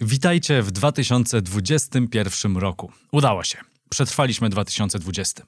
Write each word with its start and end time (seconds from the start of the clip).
Witajcie 0.00 0.62
w 0.62 0.70
2021 0.70 2.56
roku. 2.56 2.92
Udało 3.12 3.44
się. 3.44 3.58
Przetrwaliśmy 3.88 4.48
2020. 4.48 5.42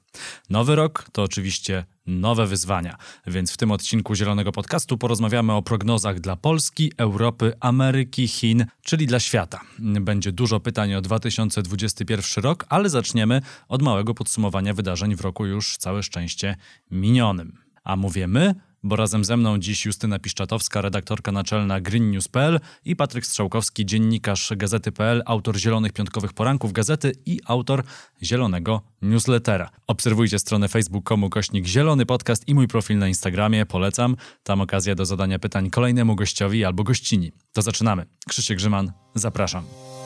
Nowy 0.49 0.75
rok 0.75 1.05
to 1.11 1.23
oczywiście 1.23 1.85
nowe 2.05 2.47
wyzwania, 2.47 2.97
więc 3.27 3.51
w 3.51 3.57
tym 3.57 3.71
odcinku 3.71 4.15
Zielonego 4.15 4.51
Podcastu 4.51 4.97
porozmawiamy 4.97 5.53
o 5.53 5.61
prognozach 5.61 6.19
dla 6.19 6.35
Polski, 6.35 6.91
Europy, 6.97 7.53
Ameryki, 7.59 8.27
Chin, 8.27 8.65
czyli 8.81 9.07
dla 9.07 9.19
świata. 9.19 9.61
Będzie 9.79 10.31
dużo 10.31 10.59
pytań 10.59 10.93
o 10.93 11.01
2021 11.01 12.43
rok, 12.43 12.65
ale 12.69 12.89
zaczniemy 12.89 13.41
od 13.67 13.81
małego 13.81 14.13
podsumowania 14.13 14.73
wydarzeń 14.73 15.15
w 15.15 15.21
roku 15.21 15.45
już 15.45 15.77
całe 15.77 16.03
szczęście 16.03 16.55
minionym. 16.91 17.57
A 17.83 17.95
mówię 17.95 18.27
my, 18.27 18.55
bo 18.83 18.95
razem 18.95 19.25
ze 19.25 19.37
mną 19.37 19.57
dziś 19.57 19.85
Justyna 19.85 20.19
Piszczatowska, 20.19 20.81
redaktorka 20.81 21.31
naczelna 21.31 21.81
greennews.pl 21.81 22.59
i 22.85 22.95
Patryk 22.95 23.25
Strzałkowski, 23.25 23.85
dziennikarz 23.85 24.53
Gazety.pl, 24.55 25.23
autor 25.25 25.57
Zielonych 25.57 25.93
Piątkowych 25.93 26.33
Poranków 26.33 26.73
Gazety 26.73 27.11
i 27.25 27.39
autor 27.45 27.83
Zielonego 28.23 28.81
Newslettera. 29.01 29.69
Obserwujcie 29.87 30.39
stronę 30.39 30.67
facebook.com 30.67 31.29
kośnik 31.29 31.67
Zielony 31.67 32.05
Podcast 32.05 32.47
i 32.47 32.55
mój 32.55 32.67
profil 32.67 32.97
na 32.97 33.07
Instagramie, 33.07 33.65
polecam. 33.65 34.15
Tam 34.43 34.61
okazja 34.61 34.95
do 34.95 35.05
zadania 35.05 35.39
pytań 35.39 35.69
kolejnemu 35.69 36.15
gościowi 36.15 36.65
albo 36.65 36.83
gościni. 36.83 37.31
To 37.53 37.61
zaczynamy. 37.61 38.05
Krzysiek 38.27 38.57
Grzyman, 38.57 38.91
zapraszam. 39.15 39.98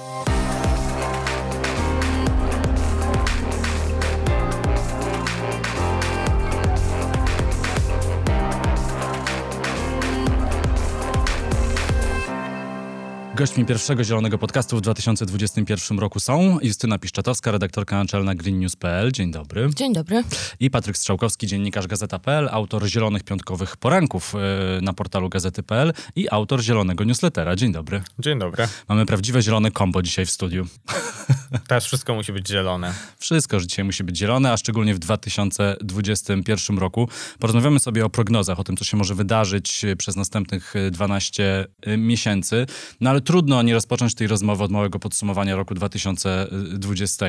Gośćmi 13.36 13.66
pierwszego 13.66 14.04
Zielonego 14.04 14.38
Podcastu 14.38 14.78
w 14.78 14.82
2021 14.82 16.00
roku 16.00 16.20
są 16.20 16.58
Justyna 16.62 17.00
Piszczatowska, 17.00 17.52
redaktorka 17.52 17.96
naczelna 17.96 18.36
greennews.pl. 18.36 19.12
Dzień 19.12 19.32
dobry. 19.32 19.70
Dzień 19.76 19.94
dobry. 19.94 20.24
I 20.60 20.70
Patryk 20.70 20.98
Strzałkowski, 20.98 21.48
dziennikarz 21.48 21.88
Gazeta.pl, 21.88 22.50
autor 22.52 22.86
Zielonych 22.88 23.24
Piątkowych 23.24 23.78
Poranków 23.78 24.36
e, 24.36 24.82
na 24.82 24.94
portalu 24.94 25.30
Gazety.pl 25.30 25.94
i 26.16 26.30
autor 26.30 26.62
Zielonego 26.62 27.04
Newslettera. 27.04 27.56
Dzień 27.56 27.72
dobry. 27.72 28.02
Dzień 28.20 28.40
dobry. 28.40 28.68
Mamy 28.90 29.06
prawdziwe 29.06 29.42
zielone 29.42 29.72
kombo 29.72 30.02
dzisiaj 30.02 30.26
w 30.26 30.32
studiu. 30.32 30.68
Teraz 31.68 31.86
wszystko 31.86 32.16
musi 32.16 32.34
być 32.34 32.48
zielone. 32.48 32.94
Wszystko 33.20 33.60
że 33.60 33.68
dzisiaj 33.68 33.86
musi 33.86 34.04
być 34.04 34.18
zielone, 34.18 34.52
a 34.52 34.58
szczególnie 34.58 34.94
w 34.94 35.00
2021 35.00 36.78
roku. 36.78 37.10
Porozmawiamy 37.40 37.80
sobie 37.80 38.06
o 38.06 38.10
prognozach, 38.10 38.60
o 38.60 38.64
tym, 38.64 38.78
co 38.78 38.86
się 38.86 38.98
może 38.98 39.16
wydarzyć 39.16 39.86
przez 39.98 40.16
następnych 40.16 40.74
12 40.92 41.68
miesięcy. 41.98 42.66
No 43.02 43.10
ale 43.10 43.23
trudno 43.24 43.62
nie 43.62 43.74
rozpocząć 43.74 44.16
tej 44.16 44.28
rozmowy 44.28 44.64
od 44.64 44.72
małego 44.72 45.00
podsumowania 45.00 45.56
roku 45.56 45.74
2020. 45.74 47.26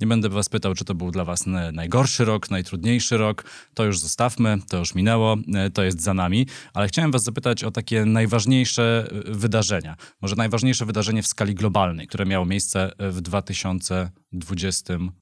Nie 0.00 0.06
będę 0.06 0.28
was 0.28 0.48
pytał, 0.48 0.74
czy 0.74 0.84
to 0.84 0.94
był 0.94 1.10
dla 1.10 1.24
was 1.24 1.44
najgorszy 1.72 2.24
rok, 2.24 2.50
najtrudniejszy 2.50 3.16
rok. 3.16 3.44
To 3.74 3.84
już 3.84 3.98
zostawmy, 3.98 4.58
to 4.68 4.78
już 4.78 4.94
minęło, 4.94 5.36
e, 5.54 5.70
to 5.70 5.82
jest 5.82 6.02
za 6.02 6.14
nami. 6.14 6.46
Ale 6.74 6.88
chciałem 6.88 7.10
was 7.10 7.22
zapytać 7.22 7.64
o 7.64 7.70
takie 7.70 8.04
najważniejsze 8.04 9.08
e, 9.28 9.32
wydarzenia. 9.32 9.96
Może 10.22 10.36
najważniejsze 10.36 10.86
wydarzenie 10.86 11.22
w 11.22 11.26
skali 11.26 11.54
globalnej, 11.54 12.06
które 12.06 12.26
miało 12.26 12.46
miejsce 12.46 12.92
w 12.98 13.20
2020 13.20 14.19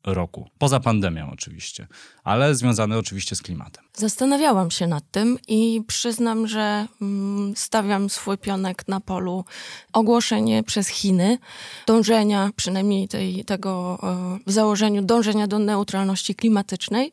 roku. 0.04 0.48
Poza 0.58 0.80
pandemią 0.80 1.30
oczywiście, 1.32 1.86
ale 2.24 2.54
związane 2.54 2.98
oczywiście 2.98 3.36
z 3.36 3.42
klimatem. 3.42 3.84
Zastanawiałam 3.94 4.70
się 4.70 4.86
nad 4.86 5.10
tym 5.10 5.38
i 5.48 5.82
przyznam, 5.86 6.46
że 6.48 6.86
mm, 7.02 7.56
stawiam 7.56 8.10
swój 8.10 8.38
pionek 8.38 8.88
na 8.88 9.00
polu 9.00 9.44
ogłoszenie 9.92 10.62
przez 10.62 10.88
Chiny 10.88 11.38
dążenia, 11.86 12.50
przynajmniej 12.56 13.08
tej, 13.08 13.44
tego 13.44 13.98
e, 14.02 14.38
w 14.46 14.52
założeniu 14.52 15.02
dążenia 15.02 15.46
do 15.46 15.58
neutralności 15.58 16.34
klimatycznej, 16.34 17.12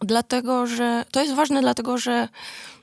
dlatego 0.00 0.66
że 0.66 1.04
to 1.10 1.22
jest 1.22 1.34
ważne, 1.34 1.60
dlatego 1.60 1.98
że 1.98 2.28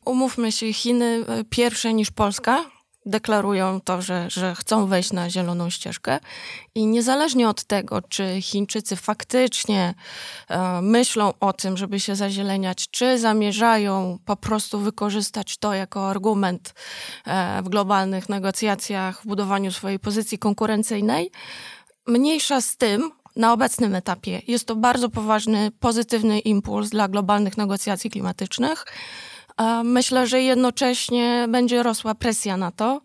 umówmy 0.06 0.52
się, 0.52 0.74
Chiny 0.74 1.26
e, 1.28 1.44
pierwsze 1.44 1.94
niż 1.94 2.12
Polska 2.12 2.75
deklarują 3.06 3.82
to, 3.82 4.02
że, 4.02 4.30
że 4.30 4.56
chcą 4.56 4.86
wejść 4.86 5.14
na 5.14 5.30
zieloną 5.30 5.70
ścieżkę 5.70 6.20
i 6.76 6.86
niezależnie 6.88 7.50
od 7.50 7.64
tego, 7.64 8.02
czy 8.02 8.42
Chińczycy 8.42 8.96
faktycznie 8.96 9.94
e, 10.50 10.82
myślą 10.82 11.34
o 11.40 11.54
tym, 11.54 11.78
żeby 11.78 12.00
się 12.00 12.16
zazieleniać, 12.16 12.90
czy 12.92 13.20
zamierzają 13.20 14.18
po 14.26 14.36
prostu 14.36 14.80
wykorzystać 14.80 15.58
to 15.58 15.74
jako 15.74 16.10
argument 16.10 16.74
e, 17.26 17.62
w 17.62 17.70
globalnych 17.70 18.30
negocjacjach, 18.30 19.22
w 19.22 19.28
budowaniu 19.28 19.72
swojej 19.72 20.00
pozycji 20.00 20.40
konkurencyjnej, 20.40 21.32
mniejsza 22.08 22.62
z 22.62 22.78
tym, 22.78 23.12
na 23.36 23.54
obecnym 23.54 23.96
etapie 23.96 24.42
jest 24.48 24.66
to 24.66 24.76
bardzo 24.76 25.10
poważny, 25.10 25.72
pozytywny 25.80 26.40
impuls 26.40 26.90
dla 26.90 27.08
globalnych 27.08 27.58
negocjacji 27.58 28.10
klimatycznych. 28.10 28.86
Myślę, 29.84 30.28
że 30.28 30.42
jednocześnie 30.42 31.46
będzie 31.50 31.84
rosła 31.84 32.16
presja 32.16 32.58
na 32.58 32.72
to, 32.72 33.02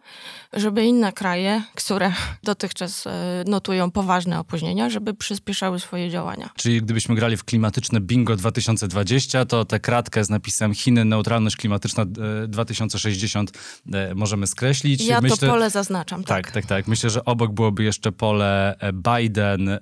żeby 0.53 0.85
inne 0.85 1.13
kraje, 1.13 1.63
które 1.75 2.13
dotychczas 2.43 3.07
e, 3.07 3.45
notują 3.47 3.91
poważne 3.91 4.41
opóźnienia, 4.41 4.91
żeby 4.91 5.15
przyspieszały 5.15 5.81
swoje 5.81 6.11
działania. 6.11 6.51
Czyli 6.57 6.83
gdybyśmy 6.83 7.15
grali 7.15 7.37
w 7.37 7.45
klimatyczne 7.45 8.01
bingo 8.01 8.37
2020, 8.37 9.45
to 9.45 9.65
tę 9.65 9.81
kratkę 9.81 10.25
z 10.25 10.31
napisem 10.31 10.75
Chiny 10.75 11.05
neutralność 11.05 11.57
klimatyczna 11.57 12.05
2060 12.49 13.53
e, 13.93 14.11
e, 14.11 14.15
możemy 14.15 14.47
skreślić. 14.47 15.05
Ja 15.07 15.21
Myślę, 15.21 15.37
to 15.37 15.47
pole 15.47 15.71
zaznaczam. 15.71 16.25
Tak. 16.25 16.45
tak, 16.45 16.53
tak, 16.53 16.67
tak. 16.67 16.89
Myślę, 16.89 17.11
że 17.11 17.25
obok 17.25 17.53
byłoby 17.53 17.85
jeszcze 17.85 18.13
pole 18.13 18.77
Biden 18.93 19.79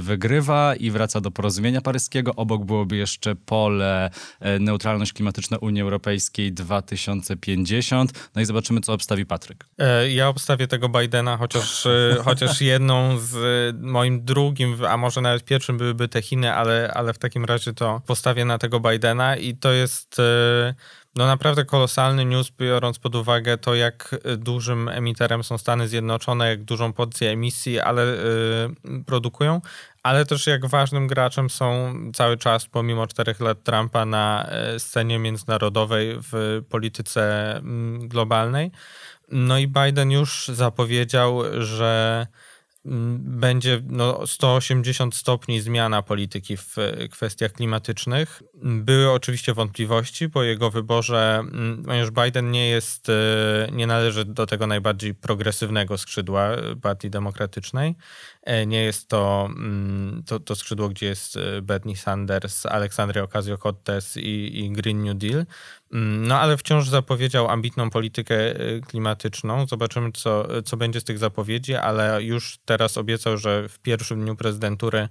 wygrywa 0.00 0.74
i 0.76 0.90
wraca 0.90 1.20
do 1.20 1.30
porozumienia 1.30 1.80
paryskiego. 1.80 2.34
Obok 2.34 2.64
byłoby 2.64 2.96
jeszcze 2.96 3.34
pole 3.36 4.10
neutralność 4.60 5.12
klimatyczna 5.12 5.58
Unii 5.58 5.82
Europejskiej 5.82 6.52
2050. 6.52 8.30
No 8.34 8.42
i 8.42 8.44
zobaczymy, 8.44 8.80
co 8.80 8.92
obstawi 8.92 9.26
Patryk 9.26 9.66
ja 10.14 10.28
obstawię 10.28 10.66
tego 10.66 10.88
Bidena, 10.88 11.36
chociaż, 11.36 11.86
e, 11.86 12.16
chociaż 12.24 12.60
jedną 12.72 13.18
z 13.18 13.76
moim 13.80 14.24
drugim, 14.24 14.84
a 14.88 14.96
może 14.96 15.20
nawet 15.20 15.44
pierwszym 15.44 15.78
byłyby 15.78 16.08
te 16.08 16.22
Chiny, 16.22 16.54
ale, 16.54 16.92
ale 16.94 17.12
w 17.12 17.18
takim 17.18 17.44
razie 17.44 17.74
to 17.74 18.00
postawię 18.06 18.44
na 18.44 18.58
tego 18.58 18.80
Bidena 18.80 19.36
i 19.36 19.54
to 19.54 19.72
jest 19.72 20.18
e, 20.18 20.74
no 21.16 21.26
naprawdę 21.26 21.64
kolosalny 21.64 22.24
news, 22.24 22.50
biorąc 22.50 22.98
pod 22.98 23.14
uwagę 23.14 23.58
to, 23.58 23.74
jak 23.74 24.16
dużym 24.38 24.88
emiterem 24.88 25.44
są 25.44 25.58
Stany 25.58 25.88
Zjednoczone, 25.88 26.48
jak 26.48 26.64
dużą 26.64 26.92
porcję 26.92 27.30
emisji, 27.30 27.80
ale 27.80 28.04
yy, 28.04 29.04
produkują, 29.04 29.60
ale 30.02 30.26
też 30.26 30.46
jak 30.46 30.66
ważnym 30.66 31.06
graczem 31.06 31.50
są 31.50 31.94
cały 32.14 32.36
czas, 32.36 32.66
pomimo 32.66 33.06
czterech 33.06 33.40
lat 33.40 33.62
Trumpa, 33.62 34.04
na 34.04 34.50
scenie 34.78 35.18
międzynarodowej 35.18 36.16
w 36.32 36.62
polityce 36.68 37.56
mm, 37.56 38.08
globalnej. 38.08 38.70
No 39.32 39.58
i 39.58 39.68
Biden 39.68 40.10
już 40.10 40.48
zapowiedział, 40.48 41.42
że 41.58 42.26
mm, 42.86 43.18
będzie 43.40 43.82
no, 43.86 44.26
180 44.26 45.14
stopni 45.14 45.60
zmiana 45.60 46.02
polityki 46.02 46.56
w 46.56 46.76
kwestiach 47.10 47.52
klimatycznych. 47.52 48.42
Były 48.64 49.10
oczywiście 49.10 49.54
wątpliwości 49.54 50.30
po 50.30 50.42
jego 50.42 50.70
wyborze, 50.70 51.38
mm, 51.40 51.82
ponieważ 51.84 52.10
Biden 52.10 52.50
nie 52.50 52.68
jest, 52.68 53.08
e, 53.08 53.12
nie 53.72 53.86
należy 53.86 54.24
do 54.24 54.46
tego 54.46 54.66
najbardziej 54.66 55.14
progresywnego 55.14 55.98
skrzydła 55.98 56.50
Partii 56.82 57.10
Demokratycznej. 57.10 57.94
E, 58.42 58.66
nie 58.66 58.82
jest 58.82 59.08
to, 59.08 59.48
mm, 59.56 60.22
to, 60.26 60.40
to 60.40 60.54
skrzydło, 60.54 60.88
gdzie 60.88 61.06
jest 61.06 61.38
Bernie 61.62 61.96
Sanders, 61.96 62.66
Aleksandria 62.66 63.24
Ocasio-Cortez 63.24 64.20
i, 64.20 64.64
i 64.64 64.72
Green 64.72 65.04
New 65.04 65.16
Deal. 65.16 65.46
Mm, 65.92 66.26
no 66.26 66.40
ale 66.40 66.56
wciąż 66.56 66.88
zapowiedział 66.88 67.48
ambitną 67.48 67.90
politykę 67.90 68.36
e, 68.36 68.80
klimatyczną. 68.80 69.66
Zobaczymy, 69.66 70.12
co, 70.12 70.62
co 70.62 70.76
będzie 70.76 71.00
z 71.00 71.04
tych 71.04 71.18
zapowiedzi, 71.18 71.74
ale 71.74 72.22
już 72.22 72.58
teraz 72.64 72.98
obiecał, 72.98 73.38
że 73.38 73.68
w 73.68 73.78
pierwszym 73.78 74.20
dniu 74.20 74.36
prezydentury 74.36 75.08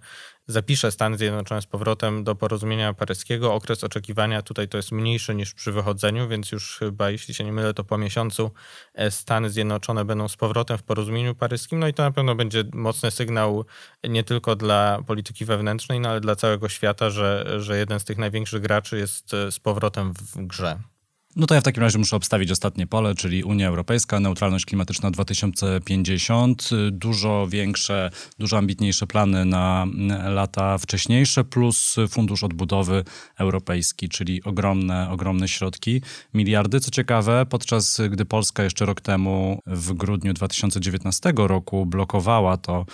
zapisze 0.52 0.92
Stany 0.92 1.18
Zjednoczone 1.18 1.62
z 1.62 1.66
powrotem 1.66 2.24
do 2.24 2.36
porozumienia 2.36 2.94
paryskiego. 2.94 3.54
Okres 3.54 3.84
oczekiwania 3.84 4.42
tutaj 4.42 4.68
to 4.68 4.78
jest 4.78 4.92
mniejszy 4.92 5.36
niż 5.36 5.54
przy 5.54 5.72
wychodzeniu, 5.72 6.28
więc 6.28 6.52
już 6.52 6.78
chyba, 6.78 7.10
jeśli 7.10 7.34
się 7.34 7.44
nie 7.44 7.54
mylę, 7.54 7.74
to 7.74 7.84
po 7.84 7.98
miesiącu 7.98 8.52
e, 8.94 9.12
Stany 9.12 9.50
Zjednoczone 9.50 10.06
będą 10.06 10.28
z 10.28 10.38
powrotem 10.38 10.78
w 10.78 10.84
porozumieniu 10.84 11.36
paryskim. 11.36 11.80
No 11.80 11.88
i 11.88 11.94
to 11.94 12.04
na 12.04 12.12
pewno 12.12 12.36
będzie 12.36 12.64
mocny 12.74 13.12
sygnał 13.12 13.66
nie 14.04 14.24
tylko 14.24 14.56
dla 14.56 15.02
polityki 15.08 15.46
wewnętrznej, 15.46 16.00
no 16.00 16.10
ale 16.10 16.22
dla 16.22 16.36
całego 16.36 16.70
świata, 16.70 17.10
że, 17.10 17.46
że 17.58 17.78
jeden 17.78 18.00
z 18.00 18.04
tych 18.04 18.18
największych 18.18 18.62
graczy 18.62 18.98
jest 18.98 19.34
e, 19.34 19.52
z 19.52 19.60
powrotem 19.60 20.14
w 20.14 20.48
grze. 20.48 20.91
No 21.36 21.48
to 21.48 21.56
ja 21.56 21.62
w 21.62 21.64
takim 21.64 21.84
razie 21.84 22.00
muszę 22.00 22.16
obstawić 22.16 22.52
ostatnie 22.52 22.88
pole, 22.88 23.16
czyli 23.16 23.44
Unia 23.44 23.68
Europejska, 23.68 24.20
neutralność 24.20 24.66
klimatyczna 24.66 25.12
2050, 25.12 26.70
dużo 26.92 27.48
większe, 27.50 28.10
dużo 28.40 28.58
ambitniejsze 28.58 29.08
plany 29.08 29.46
na 29.46 29.88
lata 30.30 30.78
wcześniejsze, 30.78 31.44
plus 31.44 31.96
fundusz 32.10 32.44
odbudowy 32.44 33.04
europejski, 33.38 34.10
czyli 34.10 34.44
ogromne, 34.44 35.10
ogromne 35.10 35.48
środki, 35.48 36.02
miliardy. 36.34 36.80
Co 36.80 36.92
ciekawe, 36.92 37.46
podczas 37.50 38.02
gdy 38.10 38.26
Polska 38.26 38.64
jeszcze 38.64 38.86
rok 38.86 39.02
temu, 39.02 39.60
w 39.66 39.94
grudniu 39.94 40.34
2019 40.34 41.34
roku, 41.36 41.86
blokowała 41.86 42.58
to 42.58 42.86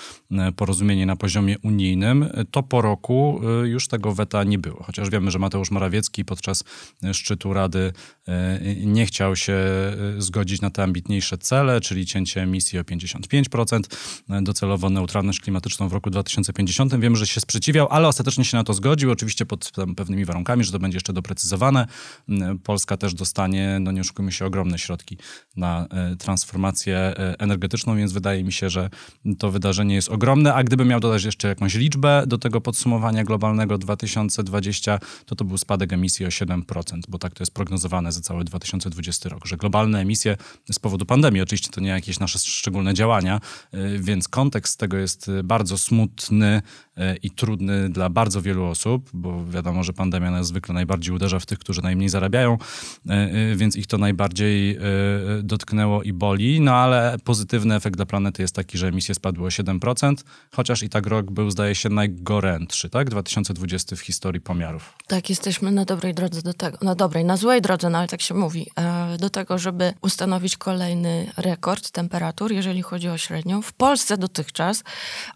porozumienie 0.56 1.06
na 1.06 1.16
poziomie 1.16 1.56
unijnym, 1.64 2.30
to 2.52 2.64
po 2.64 2.82
roku 2.82 3.42
już 3.64 3.88
tego 3.88 4.14
weta 4.14 4.44
nie 4.44 4.58
było. 4.58 4.84
Chociaż 4.84 5.10
wiemy, 5.10 5.32
że 5.32 5.40
Mateusz 5.40 5.72
Morawiecki 5.72 6.26
podczas 6.26 6.64
szczytu 7.14 7.54
Rady 7.54 7.94
E, 8.27 8.27
nie 8.86 9.06
chciał 9.06 9.36
się 9.36 9.54
e, 9.54 9.96
zgodzić 10.18 10.62
na 10.62 10.70
te 10.70 10.84
ambitniejsze 10.84 11.38
cele, 11.38 11.82
czyli 11.82 12.06
cięcie 12.06 12.42
emisji 12.42 12.80
o 12.80 12.84
55%, 12.84 13.80
e, 14.30 14.42
docelowo 14.42 14.90
neutralność 14.90 15.40
klimatyczną 15.40 15.90
w 15.90 15.94
roku 15.94 16.10
2050. 16.10 17.00
Wiem, 17.00 17.16
że 17.16 17.28
się 17.28 17.42
sprzeciwiał, 17.42 17.88
ale 17.90 18.08
ostatecznie 18.08 18.46
się 18.46 18.58
na 18.58 18.64
to 18.64 18.74
zgodził, 18.74 19.12
oczywiście 19.12 19.46
pod 19.46 19.72
pewnymi 19.98 20.26
warunkami, 20.26 20.64
że 20.64 20.72
to 20.72 20.80
będzie 20.80 20.96
jeszcze 20.96 21.14
doprecyzowane. 21.14 21.88
Polska 22.64 22.98
też 22.98 23.14
dostanie, 23.14 23.78
no 23.82 23.92
nie 23.92 24.02
oszukujmy 24.02 24.32
się, 24.32 24.46
ogromne 24.46 24.80
środki 24.80 25.18
na 25.56 25.88
transformację 26.20 27.14
energetyczną, 27.40 27.98
więc 27.98 28.12
wydaje 28.12 28.44
mi 28.44 28.54
się, 28.54 28.70
że 28.70 28.90
to 29.40 29.52
wydarzenie 29.52 29.96
jest 29.96 30.10
ogromne, 30.10 30.54
a 30.54 30.64
gdyby 30.64 30.86
miał 30.86 31.00
dodać 31.00 31.24
jeszcze 31.24 31.48
jakąś 31.48 31.76
liczbę 31.76 32.24
do 32.28 32.38
tego 32.38 32.62
podsumowania 32.62 33.24
globalnego 33.24 33.78
2020, 33.78 35.00
to 35.26 35.36
to 35.36 35.46
był 35.46 35.58
spadek 35.58 35.94
emisji 35.94 36.26
o 36.26 36.30
7%, 36.30 37.00
bo 37.08 37.18
tak 37.18 37.34
to 37.34 37.42
jest 37.42 37.54
prognozowane 37.54 38.12
za 38.18 38.22
cały 38.22 38.44
2020 38.44 39.30
rok, 39.30 39.46
że 39.46 39.58
globalne 39.58 40.00
emisje 40.00 40.38
z 40.72 40.80
powodu 40.80 41.06
pandemii, 41.06 41.42
oczywiście 41.42 41.70
to 41.70 41.82
nie 41.82 41.90
jakieś 41.90 42.20
nasze 42.20 42.40
szczególne 42.40 42.94
działania, 42.94 43.42
y, 43.74 44.00
więc 44.00 44.28
kontekst 44.28 44.80
tego 44.80 44.98
jest 44.98 45.32
bardzo 45.44 45.78
smutny 45.78 46.62
i 47.24 47.32
trudny 47.32 47.90
dla 47.90 48.10
bardzo 48.10 48.42
wielu 48.42 48.66
osób, 48.66 49.10
bo 49.14 49.46
wiadomo, 49.46 49.84
że 49.84 49.94
pandemia 49.94 50.32
nas 50.32 50.48
zwykle 50.48 50.74
najbardziej 50.74 51.16
uderza 51.16 51.40
w 51.40 51.46
tych, 51.46 51.60
którzy 51.60 51.82
najmniej 51.82 52.10
zarabiają, 52.10 52.58
więc 53.56 53.76
ich 53.76 53.88
to 53.88 53.98
najbardziej 53.98 54.78
dotknęło 55.44 56.04
i 56.04 56.14
boli, 56.14 56.62
no 56.62 56.76
ale 56.76 57.18
pozytywny 57.24 57.76
efekt 57.76 57.96
dla 57.96 58.06
planety 58.06 58.42
jest 58.42 58.56
taki, 58.56 58.78
że 58.78 58.88
emisje 58.88 59.16
spadły 59.16 59.46
o 59.46 59.50
7%, 59.50 60.16
chociaż 60.56 60.84
i 60.84 60.90
tak 60.90 61.08
rok 61.08 61.32
był, 61.32 61.52
zdaje 61.52 61.76
się, 61.76 61.90
najgorętszy, 61.90 62.90
tak? 62.90 63.10
2020 63.10 63.96
w 63.96 64.00
historii 64.00 64.42
pomiarów. 64.42 64.94
Tak, 65.08 65.30
jesteśmy 65.30 65.72
na 65.72 65.86
dobrej 65.86 66.14
drodze 66.14 66.42
do 66.42 66.54
tego, 66.54 66.78
na 66.82 66.96
dobrej, 66.96 67.26
na 67.26 67.38
złej 67.38 67.62
drodze, 67.62 67.90
no 67.90 67.98
ale 67.98 68.08
tak 68.08 68.22
się 68.22 68.34
mówi, 68.34 68.68
e, 68.76 69.18
do 69.18 69.30
tego, 69.30 69.58
żeby 69.58 69.94
ustanowić 70.02 70.58
kolejny 70.58 71.32
rekord 71.38 71.92
temperatur, 71.92 72.52
jeżeli 72.52 72.82
chodzi 72.82 73.10
o 73.10 73.18
średnią. 73.18 73.62
W 73.62 73.74
Polsce 73.74 74.18
dotychczas 74.18 74.84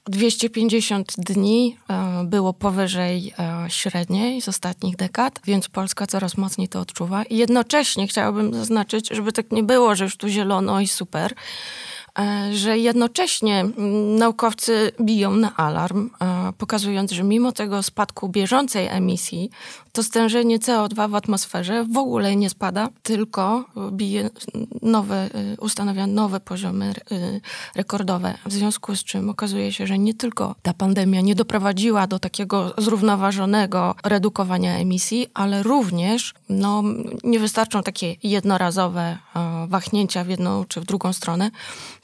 250 0.05 1.13
dni 1.17 1.50
e, 1.89 2.23
było 2.25 2.53
powyżej 2.53 3.33
e, 3.39 3.65
średniej 3.69 4.41
z 4.41 4.47
ostatnich 4.47 4.95
dekad, 4.95 5.39
więc 5.45 5.69
Polska 5.69 6.07
coraz 6.07 6.37
mocniej 6.37 6.67
to 6.67 6.79
odczuwa. 6.79 7.23
I 7.23 7.37
jednocześnie 7.37 8.07
chciałabym 8.07 8.53
zaznaczyć, 8.53 9.09
żeby 9.09 9.31
tak 9.31 9.51
nie 9.51 9.63
było, 9.63 9.95
że 9.95 10.03
już 10.03 10.17
tu 10.17 10.27
zielono 10.27 10.79
i 10.79 10.87
super, 10.87 11.33
że 12.51 12.77
jednocześnie 12.77 13.59
mm, 13.59 14.15
naukowcy 14.15 14.91
biją 15.01 15.31
na 15.31 15.55
alarm, 15.55 16.09
e, 16.21 16.53
pokazując, 16.57 17.11
że 17.11 17.23
mimo 17.23 17.51
tego 17.51 17.83
spadku 17.83 18.29
bieżącej 18.29 18.87
emisji, 18.87 19.49
to 19.91 20.03
stężenie 20.03 20.59
CO2 20.59 21.09
w 21.09 21.15
atmosferze 21.15 21.85
w 21.91 21.97
ogóle 21.97 22.35
nie 22.35 22.49
spada, 22.49 22.89
tylko 23.03 23.65
bije 23.91 24.29
nowe, 24.81 25.15
e, 25.15 25.29
ustanawia 25.59 26.07
nowe 26.07 26.39
poziomy 26.39 26.93
rekordowe. 27.75 28.37
W 28.45 28.53
związku 28.53 28.95
z 28.95 29.03
czym 29.03 29.29
okazuje 29.29 29.73
się, 29.73 29.87
że 29.87 29.97
nie 29.97 30.13
tylko 30.13 30.55
ta 30.61 30.73
pandemia 30.73 31.21
nie 31.21 31.35
doprowadziła 31.35 32.07
do 32.07 32.19
takiego 32.19 32.73
zrównoważonego 32.77 33.95
redukowania 34.03 34.77
emisji, 34.77 35.27
ale 35.33 35.63
również 35.63 36.33
no, 36.49 36.83
nie 37.23 37.39
wystarczą 37.39 37.83
takie 37.83 38.15
jednorazowe 38.23 39.17
wahnięcia 39.67 40.23
w 40.23 40.29
jedną 40.29 40.65
czy 40.65 40.81
w 40.81 40.85
drugą 40.85 41.13
stronę, 41.13 41.51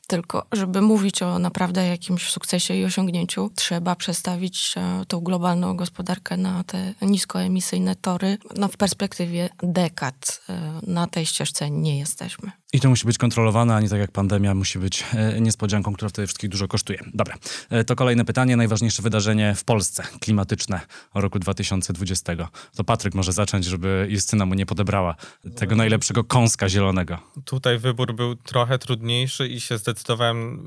tylko, 0.07 0.45
żeby 0.51 0.81
mówić 0.81 1.21
o 1.21 1.39
naprawdę 1.39 1.88
jakimś 1.88 2.30
sukcesie 2.30 2.74
i 2.75 2.86
osiągnięciu, 2.86 3.51
trzeba 3.56 3.95
przestawić 3.95 4.74
e, 4.77 5.06
tą 5.07 5.19
globalną 5.19 5.75
gospodarkę 5.75 6.38
na 6.38 6.63
te 6.63 6.94
niskoemisyjne 7.01 7.95
tory. 7.95 8.38
No, 8.56 8.68
w 8.68 8.77
perspektywie 8.77 9.50
dekad 9.63 10.42
e, 10.50 10.80
na 10.88 11.07
tej 11.07 11.25
ścieżce 11.25 11.71
nie 11.71 12.00
jesteśmy. 12.00 12.51
I 12.74 12.80
to 12.80 12.90
musi 12.90 13.06
być 13.06 13.18
kontrolowane, 13.18 13.75
a 13.75 13.80
nie 13.80 13.90
tak 13.90 14.00
jak 14.00 14.12
pandemia 14.12 14.56
musi 14.56 14.80
być 14.80 15.04
e, 15.14 15.42
niespodzianką, 15.42 15.94
która 15.94 16.10
wtedy 16.10 16.28
wszystkich 16.28 16.50
dużo 16.50 16.68
kosztuje. 16.68 17.00
Dobra, 17.14 17.36
e, 17.69 17.84
to 17.84 17.96
kolejne 17.96 18.25
pytanie. 18.25 18.58
Najważniejsze 18.58 19.02
wydarzenie 19.02 19.56
w 19.56 19.64
Polsce, 19.64 20.04
klimatyczne 20.19 20.81
roku 21.14 21.40
2020. 21.40 22.34
To 22.75 22.84
Patryk 22.84 23.14
może 23.14 23.34
zacząć, 23.34 23.66
żeby 23.66 24.08
Justyna 24.10 24.46
mu 24.46 24.54
nie 24.54 24.66
podebrała 24.66 25.16
tego 25.56 25.75
najlepszego 25.75 26.24
kąska 26.24 26.69
zielonego. 26.69 27.18
Tutaj 27.46 27.78
wybór 27.78 28.16
był 28.16 28.36
trochę 28.36 28.80
trudniejszy 28.80 29.48
i 29.48 29.62
się 29.62 29.78
zdecydowałem 29.78 30.60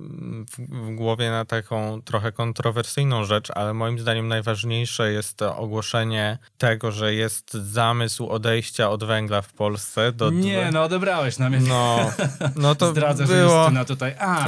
w, 0.50 0.94
głowie 0.94 1.30
na 1.30 1.44
taką 1.44 2.02
trochę 2.02 2.32
kontrowersyjną 2.32 3.24
rzecz, 3.24 3.50
ale 3.54 3.74
moim 3.74 3.98
zdaniem 3.98 4.28
najważniejsze 4.28 5.12
jest 5.12 5.42
ogłoszenie 5.42 6.38
tego, 6.58 6.92
że 6.92 7.14
jest 7.14 7.54
zamysł 7.54 8.28
odejścia 8.28 8.90
od 8.90 9.04
węgla 9.04 9.42
w 9.42 9.52
Polsce. 9.52 10.12
Do 10.12 10.30
nie, 10.30 10.70
no 10.72 10.82
odebrałeś 10.82 11.38
na 11.38 11.50
mnie. 11.50 11.60
No, 11.60 11.89
no, 12.56 12.74
to 12.74 12.90
Zdradzę, 12.90 13.26
było... 13.26 13.36
że 13.36 13.56
Justyna 13.56 13.84
tutaj, 13.84 14.14
a, 14.18 14.46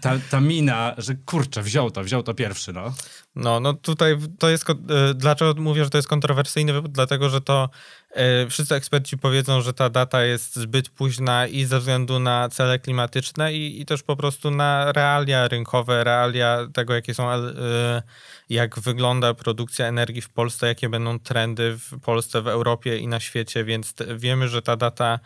ta, 0.00 0.12
ta 0.30 0.40
mina, 0.40 0.94
że 0.98 1.14
kurczę, 1.14 1.62
wziął 1.62 1.90
to, 1.90 2.04
wziął 2.04 2.22
to 2.22 2.34
pierwszy, 2.34 2.72
no. 2.72 2.92
No, 3.36 3.60
no 3.60 3.72
tutaj 3.72 4.16
to 4.38 4.48
jest, 4.48 4.70
e, 4.70 4.74
dlaczego 5.14 5.62
mówię, 5.62 5.84
że 5.84 5.90
to 5.90 5.98
jest 5.98 6.08
kontrowersyjny? 6.08 6.82
Dlatego, 6.82 7.28
że 7.28 7.40
to 7.40 7.68
e, 8.10 8.46
wszyscy 8.48 8.74
eksperci 8.74 9.18
powiedzą, 9.18 9.60
że 9.60 9.72
ta 9.72 9.90
data 9.90 10.24
jest 10.24 10.56
zbyt 10.56 10.88
późna 10.88 11.46
i 11.46 11.64
ze 11.64 11.78
względu 11.78 12.18
na 12.18 12.48
cele 12.48 12.78
klimatyczne 12.78 13.54
i, 13.54 13.80
i 13.80 13.86
też 13.86 14.02
po 14.02 14.16
prostu 14.16 14.50
na 14.50 14.92
realia 14.92 15.48
rynkowe, 15.48 16.04
realia 16.04 16.58
tego, 16.74 16.94
jakie 16.94 17.14
są, 17.14 17.30
e, 17.30 18.02
jak 18.48 18.80
wygląda 18.80 19.34
produkcja 19.34 19.86
energii 19.86 20.22
w 20.22 20.28
Polsce, 20.28 20.66
jakie 20.66 20.88
będą 20.88 21.18
trendy 21.18 21.76
w 21.78 22.00
Polsce, 22.00 22.42
w 22.42 22.48
Europie 22.48 22.98
i 22.98 23.06
na 23.06 23.20
świecie, 23.20 23.64
więc 23.64 23.94
wiemy, 24.16 24.48
że 24.48 24.62
ta 24.62 24.76
data 24.76 25.20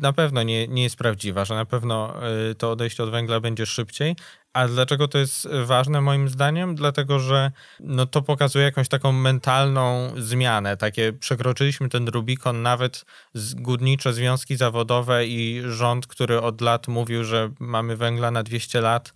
na 0.00 0.12
pewno 0.12 0.42
nie, 0.42 0.68
nie 0.68 0.82
jest 0.82 0.96
prawdziwa, 0.96 1.44
że 1.44 1.54
na 1.54 1.64
pewno 1.64 2.14
y, 2.50 2.54
to 2.54 2.70
odejście 2.70 3.02
od 3.02 3.10
węgla 3.10 3.40
będzie 3.40 3.66
szybciej. 3.66 4.16
A 4.52 4.68
dlaczego 4.68 5.08
to 5.08 5.18
jest 5.18 5.48
ważne 5.64 6.00
moim 6.00 6.28
zdaniem? 6.28 6.74
Dlatego, 6.74 7.18
że 7.18 7.50
no 7.80 8.06
to 8.06 8.22
pokazuje 8.22 8.64
jakąś 8.64 8.88
taką 8.88 9.12
mentalną 9.12 10.12
zmianę. 10.16 10.76
Takie 10.76 11.12
przekroczyliśmy 11.12 11.88
ten 11.88 12.08
Rubikon, 12.08 12.62
nawet 12.62 13.04
górnicze 13.54 14.12
związki 14.12 14.56
zawodowe 14.56 15.26
i 15.26 15.62
rząd, 15.66 16.06
który 16.06 16.40
od 16.40 16.60
lat 16.60 16.88
mówił, 16.88 17.24
że 17.24 17.50
mamy 17.58 17.96
węgla 17.96 18.30
na 18.30 18.42
200 18.42 18.80
lat, 18.80 19.12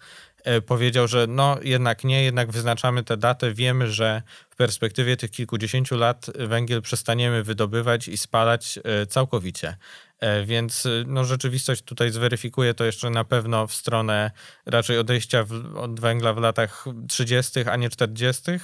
y, 0.47 0.63
powiedział, 0.63 1.09
że 1.09 1.27
no 1.29 1.59
jednak 1.63 2.05
nie, 2.05 2.25
jednak 2.25 2.53
wyznaczamy 2.53 3.05
tę 3.05 3.17
datę, 3.17 3.53
wiemy, 3.53 3.93
że 3.93 4.23
w 4.51 4.57
perspektywie 4.57 5.17
tych 5.17 5.31
kilkudziesięciu 5.31 5.97
lat 5.97 6.27
węgiel 6.35 6.83
przestaniemy 6.83 7.43
wydobywać 7.43 8.09
i 8.09 8.17
spalać 8.17 8.79
całkowicie. 9.09 9.77
E, 10.25 10.45
więc 10.45 10.87
y, 10.87 11.05
no, 11.07 11.25
rzeczywistość 11.25 11.83
tutaj 11.83 12.11
zweryfikuje 12.11 12.75
to 12.75 12.85
jeszcze 12.85 13.11
na 13.11 13.25
pewno 13.25 13.67
w 13.67 13.75
stronę 13.75 14.31
raczej 14.67 14.99
odejścia 14.99 15.45
w, 15.45 15.77
od 15.77 16.01
węgla 16.01 16.33
w 16.33 16.39
latach 16.39 16.85
30., 17.09 17.61
a 17.71 17.77
nie 17.77 17.91
40., 17.91 18.43
e, 18.51 18.59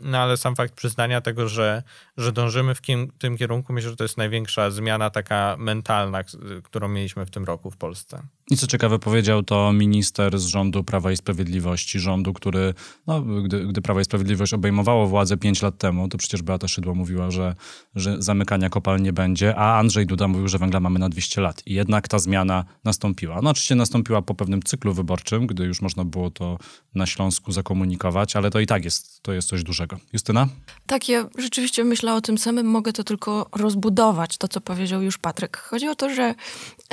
no 0.00 0.18
ale 0.18 0.36
sam 0.36 0.56
fakt 0.56 0.74
przyznania 0.74 1.20
tego, 1.20 1.48
że, 1.48 1.82
że 2.16 2.32
dążymy 2.32 2.74
w 2.74 2.80
kim, 2.80 3.12
tym 3.18 3.36
kierunku, 3.36 3.72
myślę, 3.72 3.90
że 3.90 3.96
to 3.96 4.04
jest 4.04 4.16
największa 4.16 4.70
zmiana 4.70 5.10
taka 5.10 5.56
mentalna, 5.58 6.24
którą 6.62 6.88
mieliśmy 6.88 7.26
w 7.26 7.30
tym 7.30 7.44
roku 7.44 7.70
w 7.70 7.76
Polsce. 7.76 8.22
I 8.50 8.56
co 8.56 8.66
ciekawe 8.66 8.98
powiedział 8.98 9.42
to 9.42 9.72
minister 9.72 10.38
z 10.38 10.46
rządu 10.46 10.84
Prawa 10.84 11.12
i 11.12 11.16
Sprawiedliwości, 11.16 12.00
rządu, 12.00 12.32
który, 12.32 12.74
no, 13.06 13.22
gdy, 13.22 13.66
gdy 13.66 14.00
i 14.00 14.04
Sprawiedliwość 14.04 14.54
obejmowało 14.54 15.06
władzę 15.06 15.36
5 15.36 15.62
lat 15.62 15.78
temu, 15.78 16.08
to 16.08 16.18
przecież 16.18 16.42
Beata 16.42 16.68
Szydło 16.68 16.94
mówiła, 16.94 17.30
że, 17.30 17.54
że 17.94 18.22
zamykania 18.22 18.68
kopalń 18.68 19.02
nie 19.02 19.12
będzie, 19.12 19.56
a 19.56 19.78
Andrzej 19.78 20.06
Duda 20.06 20.28
mówił, 20.28 20.48
że 20.48 20.58
węgla 20.58 20.80
mamy 20.80 20.99
na 21.00 21.08
200 21.08 21.40
lat. 21.40 21.62
I 21.66 21.74
jednak 21.74 22.08
ta 22.08 22.18
zmiana 22.18 22.64
nastąpiła. 22.84 23.40
No 23.42 23.50
oczywiście 23.50 23.74
nastąpiła 23.74 24.22
po 24.22 24.34
pewnym 24.34 24.62
cyklu 24.62 24.94
wyborczym, 24.94 25.46
gdy 25.46 25.64
już 25.64 25.82
można 25.82 26.04
było 26.04 26.30
to 26.30 26.58
na 26.94 27.06
Śląsku 27.06 27.52
zakomunikować, 27.52 28.36
ale 28.36 28.50
to 28.50 28.60
i 28.60 28.66
tak 28.66 28.84
jest, 28.84 29.22
to 29.22 29.32
jest 29.32 29.48
coś 29.48 29.62
dużego. 29.62 29.96
Justyna? 30.12 30.48
Tak, 30.86 31.08
ja 31.08 31.28
rzeczywiście 31.38 31.84
myślę 31.84 32.14
o 32.14 32.20
tym 32.20 32.38
samym, 32.38 32.66
mogę 32.66 32.92
to 32.92 33.04
tylko 33.04 33.48
rozbudować, 33.56 34.38
to 34.38 34.48
co 34.48 34.60
powiedział 34.60 35.02
już 35.02 35.18
Patryk. 35.18 35.56
Chodzi 35.56 35.88
o 35.88 35.94
to, 35.94 36.14
że 36.14 36.34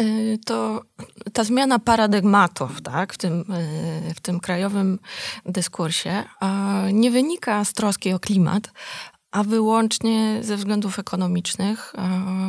y, 0.01 0.39
to 0.45 0.81
ta 1.33 1.43
zmiana 1.43 1.79
paradygmatów 1.79 2.81
tak, 2.81 3.13
w, 3.13 3.17
tym, 3.17 3.41
y, 4.09 4.13
w 4.13 4.19
tym 4.19 4.39
krajowym 4.39 4.99
dyskursie 5.45 6.23
nie 6.93 7.11
wynika 7.11 7.65
z 7.65 7.73
troski 7.73 8.13
o 8.13 8.19
klimat, 8.19 8.71
a 9.37 9.43
wyłącznie 9.43 10.39
ze 10.41 10.57
względów 10.57 10.99
ekonomicznych. 10.99 11.93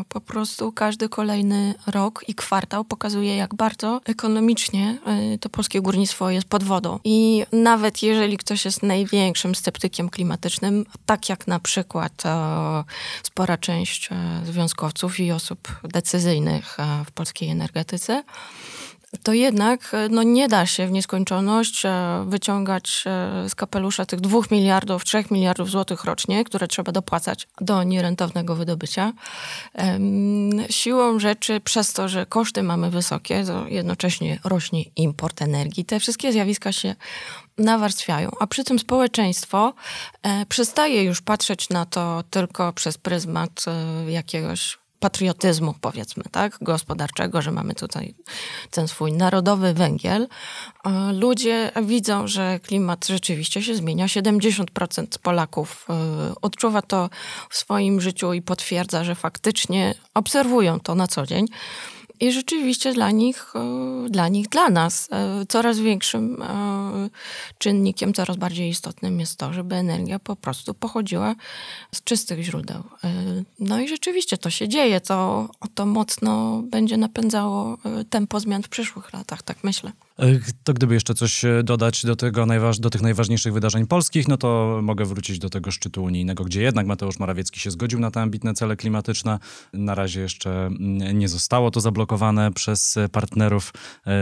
Po 0.09 0.21
prostu 0.21 0.73
każdy 0.73 1.09
kolejny 1.09 1.75
rok 1.87 2.25
i 2.28 2.35
kwartał 2.35 2.85
pokazuje, 2.85 3.37
jak 3.37 3.54
bardzo 3.54 4.00
ekonomicznie 4.04 4.99
to 5.40 5.49
polskie 5.49 5.80
górnictwo 5.80 6.30
jest 6.30 6.49
pod 6.49 6.64
wodą. 6.64 6.99
I 7.04 7.45
nawet 7.52 8.02
jeżeli 8.02 8.38
ktoś 8.38 8.64
jest 8.64 8.83
największym 8.83 9.54
sceptykiem 9.54 10.09
klimatycznym, 10.09 10.87
tak 11.07 11.28
jak 11.28 11.47
na 11.47 11.61
przykład 11.61 12.23
spora 13.23 13.57
część 13.57 14.11
związkowców 14.45 15.21
i 15.21 15.33
osób 15.33 15.80
decyzyjnych 15.85 16.76
w 17.07 17.11
polskiej 17.11 17.49
energetyce, 17.49 18.23
to 19.22 19.32
jednak 19.32 19.94
e, 19.94 20.08
no, 20.08 20.22
nie 20.22 20.48
da 20.48 20.66
się 20.66 20.86
w 20.86 20.90
nieskończoność 20.90 21.86
e, 21.86 22.24
wyciągać 22.26 23.04
e, 23.06 23.48
z 23.48 23.54
kapelusza 23.54 24.06
tych 24.06 24.20
dwóch 24.20 24.50
miliardów, 24.50 25.04
trzech 25.04 25.30
miliardów 25.30 25.70
złotych 25.70 26.04
rocznie, 26.04 26.44
które 26.44 26.68
trzeba 26.68 26.92
dopłacać 26.92 27.48
do 27.60 27.82
nierentownego 27.82 28.54
wydobycia. 28.54 29.12
Siłą 30.70 31.18
rzeczy, 31.18 31.60
przez 31.60 31.92
to, 31.92 32.08
że 32.08 32.26
koszty 32.26 32.62
mamy 32.62 32.90
wysokie, 32.90 33.44
jednocześnie 33.68 34.38
rośnie 34.44 34.82
import 34.96 35.42
energii. 35.42 35.84
Te 35.84 36.00
wszystkie 36.00 36.32
zjawiska 36.32 36.72
się 36.72 36.94
nawarstwiają, 37.58 38.30
a 38.40 38.46
przy 38.46 38.64
tym 38.64 38.78
społeczeństwo 38.78 39.74
przestaje 40.48 41.02
już 41.02 41.22
patrzeć 41.22 41.68
na 41.68 41.86
to 41.86 42.24
tylko 42.30 42.72
przez 42.72 42.98
pryzmat 42.98 43.64
jakiegoś 44.08 44.78
patriotyzmu, 45.00 45.74
powiedzmy, 45.80 46.24
tak, 46.30 46.58
gospodarczego, 46.60 47.42
że 47.42 47.52
mamy 47.52 47.74
tutaj 47.74 48.14
ten 48.70 48.88
swój 48.88 49.12
narodowy 49.12 49.74
węgiel. 49.74 50.28
Ludzie 51.12 51.70
widzą, 51.82 52.26
że 52.26 52.60
klimat 52.60 53.06
rzeczywiście 53.06 53.62
się 53.62 53.74
zmienia. 53.74 54.06
70% 54.06 55.18
Polaków 55.22 55.86
e, 55.90 55.94
odczuwa 56.42 56.82
to 56.82 57.10
w 57.50 57.56
swoim 57.56 58.00
życiu 58.00 58.32
i 58.32 58.42
potwierdza, 58.42 59.04
że 59.04 59.14
faktycznie 59.14 59.94
obserwują 60.14 60.80
to 60.80 60.94
na 60.94 61.06
co 61.06 61.26
dzień. 61.26 61.46
I 62.20 62.32
rzeczywiście 62.32 62.92
dla 62.92 63.10
nich, 63.10 63.52
e, 63.54 64.08
dla 64.08 64.28
nich, 64.28 64.48
dla 64.48 64.70
nas 64.70 65.08
e, 65.12 65.46
coraz 65.48 65.78
większym 65.78 66.42
e, 66.42 67.10
czynnikiem, 67.58 68.12
coraz 68.12 68.37
bardziej 68.37 68.68
istotnym 68.70 69.20
jest 69.20 69.37
to, 69.37 69.52
żeby 69.52 69.75
energia 69.75 70.18
po 70.18 70.37
prostu 70.37 70.75
pochodziła 70.75 71.34
z 71.94 72.04
czystych 72.04 72.42
źródeł. 72.42 72.82
No 73.58 73.80
i 73.80 73.88
rzeczywiście 73.88 74.38
to 74.38 74.50
się 74.50 74.68
dzieje, 74.68 75.00
to, 75.00 75.48
to 75.75 75.87
mocno 75.87 76.62
będzie 76.62 76.96
napędzało 76.96 77.78
tempo 78.10 78.40
zmian 78.40 78.62
w 78.62 78.68
przyszłych 78.68 79.12
latach, 79.12 79.42
tak 79.42 79.64
myślę. 79.64 79.92
To 80.64 80.75
gdyby 80.75 80.94
jeszcze 80.94 81.14
coś 81.14 81.44
e, 81.44 81.62
dodać 81.62 82.06
do, 82.06 82.16
tego 82.16 82.46
najważ, 82.46 82.78
do 82.78 82.90
tych 82.90 83.02
najważniejszych 83.02 83.52
wydarzeń 83.52 83.87
polskich, 83.87 84.28
no 84.28 84.37
to 84.37 84.80
mogę 84.82 85.04
wrócić 85.04 85.38
do 85.38 85.50
tego 85.50 85.70
szczytu 85.70 86.04
unijnego, 86.04 86.44
gdzie 86.44 86.62
jednak 86.62 86.87
Mateusz 86.87 87.18
Morawiecki 87.18 87.60
się 87.60 87.70
zgodził 87.70 88.00
na 88.00 88.10
te 88.10 88.20
ambitne 88.20 88.54
cele 88.54 88.76
klimatyczne. 88.76 89.38
Na 89.72 89.94
razie 89.94 90.20
jeszcze 90.20 90.66
mm, 90.66 91.18
nie 91.18 91.28
zostało 91.28 91.70
to 91.70 91.80
zablokowane 91.80 92.52
przez 92.52 92.98
partnerów 93.12 93.72
e, 93.75 94.10
e, 94.10 94.14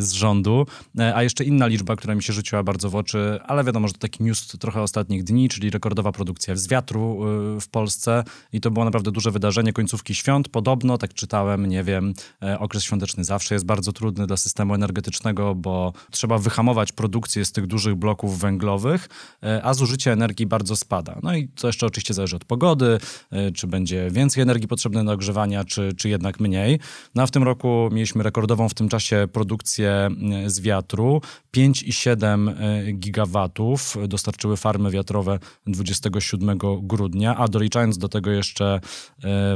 z 0.00 0.12
rządu. 0.12 0.66
A 1.14 1.22
jeszcze 1.22 1.44
inna 1.44 1.66
liczba, 1.66 1.96
która 1.96 2.14
mi 2.14 2.22
się 2.22 2.32
rzuciła 2.32 2.62
bardzo 2.62 2.90
w 2.90 2.96
oczy, 2.96 3.38
ale 3.46 3.64
wiadomo, 3.64 3.88
że 3.88 3.94
to 3.94 4.00
taki 4.00 4.24
news 4.24 4.46
trochę 4.46 4.82
ostatnich 4.82 5.24
dni, 5.24 5.48
czyli 5.48 5.70
rekordowa 5.70 6.12
produkcja 6.12 6.56
z 6.56 6.68
wiatru 6.68 7.20
w 7.60 7.68
Polsce 7.68 8.24
i 8.52 8.60
to 8.60 8.70
było 8.70 8.84
naprawdę 8.84 9.10
duże 9.10 9.30
wydarzenie 9.30 9.72
końcówki 9.72 10.14
świąt. 10.14 10.48
Podobno, 10.48 10.98
tak 10.98 11.14
czytałem, 11.14 11.66
nie 11.66 11.84
wiem, 11.84 12.14
okres 12.58 12.82
świąteczny 12.82 13.24
zawsze 13.24 13.54
jest 13.54 13.66
bardzo 13.66 13.92
trudny 13.92 14.26
dla 14.26 14.36
systemu 14.36 14.74
energetycznego 14.74 15.17
bo 15.56 15.92
trzeba 16.10 16.38
wyhamować 16.38 16.92
produkcję 16.92 17.44
z 17.44 17.52
tych 17.52 17.66
dużych 17.66 17.94
bloków 17.94 18.38
węglowych, 18.38 19.08
e, 19.42 19.64
a 19.64 19.74
zużycie 19.74 20.12
energii 20.12 20.46
bardzo 20.46 20.76
spada. 20.76 21.18
No 21.22 21.34
i 21.34 21.48
to 21.48 21.66
jeszcze 21.66 21.86
oczywiście 21.86 22.14
zależy 22.14 22.36
od 22.36 22.44
pogody, 22.44 22.98
e, 23.30 23.52
czy 23.52 23.66
będzie 23.66 24.10
więcej 24.10 24.42
energii 24.42 24.68
potrzebnej 24.68 25.04
do 25.04 25.12
ogrzewania, 25.12 25.64
czy, 25.64 25.92
czy 25.96 26.08
jednak 26.08 26.40
mniej. 26.40 26.80
No 27.14 27.22
a 27.22 27.26
w 27.26 27.30
tym 27.30 27.42
roku 27.42 27.88
mieliśmy 27.92 28.22
rekordową 28.22 28.68
w 28.68 28.74
tym 28.74 28.88
czasie 28.88 29.28
produkcję 29.32 30.08
z 30.46 30.60
wiatru. 30.60 31.20
5,7 31.56 32.48
e, 32.48 32.92
gigawatów 32.92 33.96
dostarczyły 34.08 34.56
farmy 34.56 34.90
wiatrowe 34.90 35.38
27 35.66 36.58
grudnia, 36.82 37.36
a 37.36 37.48
doliczając 37.48 37.98
do 37.98 38.08
tego 38.08 38.30
jeszcze 38.30 38.80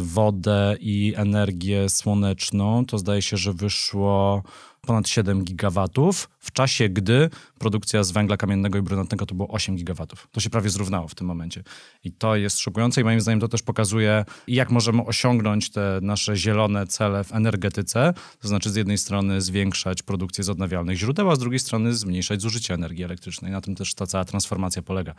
wodę 0.01 0.77
i 0.81 1.15
energię 1.17 1.89
słoneczną, 1.89 2.87
to 2.87 2.99
zdaje 2.99 3.23
się, 3.23 3.37
że 3.37 3.53
wyszło 3.53 4.43
ponad 4.87 5.09
7 5.09 5.45
gigawatów, 5.45 6.29
w 6.43 6.53
czasie 6.53 6.89
gdy 6.89 7.31
produkcja 7.59 8.05
z 8.05 8.11
węgla 8.11 8.37
kamiennego 8.37 8.79
i 8.79 8.83
brunatnego 8.83 9.27
to 9.27 9.35
było 9.35 9.49
8 9.49 9.77
gigawatów. 9.77 10.29
To 10.33 10.41
się 10.41 10.51
prawie 10.51 10.71
zrównało 10.71 11.09
w 11.09 11.15
tym 11.15 11.27
momencie. 11.27 11.63
I 12.05 12.13
to 12.13 12.37
jest 12.37 12.59
szokujące 12.59 13.01
i 13.01 13.05
moim 13.05 13.21
zdaniem 13.21 13.41
to 13.41 13.49
też 13.49 13.63
pokazuje, 13.63 14.25
jak 14.49 14.71
możemy 14.71 15.05
osiągnąć 15.05 15.71
te 15.71 15.99
nasze 16.03 16.37
zielone 16.37 16.87
cele 16.87 17.25
w 17.25 17.33
energetyce, 17.33 18.15
to 18.41 18.49
znaczy 18.49 18.71
z 18.71 18.77
jednej 18.77 18.99
strony 18.99 19.41
zwiększać 19.41 20.03
produkcję 20.03 20.45
z 20.45 20.49
odnawialnych 20.49 20.99
źródeł, 20.99 21.31
a 21.31 21.37
z 21.37 21.39
drugiej 21.39 21.59
strony 21.59 21.95
zmniejszać 21.95 22.43
zużycie 22.43 22.75
energii 22.75 23.05
elektrycznej. 23.05 23.53
Na 23.53 23.61
tym 23.61 23.75
też 23.75 23.95
ta 23.95 24.07
cała 24.07 24.25
transformacja 24.25 24.83
polega, 24.83 25.15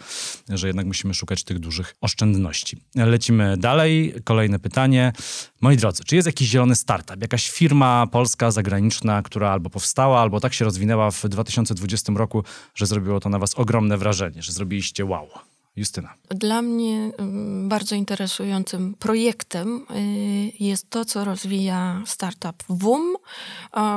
że 0.49 0.67
jednak 0.67 0.85
musimy 0.85 1.13
szukać 1.13 1.43
tych 1.43 1.59
dużych 1.59 1.95
oszczędności. 2.01 2.77
Lecimy 2.95 3.57
dalej. 3.57 4.13
Kolejne 4.23 4.59
pytanie. 4.59 5.13
Moi 5.61 5.77
drodzy, 5.77 6.03
czy 6.03 6.15
jest 6.15 6.25
jakiś 6.25 6.49
zielony 6.49 6.75
startup, 6.75 7.21
jakaś 7.21 7.49
firma 7.51 8.07
polska, 8.07 8.51
zagraniczna, 8.51 9.21
która 9.21 9.49
albo 9.49 9.69
powstała, 9.69 10.21
albo 10.21 10.39
tak 10.39 10.53
się 10.53 10.65
rozwinęła 10.65 11.11
w 11.13 11.29
2020 11.29 12.13
roku, 12.15 12.43
że 12.75 12.85
zrobiło 12.85 13.19
to 13.19 13.29
na 13.29 13.39
was 13.39 13.55
ogromne 13.55 13.97
wrażenie, 13.97 14.41
że 14.41 14.51
zrobiliście 14.51 15.05
wow? 15.05 15.27
Justyna. 15.75 16.13
Dla 16.29 16.61
mnie 16.61 17.11
mm, 17.17 17.69
bardzo 17.69 17.95
interesującym 17.95 18.95
projektem 18.99 19.85
y, 19.91 20.51
jest 20.59 20.89
to, 20.89 21.05
co 21.05 21.25
rozwija 21.25 22.01
startup 22.05 22.63
WUM 22.69 23.15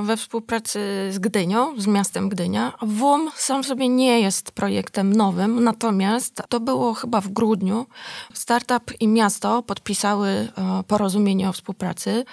we 0.02 0.16
współpracy 0.16 0.80
z 1.10 1.18
Gdynią, 1.18 1.80
z 1.80 1.86
miastem 1.86 2.28
Gdynia. 2.28 2.72
WUM 2.82 3.30
sam 3.36 3.64
sobie 3.64 3.88
nie 3.88 4.20
jest 4.20 4.52
projektem 4.52 5.12
nowym, 5.12 5.64
natomiast 5.64 6.42
to 6.48 6.60
było 6.60 6.94
chyba 6.94 7.20
w 7.20 7.28
grudniu. 7.28 7.86
Startup 8.34 8.92
i 9.00 9.08
miasto 9.08 9.62
podpisały 9.62 10.48
porozumienie 10.86 11.48
o 11.48 11.52
współpracy, 11.52 12.24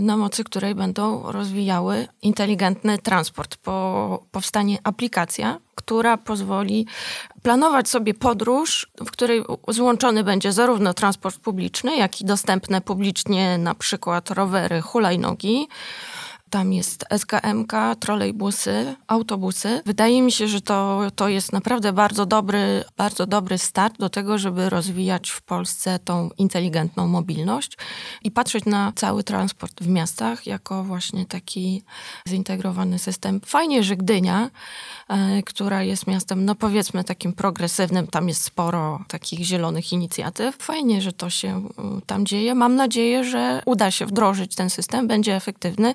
na 0.00 0.16
mocy 0.16 0.44
której 0.44 0.74
będą 0.74 1.32
rozwijały 1.32 2.08
inteligentny 2.22 2.98
transport. 2.98 3.56
Po, 3.56 4.26
powstanie 4.30 4.78
aplikacja, 4.84 5.60
która 5.74 6.16
pozwoli 6.16 6.86
planować 7.48 7.88
sobie 7.88 8.14
podróż, 8.14 8.88
w 9.00 9.10
której 9.10 9.44
złączony 9.68 10.24
będzie 10.24 10.52
zarówno 10.52 10.94
transport 10.94 11.38
publiczny, 11.38 11.96
jak 11.96 12.20
i 12.20 12.24
dostępne 12.24 12.80
publicznie 12.80 13.58
na 13.58 13.74
przykład 13.74 14.30
rowery, 14.30 14.80
hulajnogi. 14.80 15.68
Tam 16.50 16.72
jest 16.72 17.04
SKMK, 17.10 17.72
trolejbusy, 18.00 18.96
autobusy. 19.06 19.82
Wydaje 19.86 20.22
mi 20.22 20.32
się, 20.32 20.48
że 20.48 20.60
to, 20.60 21.02
to 21.16 21.28
jest 21.28 21.52
naprawdę 21.52 21.92
bardzo 21.92 22.26
dobry, 22.26 22.84
bardzo 22.96 23.26
dobry 23.26 23.58
start 23.58 23.98
do 23.98 24.08
tego, 24.08 24.38
żeby 24.38 24.70
rozwijać 24.70 25.30
w 25.30 25.42
Polsce 25.42 25.98
tą 25.98 26.30
inteligentną 26.38 27.08
mobilność 27.08 27.78
i 28.22 28.30
patrzeć 28.30 28.64
na 28.64 28.92
cały 28.96 29.24
transport 29.24 29.82
w 29.82 29.88
miastach 29.88 30.46
jako 30.46 30.84
właśnie 30.84 31.26
taki 31.26 31.82
zintegrowany 32.28 32.98
system. 32.98 33.40
Fajnie, 33.46 33.82
że 33.82 33.96
Gdynia, 33.96 34.50
e, 35.08 35.42
która 35.42 35.82
jest 35.82 36.06
miastem, 36.06 36.44
no 36.44 36.54
powiedzmy 36.54 37.04
takim 37.04 37.32
progresywnym, 37.32 38.06
tam 38.06 38.28
jest 38.28 38.42
sporo 38.42 39.04
takich 39.08 39.44
zielonych 39.44 39.92
inicjatyw. 39.92 40.56
Fajnie, 40.56 41.02
że 41.02 41.12
to 41.12 41.30
się 41.30 41.68
e, 41.78 42.00
tam 42.06 42.26
dzieje. 42.26 42.54
Mam 42.54 42.76
nadzieję, 42.76 43.24
że 43.24 43.62
uda 43.66 43.90
się 43.90 44.06
wdrożyć 44.06 44.54
ten 44.54 44.70
system, 44.70 45.08
będzie 45.08 45.36
efektywny, 45.36 45.94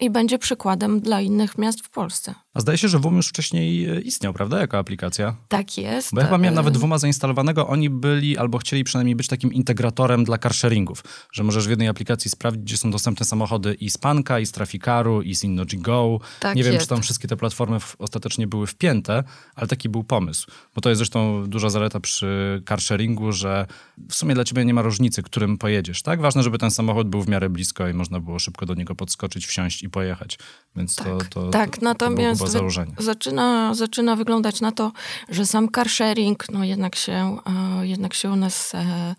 i 0.00 0.10
będzie 0.10 0.38
przykładem 0.38 1.00
dla 1.00 1.20
innych 1.20 1.58
miast 1.58 1.80
w 1.80 1.90
Polsce. 1.90 2.34
A 2.58 2.60
zdaje 2.60 2.78
się, 2.78 2.88
że 2.88 2.98
WUM 2.98 3.16
już 3.16 3.28
wcześniej 3.28 3.90
e, 3.90 4.00
istniał, 4.00 4.32
prawda, 4.32 4.60
jako 4.60 4.78
aplikacja? 4.78 5.36
Tak 5.48 5.78
jest. 5.78 6.14
Bo 6.14 6.20
ja 6.20 6.26
chyba 6.26 6.38
miałem 6.38 6.54
nawet 6.54 6.76
WUMa 6.76 6.98
zainstalowanego, 6.98 7.68
oni 7.68 7.90
byli 7.90 8.38
albo 8.38 8.58
chcieli 8.58 8.84
przynajmniej 8.84 9.16
być 9.16 9.28
takim 9.28 9.52
integratorem 9.52 10.24
dla 10.24 10.38
carsharingów, 10.38 11.04
że 11.32 11.44
możesz 11.44 11.66
w 11.66 11.70
jednej 11.70 11.88
aplikacji 11.88 12.30
sprawdzić, 12.30 12.62
gdzie 12.62 12.76
są 12.76 12.90
dostępne 12.90 13.26
samochody 13.26 13.74
i 13.74 13.90
z 13.90 13.98
Panka, 13.98 14.38
i 14.38 14.46
z 14.46 14.52
Trafikaru, 14.52 15.22
i 15.22 15.34
z 15.34 15.44
InnoGo. 15.44 16.20
Tak 16.40 16.56
Nie 16.56 16.64
wiem, 16.64 16.72
jest. 16.72 16.84
czy 16.84 16.88
tam 16.88 17.02
wszystkie 17.02 17.28
te 17.28 17.36
platformy 17.36 17.78
ostatecznie 17.98 18.46
były 18.46 18.66
wpięte, 18.66 19.24
ale 19.54 19.66
taki 19.66 19.88
był 19.88 20.04
pomysł. 20.04 20.50
Bo 20.74 20.80
to 20.80 20.88
jest 20.88 20.98
zresztą 20.98 21.44
duża 21.46 21.70
zaleta 21.70 22.00
przy 22.00 22.62
carsharingu, 22.68 23.32
że 23.32 23.66
w 24.08 24.14
sumie 24.14 24.34
dla 24.34 24.44
ciebie 24.44 24.64
nie 24.64 24.74
ma 24.74 24.82
różnicy, 24.82 25.22
którym 25.22 25.58
pojedziesz, 25.58 26.02
tak? 26.02 26.20
Ważne, 26.20 26.42
żeby 26.42 26.58
ten 26.58 26.70
samochód 26.70 27.08
był 27.08 27.22
w 27.22 27.28
miarę 27.28 27.48
blisko 27.50 27.88
i 27.88 27.94
można 27.94 28.20
było 28.20 28.38
szybko 28.38 28.66
do 28.66 28.74
niego 28.74 28.94
podskoczyć, 28.94 29.46
wsiąść 29.46 29.82
i 29.82 29.90
pojechać. 29.90 30.38
Więc 30.76 30.96
tak, 30.96 31.06
to, 31.06 31.18
to, 31.30 31.50
tak. 31.50 31.76
To, 31.76 31.84
natomiast 31.84 32.47
to 32.52 32.58
założenie. 32.58 32.92
Zaczyna, 32.98 33.74
zaczyna 33.74 34.16
wyglądać 34.16 34.60
na 34.60 34.72
to, 34.72 34.92
że 35.28 35.46
sam 35.46 35.68
car 35.74 35.88
sharing 35.88 36.44
no 36.52 36.64
jednak, 36.64 36.96
się, 36.96 37.36
e, 37.80 37.86
jednak 37.86 38.14
się 38.14 38.30
u 38.30 38.36
nas 38.36 38.74
e, 38.74 39.14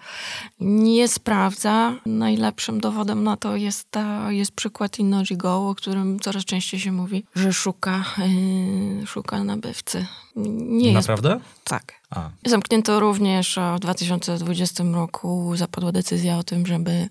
nie 0.59 1.07
sprawdza. 1.07 1.95
Najlepszym 2.05 2.79
dowodem 2.79 3.23
na 3.23 3.37
to 3.37 3.55
jest, 3.55 3.87
jest 4.29 4.51
przykład 4.51 4.99
InnoGo, 4.99 5.69
o 5.69 5.75
którym 5.75 6.19
coraz 6.19 6.45
częściej 6.45 6.79
się 6.79 6.91
mówi, 6.91 7.23
że 7.35 7.53
szuka, 7.53 8.05
e, 8.17 9.05
szuka 9.05 9.43
nabywcy 9.43 10.05
nie 10.35 10.91
jest... 10.91 11.07
Naprawdę? 11.07 11.39
Tak. 11.63 11.98
A. 12.09 12.29
Zamknięto 12.45 12.99
również 12.99 13.59
w 13.75 13.79
2020 13.79 14.83
roku, 14.93 15.53
zapadła 15.55 15.91
decyzja 15.91 16.37
o 16.37 16.43
tym, 16.43 16.65
żeby, 16.65 16.91
e, 16.91 17.09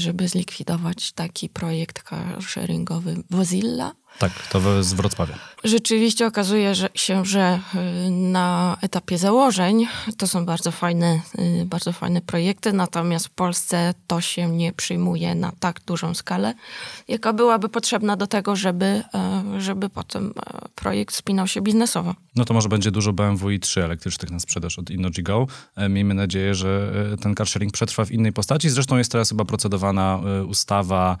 żeby 0.00 0.28
zlikwidować 0.28 1.12
taki 1.12 1.48
projekt 1.48 2.02
carsharingowy 2.02 3.16
Wozilla. 3.30 3.92
Tak, 4.18 4.32
to 4.50 4.82
z 4.82 4.92
Wrocławia. 4.92 5.34
Rzeczywiście 5.64 6.26
okazuje 6.26 6.72
się, 6.94 7.24
że 7.24 7.60
y, 8.06 8.10
na 8.10 8.76
etapie 8.80 9.18
założeń 9.18 9.86
to 10.18 10.26
są 10.26 10.46
bardzo 10.46 10.70
fajne, 10.70 11.20
y, 11.62 11.64
bardzo 11.64 11.92
fajne 11.92 12.20
projekty, 12.20 12.72
natomiast 12.72 13.26
w 13.26 13.30
Polsce 13.30 13.94
to 14.06 14.20
się 14.20 14.50
nie 14.50 14.72
przyjmuje 14.72 15.34
na 15.34 15.52
tak 15.60 15.80
dużą 15.86 16.14
skalę, 16.14 16.54
jaka 17.08 17.32
byłaby 17.32 17.68
potrzebna 17.68 18.16
do 18.16 18.26
tego, 18.26 18.56
żeby, 18.56 19.02
e, 19.14 19.42
żeby 19.58 19.88
potem 19.88 20.32
e, 20.36 20.68
projekt 20.74 21.14
spinał 21.14 21.46
się 21.46 21.60
biznesowo. 21.60 22.14
No 22.36 22.44
to 22.44 22.54
może 22.54 22.68
będzie 22.68 22.90
dużo 22.90 23.12
BMW 23.12 23.50
i 23.50 23.60
3 23.66 23.84
elektrycznych 23.84 24.30
na 24.30 24.40
sprzedaż 24.40 24.78
od 24.78 24.90
Innogy 24.90 25.22
Go. 25.22 25.46
E, 25.76 25.88
miejmy 25.88 26.14
nadzieję, 26.14 26.54
że 26.54 26.92
ten 27.20 27.34
carsharing 27.34 27.72
przetrwa 27.72 28.04
w 28.04 28.10
innej 28.10 28.32
postaci. 28.32 28.70
Zresztą 28.70 28.96
jest 28.96 29.12
teraz 29.12 29.28
chyba 29.28 29.44
procedowana 29.44 30.20
ustawa 30.48 31.18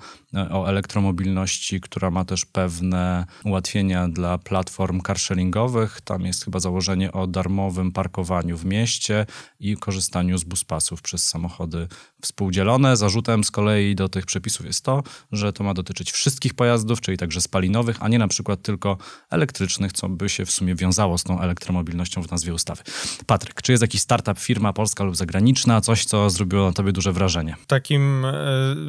o 0.50 0.66
elektromobilności, 0.66 1.80
która 1.80 2.10
ma 2.10 2.24
też 2.24 2.44
pewne 2.44 3.26
ułatwienia 3.44 4.08
dla 4.08 4.38
platform 4.38 5.00
carsharingowych. 5.00 6.00
Tam 6.00 6.22
jest 6.22 6.44
chyba 6.44 6.60
założenie 6.60 7.12
o 7.12 7.26
darmowym 7.26 7.92
parkowaniu 7.92 8.56
w 8.56 8.64
mieście 8.64 9.26
i 9.60 9.76
korzystaniu 9.76 10.38
z 10.38 10.44
buspasów 10.44 11.02
przez 11.02 11.28
samochody 11.28 11.88
współdzielone. 12.22 12.96
Zarzutem 12.96 13.44
z 13.44 13.50
kolei 13.50 13.94
do 13.94 14.08
tych 14.08 14.26
przepisów 14.26 14.66
jest 14.66 14.84
to, 14.84 15.02
że 15.32 15.52
to 15.52 15.64
ma 15.64 15.74
dotyczyć 15.74 16.12
wszystkich 16.12 16.54
pojazdów, 16.54 17.00
czyli 17.00 17.18
także 17.18 17.40
spalinowych, 17.40 17.96
a 18.00 18.08
nie 18.08 18.18
na 18.18 18.28
przykład 18.28 18.62
tylko 18.62 18.98
elektrycznych, 19.30 19.92
co 19.92 20.08
by 20.08 20.28
się 20.28 20.46
w 20.46 20.50
sumie 20.50 20.74
wiązało 20.74 21.18
z 21.18 21.24
tą 21.24 21.40
elektromobilnością 21.40 22.22
w 22.22 22.28
nazwie 22.36 22.54
ustawy. 22.54 22.82
Patryk, 23.26 23.62
czy 23.62 23.72
jest 23.72 23.82
jakiś 23.82 24.00
startup, 24.00 24.38
firma 24.38 24.72
polska 24.72 25.04
lub 25.04 25.16
zagraniczna, 25.16 25.80
coś, 25.80 26.04
co 26.04 26.30
zrobiło 26.30 26.66
na 26.66 26.72
tobie 26.72 26.92
duże 26.92 27.12
wrażenie? 27.12 27.56
Takim 27.66 28.24
e, 28.24 28.34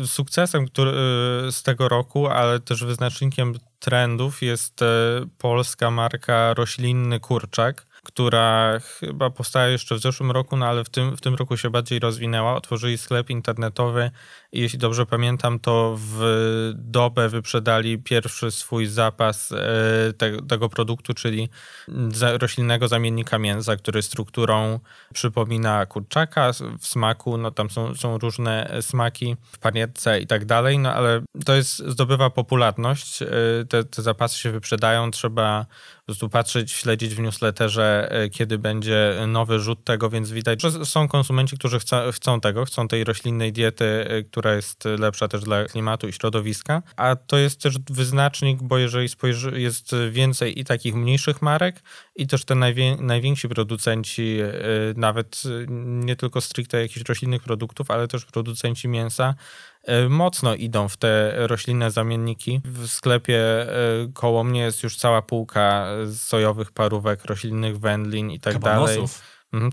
sukcesem 0.06 0.66
który, 0.66 0.92
e, 0.92 1.52
z 1.52 1.64
tego 1.64 1.90
roku, 1.90 2.28
ale 2.28 2.60
też 2.60 2.84
wyznacznikiem 2.84 3.54
trendów 3.80 4.42
jest 4.42 4.82
e, 4.82 4.86
polska 5.38 5.92
marka 5.92 6.54
roślinny 6.54 7.20
kurczak, 7.20 7.88
która 8.04 8.80
chyba 8.80 9.30
powstała 9.30 9.68
jeszcze 9.68 9.96
w 9.96 10.00
zeszłym 10.00 10.32
roku, 10.32 10.58
no 10.58 10.66
ale 10.66 10.84
w 10.84 10.90
tym, 10.90 11.18
w 11.18 11.22
tym 11.22 11.36
roku 11.36 11.58
się 11.58 11.70
bardziej 11.70 12.00
rozwinęła. 12.00 12.56
Otworzyli 12.56 12.98
sklep 12.98 13.30
internetowy 13.30 14.12
jeśli 14.52 14.80
dobrze 14.80 15.06
pamiętam, 15.06 15.60
to 15.60 15.98
w 16.00 16.22
dobę 16.76 17.30
wyprzedali 17.30 17.98
pierwszy 17.98 18.52
swój 18.52 18.86
zapas 18.86 19.52
e, 19.52 19.56
te, 20.18 20.42
tego 20.42 20.70
produktu, 20.70 21.14
czyli 21.14 21.50
roślinnego 22.22 22.88
zamiennika 22.88 23.40
mięsa, 23.40 23.76
który 23.76 24.02
strukturą 24.02 24.80
przypomina 25.14 25.86
kurczaka. 25.86 26.52
W 26.80 26.88
smaku, 26.88 27.38
no 27.38 27.52
tam 27.52 27.70
są, 27.70 27.96
są 27.96 28.18
różne 28.18 28.78
smaki 28.82 29.36
w 29.52 29.58
panietce 29.58 30.20
i 30.20 30.28
tak 30.28 30.46
dalej, 30.46 30.80
no 30.80 30.94
ale 30.94 31.22
to 31.46 31.56
jest, 31.56 31.78
zdobywa 31.78 32.30
popularność. 32.30 33.22
E, 33.22 33.28
te, 33.70 33.84
te 33.84 34.02
zapasy 34.02 34.40
się 34.40 34.52
wyprzedają, 34.52 35.12
trzeba 35.12 35.66
po 36.00 36.06
prostu 36.06 36.30
patrzeć, 36.30 36.72
śledzić 36.72 37.16
w 37.16 37.20
newsletterze, 37.20 38.08
e, 38.12 38.30
kiedy 38.30 38.58
będzie 38.58 39.16
nowy 39.28 39.60
rzut 39.60 39.84
tego, 39.84 40.10
więc 40.10 40.32
widać, 40.32 40.62
że 40.62 40.86
są 40.86 41.08
konsumenci, 41.08 41.58
którzy 41.58 41.80
chcą, 41.80 42.12
chcą 42.12 42.42
tego, 42.42 42.66
chcą 42.66 42.88
tej 42.88 43.04
roślinnej 43.04 43.54
diety, 43.54 43.86
e, 43.86 44.24
która 44.38 44.56
jest 44.56 44.86
lepsza 44.86 45.28
też 45.28 45.42
dla 45.42 45.66
klimatu 45.66 46.08
i 46.08 46.14
środowiska, 46.14 46.82
a 46.96 47.16
to 47.16 47.38
jest 47.38 47.62
też 47.62 47.80
wyznacznik, 47.90 48.64
bo 48.64 48.78
jeżeli 48.78 49.10
spojrzy, 49.10 49.62
jest 49.62 49.96
więcej 50.12 50.60
i 50.60 50.66
takich 50.66 50.96
mniejszych 50.96 51.42
marek, 51.42 51.84
i 52.16 52.28
też 52.28 52.46
te 52.46 52.56
najwię, 52.56 52.96
najwięksi 52.96 53.50
producenci, 53.50 54.38
e, 54.42 54.54
nawet 54.96 55.44
nie 55.68 56.16
tylko 56.16 56.42
stricte 56.42 56.82
jakichś 56.82 57.10
roślinnych 57.10 57.44
produktów, 57.44 57.92
ale 57.92 58.08
też 58.08 58.26
producenci 58.26 58.88
mięsa, 58.88 59.36
E, 59.88 60.10
mocno 60.10 60.56
idą 60.56 60.88
w 60.88 60.98
te 60.98 61.34
roślinne 61.48 61.92
zamienniki. 61.92 62.62
W 62.66 62.88
sklepie 62.88 63.42
e, 63.42 63.68
koło 64.14 64.44
mnie 64.44 64.62
jest 64.62 64.84
już 64.84 64.98
cała 64.98 65.22
półka 65.22 65.88
sojowych 66.16 66.72
parówek, 66.72 67.26
roślinnych 67.26 67.80
wędlin 67.80 68.32
i 68.32 68.40
tak 68.40 68.60
dalej. 68.60 69.00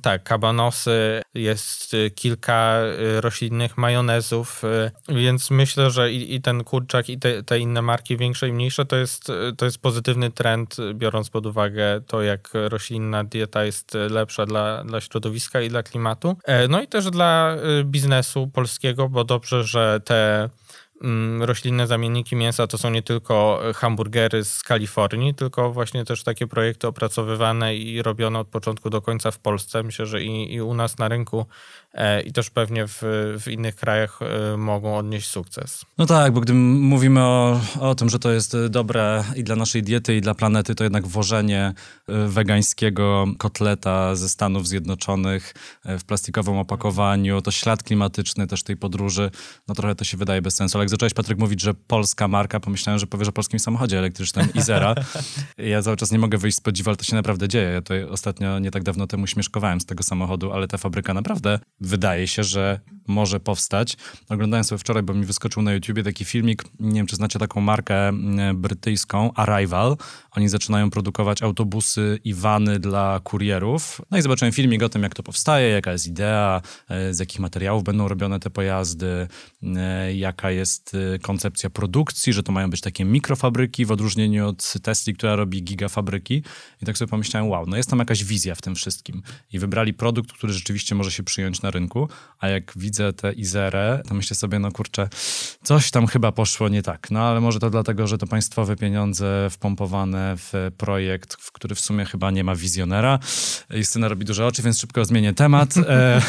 Tak, 0.03 0.23
kabanosy, 0.23 1.23
jest 1.35 1.95
y, 1.95 2.11
kilka 2.11 2.81
y, 3.17 3.21
roślinnych 3.21 3.79
majonezów, 3.79 4.63
y, 5.09 5.15
więc 5.15 5.51
myślę, 5.51 5.91
że 5.91 6.13
i, 6.13 6.35
i 6.35 6.41
ten 6.41 6.65
kurczak, 6.65 7.09
i 7.09 7.19
te, 7.19 7.43
te, 7.43 7.59
inne 7.59 7.83
marki, 7.83 8.17
większe 8.17 8.49
i 8.49 8.53
mniejsze, 8.53 8.85
to 8.85 8.97
jest, 8.97 9.33
to 9.57 9.65
jest 9.65 9.79
pozytywny 9.79 10.31
trend, 10.31 10.77
biorąc 10.95 11.31
pod 11.31 11.47
uwagę 11.47 12.01
to, 12.07 12.23
jak 12.23 12.51
roślinna 12.55 13.25
dieta 13.25 13.65
jest 13.65 13.95
lepsza 14.11 14.47
dla, 14.47 14.85
dla 14.85 15.01
środowiska 15.01 15.61
i 15.61 15.69
dla 15.69 15.83
klimatu. 15.83 16.37
E, 16.45 16.69
no 16.69 16.83
i 16.83 16.87
też 16.87 17.11
dla 17.11 17.57
biznesu 17.85 18.47
polskiego, 18.47 19.09
bo 19.09 19.25
dobrze, 19.25 19.65
że 19.65 20.01
te 20.05 20.49
roślinne 21.41 21.87
zamienniki 21.87 22.37
mięsa 22.37 22.67
to 22.67 22.79
są 22.79 22.91
nie 22.91 23.03
tylko 23.03 23.61
hamburgery 23.75 24.45
z 24.45 24.63
Kalifornii, 24.63 25.35
tylko 25.35 25.73
właśnie 25.73 26.05
też 26.05 26.23
takie 26.23 26.47
projekty 26.47 26.87
opracowywane 26.87 27.77
i 27.77 28.03
robione 28.03 28.39
od 28.39 28.49
początku 28.49 28.91
do 28.91 29.03
końca 29.03 29.31
w 29.31 29.39
Polsce. 29.39 29.83
Myślę, 29.83 30.07
że 30.07 30.23
i, 30.23 30.55
i 30.55 30.61
u 30.61 30.75
nas 30.75 30.99
na 30.99 31.09
rynku 31.09 31.47
E, 31.47 31.84
i 32.25 32.33
też 32.33 32.51
pewnie 32.51 32.87
w, 32.87 33.03
w 33.41 33.49
innych 33.49 33.77
krajach 33.77 34.21
e, 34.23 34.57
mogą 34.57 34.97
odnieść 34.97 35.29
sukces. 35.29 35.85
No 35.99 36.07
tak, 36.07 36.33
bo 36.33 36.41
gdy 36.41 36.55
mówimy 36.55 37.21
o, 37.21 37.61
o 37.81 37.95
tym, 37.95 38.11
że 38.11 38.19
to 38.19 38.31
jest 38.31 38.57
dobre 38.71 39.25
i 39.37 39.45
dla 39.45 39.57
naszej 39.57 39.83
diety, 39.83 40.17
i 40.17 40.21
dla 40.21 40.35
planety, 40.35 40.75
to 40.75 40.85
jednak 40.85 41.07
włożenie 41.07 41.73
e, 42.09 42.29
wegańskiego 42.29 43.27
kotleta 43.39 44.17
ze 44.17 44.29
Stanów 44.29 44.69
Zjednoczonych 44.69 45.55
w 45.85 46.05
plastikowym 46.05 46.57
opakowaniu, 46.57 47.43
to 47.43 47.51
ślad 47.51 47.83
klimatyczny 47.83 48.47
też 48.47 48.63
tej 48.63 48.77
podróży, 48.77 49.31
no 49.69 49.75
trochę 49.75 49.95
to 49.95 50.05
się 50.05 50.17
wydaje 50.17 50.43
bez 50.43 50.55
sensu. 50.55 50.79
Ale 50.79 50.83
jak 50.83 50.91
zacząłeś, 50.91 51.15
Patryk, 51.15 51.39
mówić, 51.39 51.61
że 51.61 51.75
polska 51.75 52.29
marka, 52.29 52.61
pomyślałem, 52.61 52.99
że 52.99 53.07
powiesz 53.07 53.29
o 53.29 53.33
polskim 53.33 53.59
samochodzie 53.59 53.99
elektrycznym 53.99 54.49
Izera. 54.55 54.95
ja 55.59 55.83
cały 55.83 55.97
czas 55.97 56.13
nie 56.13 56.19
mogę 56.19 56.39
wyjść 56.39 56.57
z 56.57 56.61
podziwu, 56.61 56.91
ale 56.91 56.97
to 56.97 57.05
się 57.05 57.17
naprawdę 57.17 57.49
dzieje. 57.49 57.69
Ja 57.69 57.81
tutaj 57.81 58.05
ostatnio, 58.05 58.59
nie 58.59 58.71
tak 58.71 58.83
dawno 58.83 59.07
temu 59.07 59.27
śmieszkowałem 59.27 59.81
z 59.81 59.87
tego 59.87 60.03
samochodu, 60.03 60.53
ale 60.53 60.69
ta 60.69 60.79
fabryka 60.79 61.15
naprawdę 61.15 61.59
wydaje 61.85 62.27
się, 62.27 62.45
że 62.45 62.81
może 63.07 63.41
powstać. 63.41 63.97
Oglądałem 64.29 64.65
sobie 64.65 64.79
wczoraj, 64.79 65.03
bo 65.03 65.15
mi 65.15 65.25
wyskoczył 65.25 65.63
na 65.63 65.73
YouTubie 65.73 66.03
taki 66.03 66.25
filmik, 66.25 66.65
nie 66.81 66.95
wiem, 66.95 67.07
czy 67.07 67.17
znacie 67.17 67.39
taką 67.39 67.61
markę 67.61 68.09
mm, 68.09 68.61
brytyjską, 68.61 69.35
Arrival. 69.35 69.97
Oni 70.31 70.49
zaczynają 70.49 70.91
produkować 70.91 71.43
autobusy 71.43 72.19
i 72.25 72.35
wany 72.35 72.79
dla 72.79 73.21
kurierów. 73.25 74.01
No 74.11 74.19
i 74.19 74.23
zobaczyłem 74.23 74.53
filmik 74.53 74.83
o 74.83 74.89
tym, 74.89 75.03
jak 75.03 75.15
to 75.15 75.23
powstaje, 75.23 75.69
jaka 75.69 75.93
jest 75.93 76.07
idea, 76.07 76.63
e, 76.89 77.15
z 77.15 77.19
jakich 77.19 77.41
materiałów 77.41 77.85
będą 77.85 78.09
robione 78.09 78.41
te 78.41 78.51
pojazdy, 78.51 79.29
e, 79.77 80.15
jaka 80.15 80.51
jest 80.51 80.97
e, 81.15 81.19
koncepcja 81.19 81.71
produkcji, 81.71 82.33
że 82.33 82.43
to 82.43 82.53
mają 82.53 82.71
być 82.71 82.81
takie 82.81 83.05
mikrofabryki 83.05 83.85
w 83.85 83.93
odróżnieniu 83.93 84.49
od 84.49 84.75
Tesli, 84.83 85.15
która 85.15 85.37
robi 85.37 85.63
gigafabryki. 85.63 86.43
I 86.83 86.87
tak 86.87 86.99
sobie 86.99 87.11
pomyślałem, 87.11 87.49
wow, 87.49 87.67
no 87.67 87.77
jest 87.77 87.91
tam 87.91 87.99
jakaś 87.99 88.25
wizja 88.25 88.55
w 88.55 88.63
tym 88.63 88.75
wszystkim. 88.75 89.23
I 89.53 89.59
wybrali 89.59 89.95
produkt, 89.95 90.33
który 90.33 90.53
rzeczywiście 90.53 90.95
może 90.95 91.11
się 91.11 91.23
przyjąć 91.23 91.63
na 91.63 91.71
rynku, 91.75 92.09
a 92.39 92.49
jak 92.49 92.73
widzę 92.77 93.13
tę 93.13 93.33
Izerę, 93.33 94.03
to 94.09 94.15
myślę 94.15 94.37
sobie, 94.37 94.59
no 94.59 94.73
kurczę, 94.73 95.09
coś 95.63 95.91
tam 95.91 96.07
chyba 96.07 96.33
poszło 96.33 96.69
nie 96.69 96.83
tak. 96.83 97.11
No 97.11 97.21
ale 97.21 97.41
może 97.41 97.59
to 97.59 97.71
dlatego, 97.71 98.07
że 98.07 98.19
to 98.19 98.27
państwowe 98.27 98.77
pieniądze 98.77 99.49
wpompowane 99.51 100.35
w 100.37 100.71
projekt, 100.77 101.35
w 101.35 101.53
który 101.53 101.75
w 101.75 101.81
sumie 101.81 102.05
chyba 102.05 102.31
nie 102.31 102.45
ma 102.45 102.55
wizjonera. 102.55 103.19
Justyna 103.71 104.09
robi 104.09 104.25
duże 104.25 104.47
oczy, 104.47 104.63
więc 104.63 104.81
szybko 104.81 105.05
zmienię 105.05 105.35
temat. 105.35 105.75
E, 105.95 106.21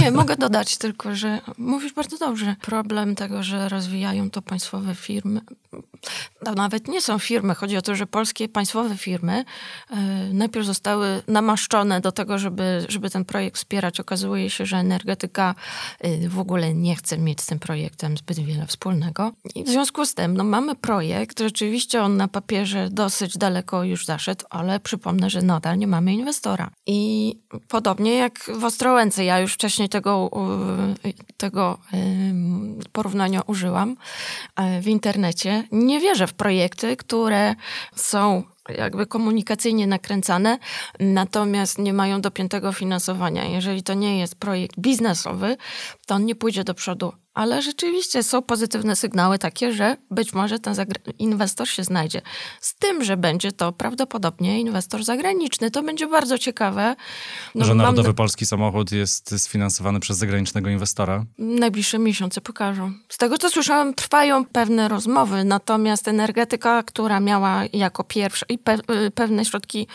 nie, 0.00 0.10
mogę 0.10 0.36
dodać 0.36 0.78
tylko, 0.78 1.14
że 1.14 1.40
mówisz 1.58 1.92
bardzo 1.92 2.18
dobrze. 2.18 2.56
Problem 2.60 3.14
tego, 3.14 3.42
że 3.42 3.68
rozwijają 3.68 4.30
to 4.30 4.42
państwowe 4.42 4.94
firmy, 4.94 5.40
to 6.44 6.54
nawet 6.54 6.88
nie 6.88 7.00
są 7.00 7.18
firmy. 7.18 7.54
Chodzi 7.54 7.76
o 7.76 7.82
to, 7.82 7.94
że 7.94 8.06
polskie 8.06 8.48
państwowe 8.48 8.96
firmy 8.96 9.44
e, 9.90 9.96
najpierw 10.32 10.66
zostały 10.66 11.22
namaszczone 11.28 12.00
do 12.00 12.12
tego, 12.12 12.38
żeby, 12.38 12.86
żeby 12.88 13.10
ten 13.10 13.24
projekt 13.24 13.56
wspierać. 13.56 14.00
Okazuje 14.00 14.50
się, 14.50 14.66
że 14.66 14.76
energetyka 14.76 15.54
y, 16.04 16.28
w 16.28 16.38
ogóle 16.38 16.74
nie 16.74 16.96
chce 16.96 17.18
mieć 17.18 17.40
z 17.40 17.46
tym 17.46 17.58
projektem 17.58 18.16
zbyt 18.16 18.38
wiele 18.38 18.66
wspólnego. 18.66 19.32
I 19.54 19.64
w 19.64 19.68
związku 19.68 20.06
z 20.06 20.14
tym 20.14 20.36
no, 20.36 20.44
mamy 20.44 20.74
projekt, 20.74 21.40
rzeczywiście 21.40 22.02
on 22.02 22.16
na 22.16 22.28
papierze 22.28 22.88
dosyć 22.90 23.38
daleko 23.38 23.84
już 23.84 24.06
zaszedł, 24.06 24.44
ale 24.50 24.80
przypomnę, 24.80 25.30
że 25.30 25.42
nadal 25.42 25.78
nie 25.78 25.86
mamy 25.86 26.12
inwestora. 26.12 26.70
I 26.86 27.38
podobnie 27.68 28.14
jak 28.14 28.50
w 28.58 28.64
Ostrołęce, 28.64 29.24
ja 29.24 29.40
już 29.40 29.54
wcześniej 29.54 29.88
tego, 29.88 30.30
tego 31.36 31.78
porównania 32.92 33.42
użyłam 33.46 33.96
e, 34.56 34.80
w 34.80 34.88
internecie. 34.88 35.64
Nie 35.72 35.93
wierzę 36.00 36.26
w 36.26 36.34
projekty, 36.34 36.96
które 36.96 37.54
są 37.94 38.42
jakby 38.68 39.06
komunikacyjnie 39.06 39.86
nakręcane, 39.86 40.58
natomiast 41.00 41.78
nie 41.78 41.92
mają 41.92 42.20
dopiętego 42.20 42.72
finansowania. 42.72 43.44
Jeżeli 43.44 43.82
to 43.82 43.94
nie 43.94 44.18
jest 44.18 44.34
projekt 44.34 44.80
biznesowy, 44.80 45.56
to 46.06 46.14
on 46.14 46.24
nie 46.24 46.34
pójdzie 46.34 46.64
do 46.64 46.74
przodu 46.74 47.12
ale 47.34 47.62
rzeczywiście 47.62 48.22
są 48.22 48.42
pozytywne 48.42 48.96
sygnały 48.96 49.38
takie, 49.38 49.72
że 49.72 49.96
być 50.10 50.32
może 50.32 50.58
ten 50.58 50.74
inwestor 51.18 51.68
się 51.68 51.84
znajdzie. 51.84 52.22
Z 52.60 52.74
tym, 52.74 53.04
że 53.04 53.16
będzie 53.16 53.52
to 53.52 53.72
prawdopodobnie 53.72 54.60
inwestor 54.60 55.04
zagraniczny. 55.04 55.70
To 55.70 55.82
będzie 55.82 56.06
bardzo 56.06 56.38
ciekawe. 56.38 56.96
No, 57.54 57.64
że 57.64 57.74
Narodowy 57.74 58.08
mam... 58.08 58.14
Polski 58.14 58.46
Samochód 58.46 58.92
jest 58.92 59.42
sfinansowany 59.42 60.00
przez 60.00 60.16
zagranicznego 60.16 60.70
inwestora? 60.70 61.24
Najbliższe 61.38 61.98
miesiące 61.98 62.40
pokażą. 62.40 62.92
Z 63.08 63.18
tego, 63.18 63.38
co 63.38 63.50
słyszałem, 63.50 63.94
trwają 63.94 64.44
pewne 64.44 64.88
rozmowy, 64.88 65.44
natomiast 65.44 66.08
energetyka, 66.08 66.82
która 66.82 67.20
miała 67.20 67.62
jako 67.72 68.04
pierwsza 68.04 68.46
i 68.48 68.58
pe 68.58 68.74
y, 68.74 69.10
pewne 69.10 69.44
środki 69.44 69.86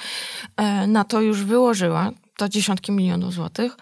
e, 0.58 0.88
na 0.88 1.04
to 1.04 1.22
już 1.22 1.44
wyłożyła, 1.44 2.12
to 2.38 2.50
dziesiątki 2.50 2.92
milionów 2.92 3.34
złotych, 3.34 3.78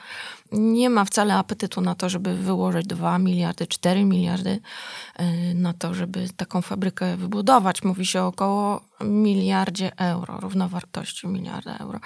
nie 0.51 0.89
ma 0.89 1.05
wcale 1.05 1.36
apetytu 1.36 1.81
na 1.81 1.95
to, 1.95 2.10
żeby 2.10 2.36
wyłożyć 2.36 2.88
2 2.88 3.19
miliardy, 3.19 3.67
4 3.67 4.05
miliardy 4.05 4.60
y, 5.19 5.53
na 5.55 5.73
to, 5.73 5.93
żeby 5.93 6.27
taką 6.38 6.62
fabrykę 6.62 7.17
wybudować. 7.17 7.83
Mówi 7.83 8.05
się 8.05 8.23
około 8.23 8.81
miliardzie 9.01 9.97
euro, 9.97 10.39
równowartości 10.39 11.27
miliarda 11.27 11.77
euro. 11.77 11.99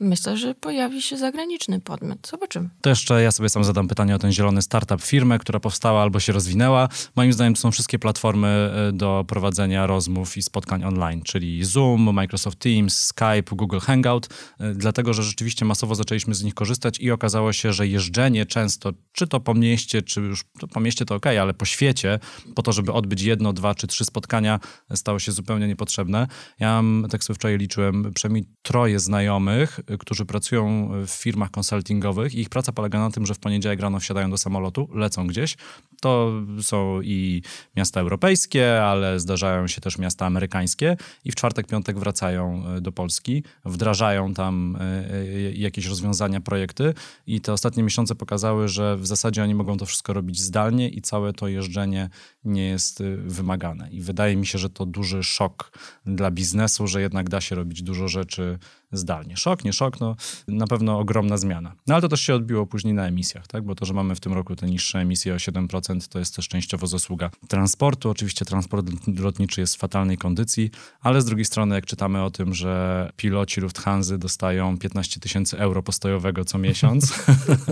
Myślę, 0.00 0.36
że 0.36 0.54
pojawi 0.54 1.02
się 1.02 1.16
zagraniczny 1.16 1.80
podmiot. 1.80 2.28
Zobaczymy. 2.30 2.68
To 2.80 2.90
jeszcze 2.90 3.22
ja 3.22 3.32
sobie 3.32 3.48
sam 3.48 3.64
zadam 3.64 3.88
pytanie 3.88 4.14
o 4.14 4.18
ten 4.18 4.32
zielony 4.32 4.62
startup, 4.62 5.02
firmę, 5.02 5.38
która 5.38 5.60
powstała 5.60 6.02
albo 6.02 6.20
się 6.20 6.32
rozwinęła. 6.32 6.88
Moim 7.16 7.32
zdaniem 7.32 7.54
to 7.54 7.60
są 7.60 7.70
wszystkie 7.70 7.98
platformy 7.98 8.70
y, 8.88 8.92
do 8.92 9.24
prowadzenia 9.28 9.86
rozmów 9.86 10.36
i 10.36 10.42
spotkań 10.42 10.84
online, 10.84 11.22
czyli 11.22 11.64
Zoom, 11.64 12.14
Microsoft 12.14 12.58
Teams, 12.58 12.98
Skype, 12.98 13.56
Google 13.56 13.78
Hangout, 13.78 14.26
y, 14.60 14.74
dlatego, 14.74 15.14
że 15.14 15.22
rzeczywiście 15.22 15.64
masowo 15.64 15.94
zaczęliśmy 15.94 16.34
z 16.34 16.42
nich 16.42 16.54
korzystać 16.54 17.00
i 17.00 17.10
okazało 17.10 17.52
się, 17.52 17.72
że 17.72 17.85
jeżdżenie 17.88 18.46
często, 18.46 18.92
czy 19.12 19.26
to 19.26 19.40
po 19.40 19.54
mieście, 19.54 20.02
czy 20.02 20.20
już 20.20 20.44
po 20.72 20.80
mieście 20.80 21.04
to 21.04 21.14
ok, 21.14 21.26
ale 21.26 21.54
po 21.54 21.64
świecie, 21.64 22.18
po 22.54 22.62
to, 22.62 22.72
żeby 22.72 22.92
odbyć 22.92 23.22
jedno, 23.22 23.52
dwa 23.52 23.74
czy 23.74 23.86
trzy 23.86 24.04
spotkania, 24.04 24.60
stało 24.94 25.18
się 25.18 25.32
zupełnie 25.32 25.68
niepotrzebne. 25.68 26.26
Ja 26.60 26.82
mam, 26.82 27.06
tak 27.10 27.24
sobie 27.24 27.34
wczoraj 27.34 27.58
liczyłem, 27.58 28.12
przynajmniej 28.14 28.44
troje 28.62 29.00
znajomych, 29.00 29.80
którzy 29.98 30.24
pracują 30.24 30.90
w 31.06 31.10
firmach 31.10 31.50
konsultingowych 31.50 32.34
i 32.34 32.40
ich 32.40 32.48
praca 32.48 32.72
polega 32.72 32.98
na 32.98 33.10
tym, 33.10 33.26
że 33.26 33.34
w 33.34 33.38
poniedziałek 33.38 33.80
rano 33.80 34.00
wsiadają 34.00 34.30
do 34.30 34.38
samolotu, 34.38 34.88
lecą 34.94 35.26
gdzieś. 35.26 35.56
To 36.00 36.32
są 36.62 37.00
i 37.02 37.42
miasta 37.76 38.00
europejskie, 38.00 38.84
ale 38.84 39.20
zdarzają 39.20 39.66
się 39.66 39.80
też 39.80 39.98
miasta 39.98 40.26
amerykańskie 40.26 40.96
i 41.24 41.32
w 41.32 41.34
czwartek, 41.34 41.66
piątek 41.66 41.98
wracają 41.98 42.66
e, 42.66 42.80
do 42.80 42.92
Polski, 42.92 43.42
wdrażają 43.64 44.34
tam 44.34 44.76
e, 44.76 44.80
e, 44.80 45.52
jakieś 45.52 45.86
rozwiązania, 45.86 46.40
projekty 46.40 46.94
i 47.26 47.40
te 47.40 47.52
ostatnie 47.52 47.75
miesiące 47.82 48.14
pokazały, 48.14 48.68
że 48.68 48.96
w 48.96 49.06
zasadzie 49.06 49.42
oni 49.42 49.54
mogą 49.54 49.76
to 49.76 49.86
wszystko 49.86 50.12
robić 50.12 50.40
zdalnie 50.40 50.88
i 50.88 51.02
całe 51.02 51.32
to 51.32 51.48
jeżdżenie 51.48 52.10
nie 52.44 52.68
jest 52.68 53.02
wymagane. 53.18 53.90
I 53.90 54.00
wydaje 54.00 54.36
mi 54.36 54.46
się, 54.46 54.58
że 54.58 54.70
to 54.70 54.86
duży 54.86 55.22
szok 55.22 55.72
dla 56.06 56.30
biznesu, 56.30 56.86
że 56.86 57.00
jednak 57.00 57.28
da 57.28 57.40
się 57.40 57.54
robić 57.56 57.82
dużo 57.82 58.08
rzeczy 58.08 58.58
zdalnie. 58.92 59.36
Szok, 59.36 59.64
nie 59.64 59.72
szok, 59.72 60.00
no 60.00 60.16
na 60.48 60.66
pewno 60.66 60.98
ogromna 60.98 61.36
zmiana. 61.36 61.72
No 61.86 61.94
ale 61.94 62.02
to 62.02 62.08
też 62.08 62.20
się 62.20 62.34
odbiło 62.34 62.66
później 62.66 62.94
na 62.94 63.06
emisjach, 63.06 63.46
tak? 63.46 63.64
Bo 63.64 63.74
to, 63.74 63.84
że 63.84 63.94
mamy 63.94 64.14
w 64.14 64.20
tym 64.20 64.32
roku 64.32 64.56
te 64.56 64.66
niższe 64.66 64.98
emisje 64.98 65.34
o 65.34 65.36
7%, 65.36 66.08
to 66.08 66.18
jest 66.18 66.36
też 66.36 66.48
częściowo 66.48 66.86
zasługa 66.86 67.30
transportu. 67.48 68.10
Oczywiście 68.10 68.44
transport 68.44 68.86
lotniczy 69.18 69.60
jest 69.60 69.76
w 69.76 69.78
fatalnej 69.78 70.18
kondycji, 70.18 70.70
ale 71.00 71.20
z 71.20 71.24
drugiej 71.24 71.44
strony, 71.44 71.74
jak 71.74 71.86
czytamy 71.86 72.22
o 72.22 72.30
tym, 72.30 72.54
że 72.54 73.10
piloci 73.16 73.60
Lufthansa 73.60 74.18
dostają 74.18 74.78
15 74.78 75.20
tysięcy 75.20 75.58
euro 75.58 75.82
postojowego 75.82 76.44
co 76.44 76.58
miesiąc, 76.58 77.14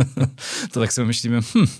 to 0.73 0.81
tak 0.81 0.93
sobie 0.93 1.07
myślimy, 1.07 1.43
hmm, 1.43 1.71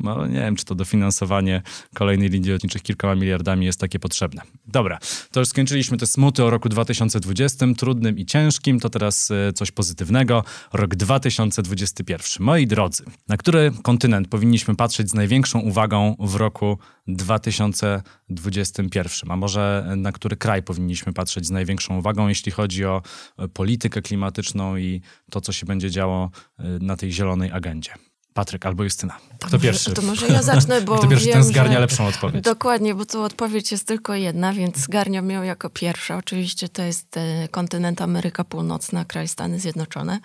no 0.00 0.26
nie 0.26 0.40
wiem, 0.40 0.56
czy 0.56 0.64
to 0.64 0.74
dofinansowanie 0.74 1.62
kolejnej 1.94 2.28
linii 2.28 2.50
lotniczych 2.50 2.82
kilkoma 2.82 3.14
miliardami 3.14 3.66
jest 3.66 3.80
takie 3.80 3.98
potrzebne. 3.98 4.42
Dobra, 4.66 4.98
to 5.30 5.40
już 5.40 5.48
skończyliśmy 5.48 5.96
te 5.96 6.06
smuty 6.06 6.44
o 6.44 6.50
roku 6.50 6.68
2020, 6.68 7.66
trudnym 7.76 8.18
i 8.18 8.26
ciężkim, 8.26 8.79
to 8.80 8.90
teraz 8.90 9.30
e, 9.30 9.52
coś 9.52 9.70
pozytywnego. 9.70 10.44
Rok 10.72 10.94
2021. 10.94 12.46
Moi 12.46 12.66
drodzy, 12.66 13.04
na 13.28 13.36
który 13.36 13.72
kontynent 13.82 14.28
powinniśmy 14.28 14.76
patrzeć 14.76 15.10
z 15.10 15.14
największą 15.14 15.60
uwagą 15.60 16.16
w 16.18 16.34
roku 16.34 16.78
2021? 17.08 19.30
A 19.30 19.36
może 19.36 19.92
na 19.96 20.12
który 20.12 20.36
kraj 20.36 20.62
powinniśmy 20.62 21.12
patrzeć 21.12 21.46
z 21.46 21.50
największą 21.50 21.98
uwagą, 21.98 22.28
jeśli 22.28 22.52
chodzi 22.52 22.84
o 22.84 23.02
e, 23.38 23.48
politykę 23.48 24.02
klimatyczną 24.02 24.76
i 24.76 25.00
to, 25.30 25.40
co 25.40 25.52
się 25.52 25.66
będzie 25.66 25.90
działo 25.90 26.30
e, 26.58 26.64
na 26.80 26.96
tej 26.96 27.12
zielonej 27.12 27.50
agendzie? 27.50 28.09
Patryk 28.34 28.66
albo 28.66 28.84
Justyna. 28.84 29.16
Kto 29.38 29.58
pierwszy? 29.58 29.92
To 29.92 30.02
może 30.02 30.28
ja 30.28 30.42
zacznę, 30.42 30.80
bo 30.80 30.96
Kto 30.98 31.08
pierwszy, 31.08 31.26
wiem, 31.26 31.34
ten 31.34 31.44
zgarnia 31.44 31.78
lepszą 31.78 32.06
odpowiedź. 32.06 32.44
Dokładnie, 32.44 32.94
bo 32.94 33.06
tu 33.06 33.22
odpowiedź 33.22 33.72
jest 33.72 33.86
tylko 33.86 34.14
jedna, 34.14 34.52
więc 34.52 34.76
zgarniam 34.76 35.30
ją 35.30 35.42
jako 35.42 35.70
pierwsza. 35.70 36.16
Oczywiście 36.16 36.68
to 36.68 36.82
jest 36.82 37.16
e, 37.16 37.48
kontynent 37.48 38.02
Ameryka 38.02 38.44
Północna, 38.44 39.04
kraj 39.04 39.28
Stany 39.28 39.60
Zjednoczone. 39.60 40.20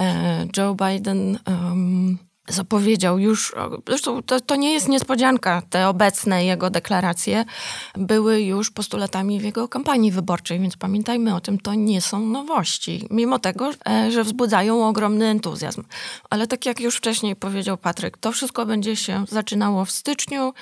E, 0.00 0.46
Joe 0.56 0.74
Biden... 0.74 1.38
Um, 1.46 2.29
zapowiedział 2.50 3.18
już, 3.18 3.54
zresztą 3.88 4.22
to, 4.22 4.40
to, 4.40 4.56
nie 4.56 4.72
jest 4.72 4.88
niespodzianka, 4.88 5.62
te 5.70 5.88
obecne 5.88 6.44
jego 6.44 6.70
deklaracje 6.70 7.44
były 7.96 8.42
już 8.42 8.70
postulatami 8.70 9.40
w 9.40 9.44
jego 9.44 9.68
kampanii 9.68 10.12
wyborczej, 10.12 10.60
więc 10.60 10.76
pamiętajmy 10.76 11.34
o 11.34 11.40
tym, 11.40 11.58
to 11.58 11.74
nie 11.74 12.00
są 12.00 12.26
nowości, 12.26 13.08
mimo 13.10 13.38
tego, 13.38 13.70
e, 13.88 14.10
że 14.10 14.24
wzbudzają 14.24 14.88
ogromny 14.88 15.26
entuzjazm. 15.26 15.82
Ale 16.30 16.46
tak 16.46 16.66
jak 16.66 16.80
już 16.80 16.96
wcześniej 16.96 17.36
powiedział 17.36 17.76
Patryk, 17.76 18.18
to 18.18 18.32
wszystko 18.32 18.66
będzie 18.66 18.96
się 18.96 19.24
zaczynało 19.28 19.84
w 19.84 19.90
styczniu, 19.90 20.52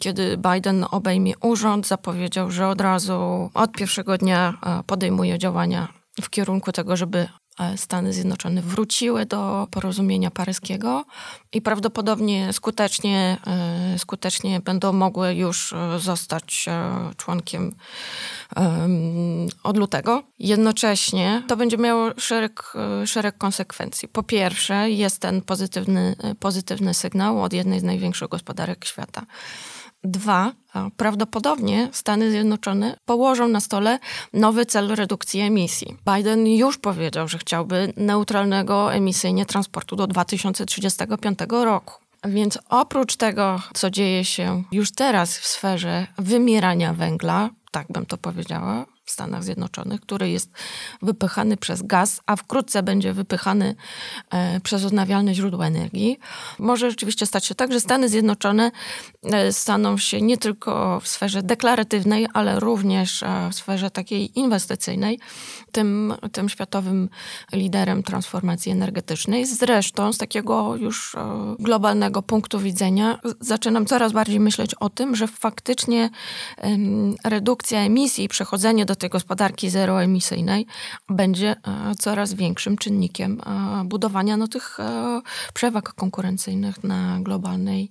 kiedy 0.00 0.38
Biden 0.52 0.86
obejmie 0.90 1.34
urząd, 1.38 1.86
zapowiedział, 1.86 2.50
że 2.50 2.68
od 2.68 2.80
razu 2.80 3.50
od 3.54 3.72
pierwszego 3.72 4.18
dnia 4.18 4.54
e, 4.66 4.82
podejmuje 4.86 5.38
działania 5.38 5.88
w 6.22 6.30
kierunku 6.30 6.72
tego, 6.72 6.96
żeby 6.96 7.28
Stany 7.76 8.12
Zjednoczone 8.12 8.62
wróciły 8.62 9.26
do 9.26 9.68
porozumienia 9.70 10.30
paryskiego 10.30 11.04
i 11.52 11.62
prawdopodobnie 11.62 12.52
skutecznie, 12.52 13.36
e, 13.46 13.98
skutecznie 13.98 14.60
będą 14.60 14.92
mogły 14.92 15.34
już 15.34 15.72
e, 15.72 15.98
zostać 15.98 16.66
członkiem 17.16 17.74
od 19.62 19.76
lutego. 19.76 20.22
Jednocześnie 20.38 21.42
to 21.48 21.56
będzie 21.56 21.78
miało 21.78 22.10
szereg, 22.18 22.72
szereg 23.06 23.38
konsekwencji. 23.38 24.08
Po 24.08 24.22
pierwsze, 24.22 24.90
jest 24.90 25.20
ten 25.20 25.42
pozytywny, 25.42 26.16
pozytywny 26.40 26.94
sygnał 26.94 27.42
od 27.42 27.52
jednej 27.52 27.80
z 27.80 27.82
największych 27.82 28.28
gospodarek 28.28 28.84
świata. 28.84 29.26
Dwa, 30.04 30.52
prawdopodobnie 30.96 31.88
Stany 31.92 32.30
Zjednoczone 32.30 32.96
położą 33.04 33.48
na 33.48 33.60
stole 33.60 33.98
nowy 34.32 34.66
cel 34.66 34.88
redukcji 34.88 35.40
emisji. 35.40 35.96
Biden 36.14 36.46
już 36.46 36.78
powiedział, 36.78 37.28
że 37.28 37.38
chciałby 37.38 37.92
neutralnego 37.96 38.94
emisyjnie 38.94 39.46
transportu 39.46 39.96
do 39.96 40.06
2035 40.06 41.38
roku. 41.50 41.94
Więc 42.24 42.58
oprócz 42.68 43.16
tego, 43.16 43.62
co 43.74 43.90
dzieje 43.90 44.24
się 44.24 44.62
już 44.72 44.92
teraz 44.92 45.38
w 45.38 45.46
sferze 45.46 46.06
wymierania 46.18 46.94
węgla, 46.94 47.50
tak 47.70 47.86
bym 47.90 48.06
to 48.06 48.16
powiedziała, 48.16 48.86
Stanach 49.10 49.44
Zjednoczonych, 49.44 50.00
który 50.00 50.30
jest 50.30 50.50
wypychany 51.02 51.56
przez 51.56 51.82
gaz, 51.82 52.20
a 52.26 52.36
wkrótce 52.36 52.82
będzie 52.82 53.12
wypychany 53.12 53.74
e, 54.30 54.60
przez 54.60 54.84
odnawialne 54.84 55.34
źródła 55.34 55.66
energii. 55.66 56.18
Może 56.58 56.90
rzeczywiście 56.90 57.26
stać 57.26 57.46
się 57.46 57.54
tak, 57.54 57.72
że 57.72 57.80
Stany 57.80 58.08
Zjednoczone 58.08 58.70
e, 59.22 59.52
staną 59.52 59.98
się 59.98 60.22
nie 60.22 60.38
tylko 60.38 61.00
w 61.00 61.08
sferze 61.08 61.42
deklaratywnej, 61.42 62.26
ale 62.34 62.60
również 62.60 63.22
e, 63.22 63.48
w 63.50 63.54
sferze 63.54 63.90
takiej 63.90 64.38
inwestycyjnej 64.38 65.18
tym, 65.72 66.14
tym 66.32 66.48
światowym 66.48 67.08
liderem 67.52 68.02
transformacji 68.02 68.72
energetycznej. 68.72 69.46
Zresztą 69.46 70.12
z 70.12 70.18
takiego 70.18 70.76
już 70.76 71.16
globalnego 71.58 72.22
punktu 72.22 72.58
widzenia 72.60 73.18
zaczynam 73.40 73.86
coraz 73.86 74.12
bardziej 74.12 74.40
myśleć 74.40 74.74
o 74.74 74.90
tym, 74.90 75.16
że 75.16 75.26
faktycznie 75.26 76.10
redukcja 77.24 77.80
emisji 77.80 78.24
i 78.24 78.28
przechodzenie 78.28 78.86
do 78.86 78.96
tej 79.00 79.10
gospodarki 79.10 79.70
zeroemisyjnej 79.70 80.66
będzie 81.08 81.50
e, 81.50 81.94
coraz 81.98 82.34
większym 82.34 82.76
czynnikiem 82.76 83.40
e, 83.40 83.84
budowania 83.84 84.36
no, 84.36 84.48
tych 84.48 84.80
e, 84.80 85.20
przewag 85.54 85.94
konkurencyjnych 85.94 86.84
na 86.84 87.18
globalnej 87.20 87.90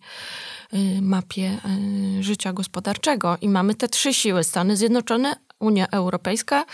mapie 1.01 1.57
życia 2.19 2.53
gospodarczego. 2.53 3.37
I 3.41 3.49
mamy 3.49 3.75
te 3.75 3.87
trzy 3.87 4.13
siły: 4.13 4.43
Stany 4.43 4.77
Zjednoczone, 4.77 5.35
Unia 5.59 5.87
Europejska 5.87 6.65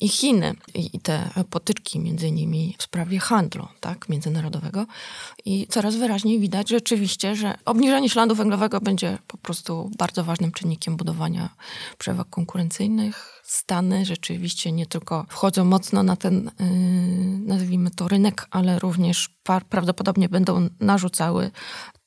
i 0.00 0.08
Chiny. 0.08 0.54
I 0.74 1.00
te 1.00 1.30
potyczki 1.50 2.00
między 2.00 2.30
nimi 2.30 2.74
w 2.78 2.82
sprawie 2.82 3.18
handlu 3.18 3.68
tak, 3.80 4.08
międzynarodowego. 4.08 4.86
I 5.44 5.66
coraz 5.66 5.96
wyraźniej 5.96 6.40
widać 6.40 6.68
rzeczywiście, 6.68 7.36
że 7.36 7.54
obniżenie 7.64 8.08
śladu 8.08 8.34
węglowego 8.34 8.80
będzie 8.80 9.18
po 9.26 9.36
prostu 9.38 9.90
bardzo 9.98 10.24
ważnym 10.24 10.52
czynnikiem 10.52 10.96
budowania 10.96 11.48
przewag 11.98 12.30
konkurencyjnych, 12.30 13.42
Stany 13.52 14.04
rzeczywiście 14.04 14.72
nie 14.72 14.86
tylko 14.86 15.26
wchodzą 15.28 15.64
mocno 15.64 16.02
na 16.02 16.16
ten, 16.16 16.50
yy, 16.60 16.66
nazwijmy 17.46 17.90
to, 17.90 18.08
rynek, 18.08 18.46
ale 18.50 18.78
również 18.78 19.28
prawdopodobnie 19.68 20.28
będą 20.28 20.68
narzucały 20.80 21.50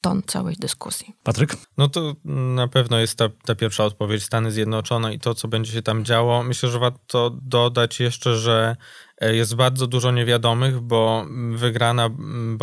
ton 0.05 0.21
całej 0.27 0.55
dyskusji. 0.55 1.15
Patryk? 1.23 1.55
No 1.77 1.89
to 1.89 2.15
na 2.25 2.67
pewno 2.67 2.99
jest 2.99 3.17
ta, 3.17 3.29
ta 3.45 3.55
pierwsza 3.55 3.85
odpowiedź, 3.85 4.23
Stany 4.23 4.51
Zjednoczone 4.51 5.13
i 5.13 5.19
to, 5.19 5.35
co 5.35 5.47
będzie 5.47 5.71
się 5.71 5.81
tam 5.81 6.05
działo. 6.05 6.43
Myślę, 6.43 6.69
że 6.69 6.79
warto 6.79 7.29
dodać 7.41 7.99
jeszcze, 7.99 8.35
że 8.35 8.75
jest 9.21 9.55
bardzo 9.55 9.87
dużo 9.87 10.11
niewiadomych, 10.11 10.79
bo 10.79 11.25
wygrana 11.51 12.09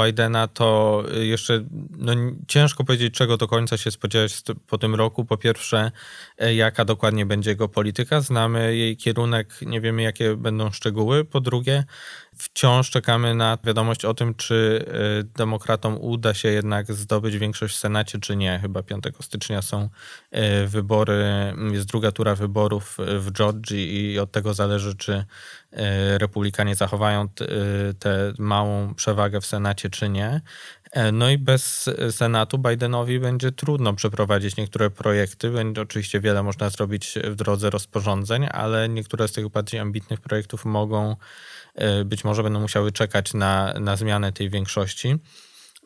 Bidena 0.05 0.49
to 0.49 1.03
jeszcze 1.21 1.65
no, 1.99 2.13
ciężko 2.49 2.85
powiedzieć, 2.85 3.15
czego 3.15 3.37
do 3.37 3.49
końca 3.49 3.77
się 3.77 3.91
spodziewać 3.91 4.43
po 4.67 4.79
tym 4.79 4.95
roku. 4.95 5.25
Po 5.25 5.37
pierwsze, 5.37 5.93
e, 6.39 6.55
jaka 6.55 6.85
dokładnie 6.85 7.27
będzie 7.27 7.51
jego 7.51 7.69
polityka. 7.69 8.21
Znamy 8.21 8.77
jej 8.77 8.97
kierunek, 8.97 9.55
nie 9.63 9.81
wiemy, 9.81 10.03
jakie 10.03 10.37
będą 10.37 10.71
szczegóły. 10.71 11.25
Po 11.25 11.41
drugie, 11.41 11.85
wciąż 12.37 12.91
czekamy 12.91 13.35
na 13.35 13.59
wiadomość 13.65 14.05
o 14.05 14.15
tym, 14.15 14.35
czy 14.35 14.85
e, 14.89 15.23
demokratom 15.23 15.99
uda 16.01 16.35
się 16.35 16.49
jednak 16.49 16.93
zdobyć 16.93 17.39
większość 17.39 17.77
w 17.77 17.79
Senacie, 17.79 18.19
czy 18.19 18.37
nie. 18.37 18.59
Chyba 18.63 18.83
5 18.83 19.05
stycznia 19.21 19.63
są 19.63 19.89
wybory, 20.67 21.25
jest 21.73 21.87
druga 21.87 22.13
tura 22.13 22.35
wyborów 22.35 22.99
w 23.19 23.33
Georgii 23.33 24.13
i 24.13 24.19
od 24.19 24.33
tego 24.33 24.55
zależy, 24.55 24.97
czy 24.97 25.13
E, 25.13 25.25
republikanie 26.19 26.75
zachowają 26.75 27.29
tę 27.99 28.33
małą 28.39 28.95
przewagę 28.95 29.41
w 29.41 29.47
Senacie, 29.47 29.91
czy 29.91 30.09
nie. 30.09 30.41
E, 30.93 31.13
no 31.13 31.31
i 31.31 31.39
bez 31.39 31.91
Senatu 32.11 32.59
Bidenowi 32.59 33.21
będzie 33.21 33.53
trudno 33.53 33.95
przeprowadzić 33.95 34.57
niektóre 34.57 34.91
projekty. 34.91 35.51
Będzie 35.51 35.81
oczywiście 35.81 36.21
wiele 36.21 36.43
można 36.43 36.71
zrobić 36.71 37.19
w 37.25 37.35
drodze 37.35 37.71
rozporządzeń, 37.71 38.47
ale 38.51 38.89
niektóre 38.89 39.29
z 39.29 39.33
tych 39.33 39.49
bardziej 39.49 39.81
ambitnych 39.81 40.21
projektów 40.21 40.65
mogą, 40.65 41.17
e, 41.75 42.05
być 42.05 42.25
może 42.25 42.43
będą 42.43 42.61
musiały 42.61 42.93
czekać 42.93 43.35
na, 43.35 43.75
na 43.81 43.97
zmianę 43.97 44.33
tej 44.33 44.51
większości. 44.51 45.19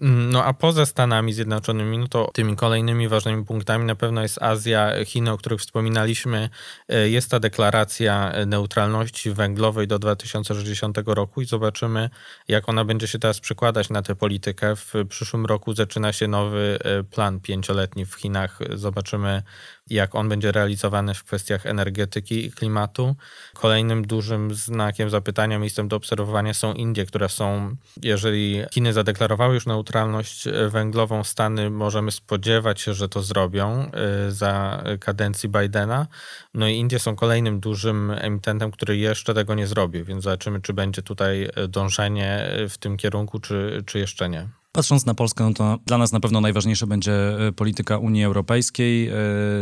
No 0.00 0.44
a 0.44 0.52
poza 0.52 0.86
Stanami 0.86 1.32
Zjednoczonymi, 1.32 1.98
no 1.98 2.08
to 2.08 2.30
tymi 2.34 2.56
kolejnymi 2.56 3.08
ważnymi 3.08 3.44
punktami 3.44 3.84
na 3.84 3.94
pewno 3.94 4.22
jest 4.22 4.42
Azja, 4.42 5.04
Chiny, 5.04 5.32
o 5.32 5.38
których 5.38 5.60
wspominaliśmy. 5.60 6.48
E, 6.88 7.08
jest 7.08 7.30
ta 7.30 7.40
deklaracja 7.40 8.32
neutralności 8.46 9.30
węglowej 9.30 9.86
do 9.86 9.98
2060 9.98 10.98
roku 11.06 11.42
i 11.42 11.46
zobaczymy, 11.46 12.10
jak 12.48 12.68
ona 12.68 12.84
będzie 12.84 13.08
się 13.08 13.18
teraz 13.18 13.40
przekładać 13.40 13.90
na 13.90 14.02
tę 14.02 14.14
politykę. 14.14 14.76
W 14.76 14.92
przyszłym 15.08 15.46
roku 15.46 15.74
zaczyna 15.74 16.12
się 16.12 16.28
nowy 16.28 16.78
e, 16.84 17.04
plan 17.04 17.40
pięcioletni 17.40 18.06
w 18.06 18.14
Chinach. 18.14 18.58
Zobaczymy, 18.74 19.42
jak 19.90 20.14
on 20.14 20.28
będzie 20.28 20.52
realizowany 20.52 21.14
w 21.14 21.24
kwestiach 21.24 21.66
energetyki 21.66 22.46
i 22.46 22.52
klimatu. 22.52 23.16
Kolejnym 23.54 24.06
dużym 24.06 24.54
znakiem 24.54 25.10
zapytania, 25.10 25.58
miejscem 25.58 25.88
do 25.88 25.96
obserwowania 25.96 26.54
są 26.54 26.72
Indie, 26.72 27.06
które 27.06 27.28
są, 27.28 27.76
jeżeli 28.02 28.62
Chiny 28.72 28.92
zadeklarowały 28.92 29.54
już 29.54 29.66
neutralność 29.66 30.48
węglową, 30.68 31.24
Stany 31.24 31.70
możemy 31.70 32.12
spodziewać 32.12 32.80
się, 32.80 32.94
że 32.94 33.08
to 33.08 33.22
zrobią 33.22 33.90
y, 34.28 34.32
za 34.32 34.84
kadencji 35.00 35.48
Bidena. 35.48 36.06
No 36.54 36.68
i 36.68 36.74
Indie 36.74 36.98
są 36.98 37.16
kolejnym 37.16 37.60
dużym 37.60 38.10
emitentem, 38.10 38.70
który 38.70 38.96
jeszcze 38.96 39.34
tego 39.34 39.54
nie 39.54 39.66
zrobił, 39.66 40.04
więc 40.04 40.24
zobaczymy, 40.24 40.60
czy 40.60 40.72
będzie 40.72 41.02
tutaj 41.02 41.48
dążenie 41.68 42.50
w 42.68 42.78
tym 42.78 42.96
kierunku, 42.96 43.40
czy, 43.40 43.82
czy 43.86 43.98
jeszcze 43.98 44.28
nie. 44.28 44.48
Patrząc 44.76 45.06
na 45.06 45.14
Polskę, 45.14 45.44
no 45.44 45.52
to 45.52 45.78
dla 45.86 45.98
nas 45.98 46.12
na 46.12 46.20
pewno 46.20 46.40
najważniejsza 46.40 46.86
będzie 46.86 47.46
e, 47.48 47.52
polityka 47.52 47.98
Unii 47.98 48.24
Europejskiej, 48.24 49.08
e, 49.08 49.14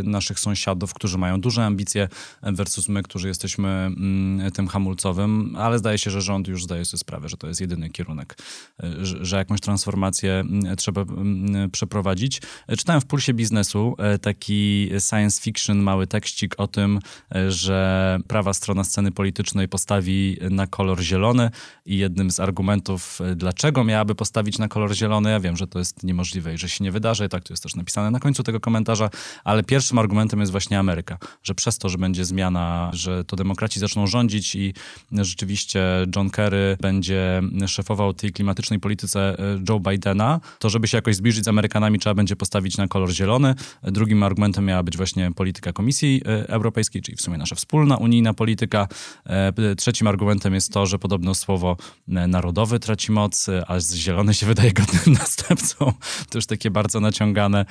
naszych 0.05 0.41
sąsiadów, 0.41 0.95
którzy 0.95 1.19
mają 1.19 1.41
duże 1.41 1.65
ambicje 1.65 2.09
versus 2.43 2.89
my, 2.89 3.03
którzy 3.03 3.29
jesteśmy 3.29 3.69
mm, 3.69 4.53
tym 4.53 4.69
hamulcowym, 4.69 5.57
ale 5.59 5.79
zdaje 5.79 5.99
się, 5.99 6.11
że 6.11 6.23
rząd 6.23 6.49
już 6.49 6.65
zdaje 6.65 6.85
sobie 6.85 6.99
sprawę, 6.99 7.29
że 7.29 7.37
to 7.37 7.47
jest 7.49 7.61
jedyny 7.61 7.91
kierunek, 7.91 8.37
e, 8.83 8.87
że 9.03 9.37
jakąś 9.37 9.61
transformację 9.61 10.33
mm, 10.33 10.77
trzeba 10.77 11.03
mm, 11.03 11.71
przeprowadzić. 11.71 12.43
Czytałem 12.79 13.01
w 13.01 13.07
Pulsie 13.07 13.35
Biznesu 13.35 13.97
taki 14.23 14.91
science 15.11 15.43
fiction, 15.43 15.79
mały 15.79 16.07
tekścik 16.07 16.55
o 16.59 16.67
tym, 16.67 17.01
że 17.49 18.19
prawa 18.29 18.55
strona 18.55 18.85
sceny 18.85 19.13
politycznej 19.13 19.69
postawi 19.69 20.39
na 20.51 20.67
kolor 20.67 21.01
zielony 21.01 21.51
i 21.87 21.99
jednym 21.99 22.31
z 22.31 22.41
argumentów, 22.41 23.19
dlaczego 23.37 23.85
miałaby 23.85 24.15
postawić 24.15 24.59
na 24.59 24.69
kolor 24.69 24.95
zielony, 24.95 25.04
zielony. 25.05 25.31
Ja 25.31 25.41
wiem, 25.41 25.57
że 25.57 25.67
to 25.67 25.79
jest 25.79 26.03
niemożliwe 26.03 26.55
i 26.55 26.59
że 26.59 26.69
się 26.69 26.85
nie 26.85 26.93
wydarzy. 26.93 27.29
Tak, 27.29 27.45
to 27.45 27.53
jest 27.53 27.63
też 27.63 27.75
napisane 27.75 28.11
na 28.11 28.21
końcu 28.21 28.43
tego 28.43 28.61
komentarza, 28.61 29.11
ale 29.45 29.63
pierwszym 29.63 29.99
argumentem 29.99 30.41
jest 30.41 30.53
właśnie 30.53 30.79
Ameryka, 30.79 31.19
że 31.43 31.55
przez 31.55 31.79
to, 31.79 31.89
że 31.89 31.99
będzie 31.99 32.25
zmiana, 32.25 32.91
że 32.93 33.25
to 33.25 33.37
demokraci 33.37 33.81
zaczną 33.81 34.07
rządzić 34.07 34.55
i 34.55 34.75
rzeczywiście 35.13 35.83
John 36.17 36.31
Kerry 36.31 36.77
będzie 36.81 37.43
szefował 37.67 38.15
tej 38.15 38.33
klimatycznej 38.33 38.81
polityce 38.81 39.39
e, 39.39 39.61
Joe 39.69 39.81
Bidena, 39.81 40.41
to 40.59 40.71
żeby 40.71 40.89
się 40.89 40.99
jakoś 40.99 41.17
zbliżyć 41.17 41.45
z 41.45 41.49
Amerykanami, 41.49 41.99
trzeba 41.99 42.15
będzie 42.15 42.37
postawić 42.37 42.77
na 42.77 42.89
kolor 42.89 43.11
zielony. 43.11 43.55
Drugim 43.83 44.23
argumentem 44.23 44.65
miała 44.65 44.83
być 44.83 44.97
właśnie 44.97 45.33
polityka 45.33 45.73
Komisji 45.73 46.23
e, 46.27 46.49
Europejskiej, 46.49 47.03
czyli 47.03 47.17
w 47.17 47.21
sumie 47.21 47.39
nasza 47.39 47.55
wspólna 47.55 47.97
unijna 47.97 48.35
polityka. 48.35 48.89
E, 49.27 49.75
trzecim 49.77 50.07
argumentem 50.07 50.55
jest 50.55 50.73
to, 50.73 50.87
że 50.87 50.99
podobno 50.99 51.35
słowo 51.35 51.77
narodowy 52.09 52.79
traci 52.79 53.13
moc, 53.13 53.47
a 53.67 53.81
zielony 53.81 54.35
się 54.35 54.47
wydaje 54.47 54.73
następcą. 55.21 55.93
To 56.31 56.39
już 56.39 56.47
takie 56.47 56.71
bardzo 56.71 57.01
naciągane. 57.01 57.65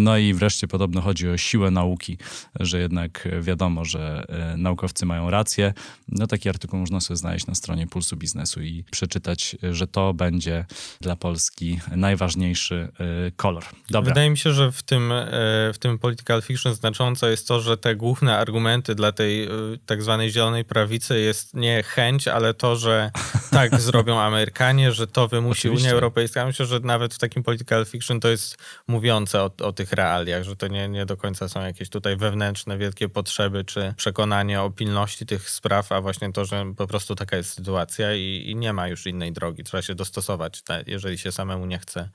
No 0.00 0.16
i 0.16 0.34
wreszcie 0.34 0.68
podobno 0.68 1.00
chodzi 1.00 1.28
o 1.28 1.36
siłę 1.36 1.70
nauki, 1.70 2.18
że 2.60 2.80
jednak 2.80 3.28
wiadomo, 3.40 3.84
że 3.84 4.24
e, 4.28 4.56
naukowcy 4.56 5.06
mają 5.06 5.30
rację. 5.30 5.74
No 6.08 6.26
taki 6.26 6.48
artykuł 6.48 6.80
można 6.80 7.00
sobie 7.00 7.16
znaleźć 7.16 7.46
na 7.46 7.54
stronie 7.54 7.86
Pulsu 7.86 8.16
Biznesu 8.16 8.62
i 8.62 8.84
przeczytać, 8.90 9.56
że 9.70 9.86
to 9.86 10.14
będzie 10.14 10.64
dla 11.00 11.16
Polski 11.16 11.80
najważniejszy 11.96 12.88
e, 13.00 13.30
kolor. 13.30 13.64
Dobra. 13.90 14.08
Wydaje 14.10 14.30
mi 14.30 14.38
się, 14.38 14.52
że 14.52 14.72
w 14.72 14.82
tym, 14.82 15.12
e, 15.12 15.26
w 15.72 15.78
tym 15.78 15.98
political 15.98 16.42
fiction 16.42 16.74
znaczące 16.74 17.30
jest 17.30 17.48
to, 17.48 17.60
że 17.60 17.76
te 17.76 17.96
główne 17.96 18.38
argumenty 18.38 18.94
dla 18.94 19.12
tej 19.12 19.48
tak 19.86 20.02
zwanej 20.02 20.30
zielonej 20.30 20.64
prawicy 20.64 21.20
jest 21.20 21.54
nie 21.54 21.82
chęć, 21.82 22.28
ale 22.28 22.54
to, 22.54 22.76
że 22.76 23.10
tak 23.50 23.80
zrobią 23.80 24.20
Amerykanie, 24.20 24.92
że 24.92 25.06
to 25.06 25.28
wymusi 25.28 25.68
Oczywiście. 25.68 25.88
Unia 25.88 25.94
Europejska 25.94 26.39
ja 26.40 26.46
myślę, 26.46 26.66
że 26.66 26.80
nawet 26.80 27.14
w 27.14 27.18
takim 27.18 27.42
political 27.42 27.86
fiction 27.86 28.20
to 28.20 28.28
jest 28.28 28.56
mówiące 28.88 29.42
o, 29.42 29.50
o 29.62 29.72
tych 29.72 29.92
realiach, 29.92 30.42
że 30.42 30.56
to 30.56 30.68
nie, 30.68 30.88
nie 30.88 31.06
do 31.06 31.16
końca 31.16 31.48
są 31.48 31.60
jakieś 31.60 31.88
tutaj 31.88 32.16
wewnętrzne, 32.16 32.78
wielkie 32.78 33.08
potrzeby 33.08 33.64
czy 33.64 33.94
przekonanie 33.96 34.62
o 34.62 34.70
pilności 34.70 35.26
tych 35.26 35.50
spraw, 35.50 35.92
a 35.92 36.00
właśnie 36.00 36.32
to, 36.32 36.44
że 36.44 36.74
po 36.76 36.86
prostu 36.86 37.14
taka 37.14 37.36
jest 37.36 37.52
sytuacja 37.52 38.14
i, 38.14 38.44
i 38.46 38.56
nie 38.56 38.72
ma 38.72 38.88
już 38.88 39.06
innej 39.06 39.32
drogi. 39.32 39.64
Trzeba 39.64 39.82
się 39.82 39.94
dostosować, 39.94 40.62
jeżeli 40.86 41.18
się 41.18 41.32
samemu 41.32 41.66
nie 41.66 41.78
chce 41.78 42.08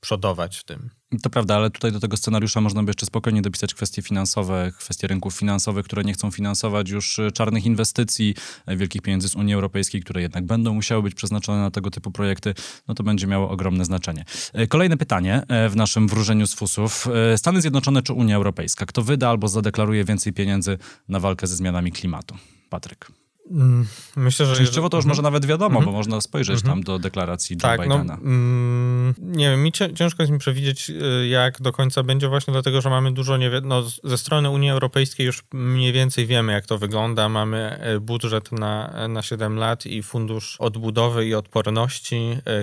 przodować 0.00 0.56
w 0.56 0.64
tym. 0.64 0.90
To 1.22 1.30
prawda, 1.30 1.56
ale 1.56 1.70
tutaj 1.70 1.92
do 1.92 2.00
tego 2.00 2.16
scenariusza 2.16 2.60
można 2.60 2.82
by 2.82 2.90
jeszcze 2.90 3.06
spokojnie 3.06 3.42
dopisać 3.42 3.74
kwestie 3.74 4.02
finansowe, 4.02 4.72
kwestie 4.78 5.06
rynków 5.06 5.34
finansowych, 5.34 5.84
które 5.84 6.04
nie 6.04 6.12
chcą 6.12 6.30
finansować 6.30 6.90
już 6.90 7.18
e, 7.18 7.30
czarnych 7.30 7.66
inwestycji, 7.66 8.34
e, 8.66 8.76
wielkich 8.76 9.02
pieniędzy 9.02 9.28
z 9.28 9.34
Unii 9.34 9.54
Europejskiej, 9.54 10.02
które 10.02 10.22
jednak 10.22 10.46
będą 10.46 10.74
musiały 10.74 11.02
być 11.02 11.14
przeznaczone 11.14 11.58
na 11.60 11.70
tego 11.70 11.90
typu 11.90 12.10
projekty, 12.10 12.54
no 12.88 12.94
to 12.94 13.02
będzie 13.02 13.26
miało 13.26 13.50
ogromne 13.50 13.84
znaczenie. 13.84 14.24
E, 14.52 14.66
kolejne 14.66 14.96
pytanie 14.96 15.42
w 15.70 15.76
naszym 15.76 16.08
wróżeniu 16.08 16.46
z 16.46 16.54
fusów. 16.54 17.08
Stany 17.36 17.60
Zjednoczone 17.60 18.02
czy 18.02 18.12
Unia 18.12 18.36
Europejska? 18.36 18.86
Kto 18.86 19.02
wyda 19.02 19.28
albo 19.28 19.48
zadeklaruje 19.48 20.04
więcej 20.04 20.32
pieniędzy 20.32 20.78
na 21.08 21.20
walkę 21.20 21.46
ze 21.46 21.56
zmianami 21.56 21.92
klimatu? 21.92 22.34
Patryk. 22.70 23.27
Mm, 23.50 23.86
myślę, 24.16 24.46
że. 24.46 24.56
Częściowo 24.56 24.88
to 24.88 24.96
już 24.96 25.06
może 25.06 25.22
nawet 25.22 25.46
wiadomo, 25.46 25.82
bo 25.82 25.92
można 25.92 26.20
spojrzeć 26.20 26.62
tam 26.62 26.82
do 26.82 26.98
deklaracji 26.98 27.56
Joe 27.56 27.60
tak, 27.60 27.78
no, 27.78 27.98
Bidena. 27.98 28.18
No, 28.22 29.14
nie 29.18 29.50
wiem, 29.50 29.62
mi 29.62 29.72
ciężko 29.72 30.22
jest 30.22 30.32
mi 30.32 30.38
przewidzieć, 30.38 30.90
y, 30.90 31.28
jak 31.28 31.62
do 31.62 31.72
końca 31.72 32.02
będzie, 32.02 32.28
właśnie 32.28 32.52
dlatego, 32.52 32.80
że 32.80 32.90
mamy 32.90 33.12
dużo 33.12 33.36
nie 33.36 33.50
no, 33.62 33.82
Ze 34.04 34.18
strony 34.18 34.50
Unii 34.50 34.70
Europejskiej 34.70 35.26
już 35.26 35.44
mniej 35.52 35.92
więcej 35.92 36.26
wiemy, 36.26 36.52
jak 36.52 36.66
to 36.66 36.78
wygląda. 36.78 37.28
Mamy 37.28 37.80
y, 37.96 38.00
budżet 38.00 38.52
na, 38.52 39.08
na 39.08 39.22
7 39.22 39.56
lat 39.56 39.86
i 39.86 40.02
fundusz 40.02 40.56
odbudowy 40.58 41.26
i 41.26 41.34
odporności, 41.34 42.16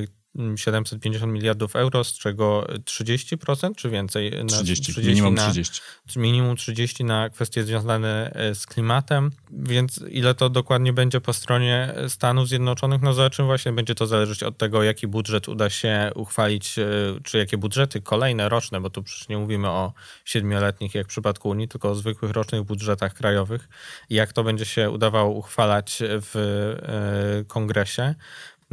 y, 0.03 0.14
750 0.55 1.33
miliardów 1.33 1.75
euro, 1.75 2.03
z 2.03 2.13
czego 2.13 2.67
30% 2.85 3.75
czy 3.75 3.89
więcej? 3.89 4.31
30, 4.47 4.83
30 4.83 5.09
minimum 5.09 5.35
na, 5.35 5.45
30. 5.45 5.81
Minimum 6.15 6.55
30 6.55 7.03
na 7.03 7.29
kwestie 7.29 7.63
związane 7.63 8.31
e, 8.35 8.55
z 8.55 8.65
klimatem, 8.65 9.31
więc 9.51 9.99
ile 10.09 10.35
to 10.35 10.49
dokładnie 10.49 10.93
będzie 10.93 11.21
po 11.21 11.33
stronie 11.33 11.93
Stanów 12.07 12.47
Zjednoczonych, 12.47 13.01
no 13.01 13.13
zobaczymy 13.13 13.45
właśnie, 13.45 13.73
będzie 13.73 13.95
to 13.95 14.07
zależeć 14.07 14.43
od 14.43 14.57
tego, 14.57 14.83
jaki 14.83 15.07
budżet 15.07 15.49
uda 15.49 15.69
się 15.69 16.11
uchwalić, 16.15 16.79
e, 16.79 16.85
czy 17.23 17.37
jakie 17.37 17.57
budżety 17.57 18.01
kolejne, 18.01 18.49
roczne, 18.49 18.81
bo 18.81 18.89
tu 18.89 19.03
przecież 19.03 19.29
nie 19.29 19.37
mówimy 19.37 19.69
o 19.69 19.93
siedmioletnich 20.25 20.95
jak 20.95 21.05
w 21.05 21.09
przypadku 21.09 21.49
Unii, 21.49 21.67
tylko 21.67 21.89
o 21.89 21.95
zwykłych 21.95 22.31
rocznych 22.31 22.63
budżetach 22.63 23.13
krajowych, 23.13 23.69
jak 24.09 24.33
to 24.33 24.43
będzie 24.43 24.65
się 24.65 24.89
udawało 24.89 25.31
uchwalać 25.31 25.97
w 26.01 26.35
e, 27.41 27.45
kongresie. 27.45 28.15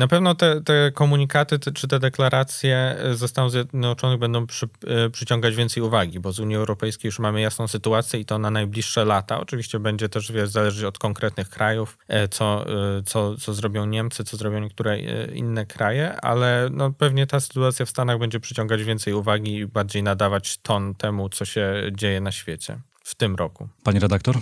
Na 0.02 0.08
pewno 0.08 0.34
te, 0.34 0.60
te 0.60 0.92
komunikaty 0.94 1.58
te, 1.58 1.72
czy 1.72 1.88
te 1.88 1.98
deklaracje 1.98 2.96
ze 3.12 3.28
Stanów 3.28 3.52
Zjednoczonych 3.52 4.18
będą 4.18 4.46
przy, 4.46 4.68
przyciągać 5.12 5.54
więcej 5.54 5.82
uwagi, 5.82 6.20
bo 6.20 6.32
z 6.32 6.38
Unii 6.38 6.56
Europejskiej 6.56 7.08
już 7.08 7.18
mamy 7.18 7.40
jasną 7.40 7.68
sytuację 7.68 8.20
i 8.20 8.24
to 8.24 8.38
na 8.38 8.50
najbliższe 8.50 9.04
lata. 9.04 9.40
Oczywiście 9.40 9.78
będzie 9.78 10.08
też 10.08 10.32
wiesz, 10.32 10.48
zależeć 10.48 10.84
od 10.84 10.98
konkretnych 10.98 11.48
krajów, 11.48 11.98
co, 12.30 12.64
co, 13.06 13.36
co 13.36 13.54
zrobią 13.54 13.86
Niemcy, 13.86 14.24
co 14.24 14.36
zrobią 14.36 14.60
niektóre 14.60 14.98
inne 15.34 15.66
kraje, 15.66 16.20
ale 16.20 16.68
no, 16.72 16.92
pewnie 16.92 17.26
ta 17.26 17.40
sytuacja 17.40 17.86
w 17.86 17.90
Stanach 17.90 18.18
będzie 18.18 18.40
przyciągać 18.40 18.84
więcej 18.84 19.14
uwagi 19.14 19.56
i 19.56 19.66
bardziej 19.66 20.02
nadawać 20.02 20.58
ton 20.58 20.94
temu, 20.94 21.28
co 21.28 21.44
się 21.44 21.82
dzieje 21.92 22.20
na 22.20 22.32
świecie 22.32 22.78
w 23.04 23.14
tym 23.14 23.36
roku. 23.36 23.68
Pani 23.84 24.00
redaktor? 24.00 24.36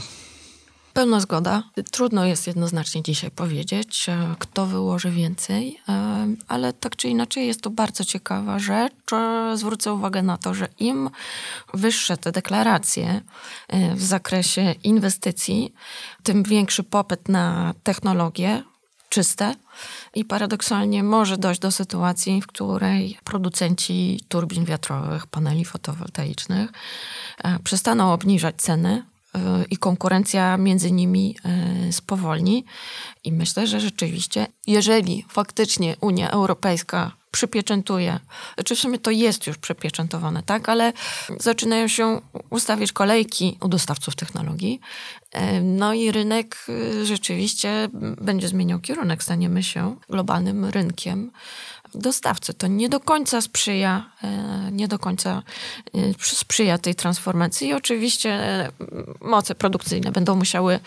Pełna 0.93 1.21
zgoda. 1.21 1.63
Trudno 1.91 2.25
jest 2.25 2.47
jednoznacznie 2.47 3.03
dzisiaj 3.03 3.31
powiedzieć, 3.31 4.09
e, 4.09 4.35
kto 4.39 4.67
wyłoży 4.67 5.11
więcej, 5.11 5.81
e, 5.89 6.27
ale 6.49 6.73
tak 6.73 6.97
czy 6.97 7.09
inaczej 7.09 7.47
jest 7.47 7.61
to 7.61 7.71
bardzo 7.71 8.05
ciekawa 8.05 8.59
rzecz. 8.59 8.93
Zwrócę 9.55 9.93
uwagę 9.93 10.23
na 10.23 10.39
to, 10.39 10.55
że 10.55 10.69
im 10.79 11.11
wyższe 11.75 12.17
te 12.17 12.33
deklaracje 12.33 13.21
e, 13.69 13.95
w 13.95 14.03
zakresie 14.03 14.75
inwestycji, 14.85 15.75
tym 16.23 16.43
większy 16.43 16.83
popyt 16.83 17.29
na 17.29 17.75
technologie 17.83 18.63
czyste 19.09 19.55
i 20.15 20.25
paradoksalnie 20.25 21.03
może 21.03 21.39
dojść 21.39 21.61
do 21.61 21.71
sytuacji, 21.71 22.43
w 22.43 22.47
której 22.47 23.19
producenci 23.25 24.21
turbin 24.29 24.65
wiatrowych, 24.65 25.27
paneli 25.27 25.65
fotowoltaicznych 25.65 26.71
przestaną 27.65 28.13
obniżać 28.13 28.57
ceny 28.57 29.03
i 29.71 29.77
konkurencja 29.77 30.57
między 30.57 30.93
nimi 30.93 31.37
e, 31.45 31.93
spowolni. 31.93 32.65
I 33.25 33.33
myślę, 33.33 33.67
że 33.67 33.81
rzeczywiście, 33.81 34.47
jeżeli 34.67 35.25
faktycznie 35.29 35.97
Unia 36.01 36.31
Europejska 36.31 37.13
przypieczętuje, 37.31 38.21
czy 38.21 38.55
znaczy 38.55 38.77
w 38.77 38.79
sumie 38.79 38.99
to 38.99 39.11
jest 39.11 39.47
już 39.47 39.59
przypieczętowane, 39.59 40.43
tak, 40.43 40.69
ale 40.69 40.93
zaczynają 41.39 41.89
się 41.89 42.21
ustawiać 42.51 42.93
kolejki 42.93 43.59
u 43.61 43.69
dostawców 43.69 44.17
technologii, 44.17 44.81
e, 45.33 45.61
no 45.61 45.95
i 45.95 46.13
rynek 46.13 46.67
e, 46.69 47.07
rzeczywiście 47.07 47.89
będzie 48.21 48.49
zmieniał 48.49 48.81
kierunek, 48.81 49.23
staniemy 49.23 49.63
się 49.63 49.97
globalnym 50.09 50.65
rynkiem 50.65 51.31
dostawcy. 51.95 52.55
To 52.55 52.67
nie 52.67 52.89
do 52.89 53.01
końca 53.01 53.41
sprzyja, 53.41 54.11
e, 54.23 54.73
nie 54.73 54.89
do 54.89 54.99
końca 54.99 55.43
e, 55.95 55.99
sprzyja 56.21 56.79
tej 56.79 56.95
transformacji 56.95 57.69
i 57.69 57.75
oczywiście 57.75 58.31
e, 58.31 58.71
moce 59.21 59.55
produkcyjne 59.55 60.13
będą 60.13 60.37
musiały 60.37 60.81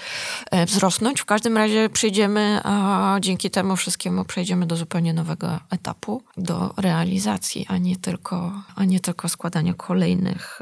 wzrosnąć. 0.68 1.22
W 1.22 1.26
każdym 1.26 1.58
razie 1.58 1.90
przejdziemy, 1.90 2.60
a 2.64 3.18
dzięki 3.22 3.50
temu 3.50 3.76
wszystkiemu 3.76 4.26
przejdziemy 4.26 4.66
do 4.66 4.76
zupełnie 4.76 5.14
nowego 5.14 5.60
etapu, 5.70 6.24
do 6.38 6.74
realizacji, 6.78 7.66
a 7.70 7.78
nie 7.78 7.96
tylko, 7.96 8.64
a 8.76 8.86
nie 8.86 9.00
tylko 9.00 9.30
składania 9.30 9.74
kolejnych 9.74 10.60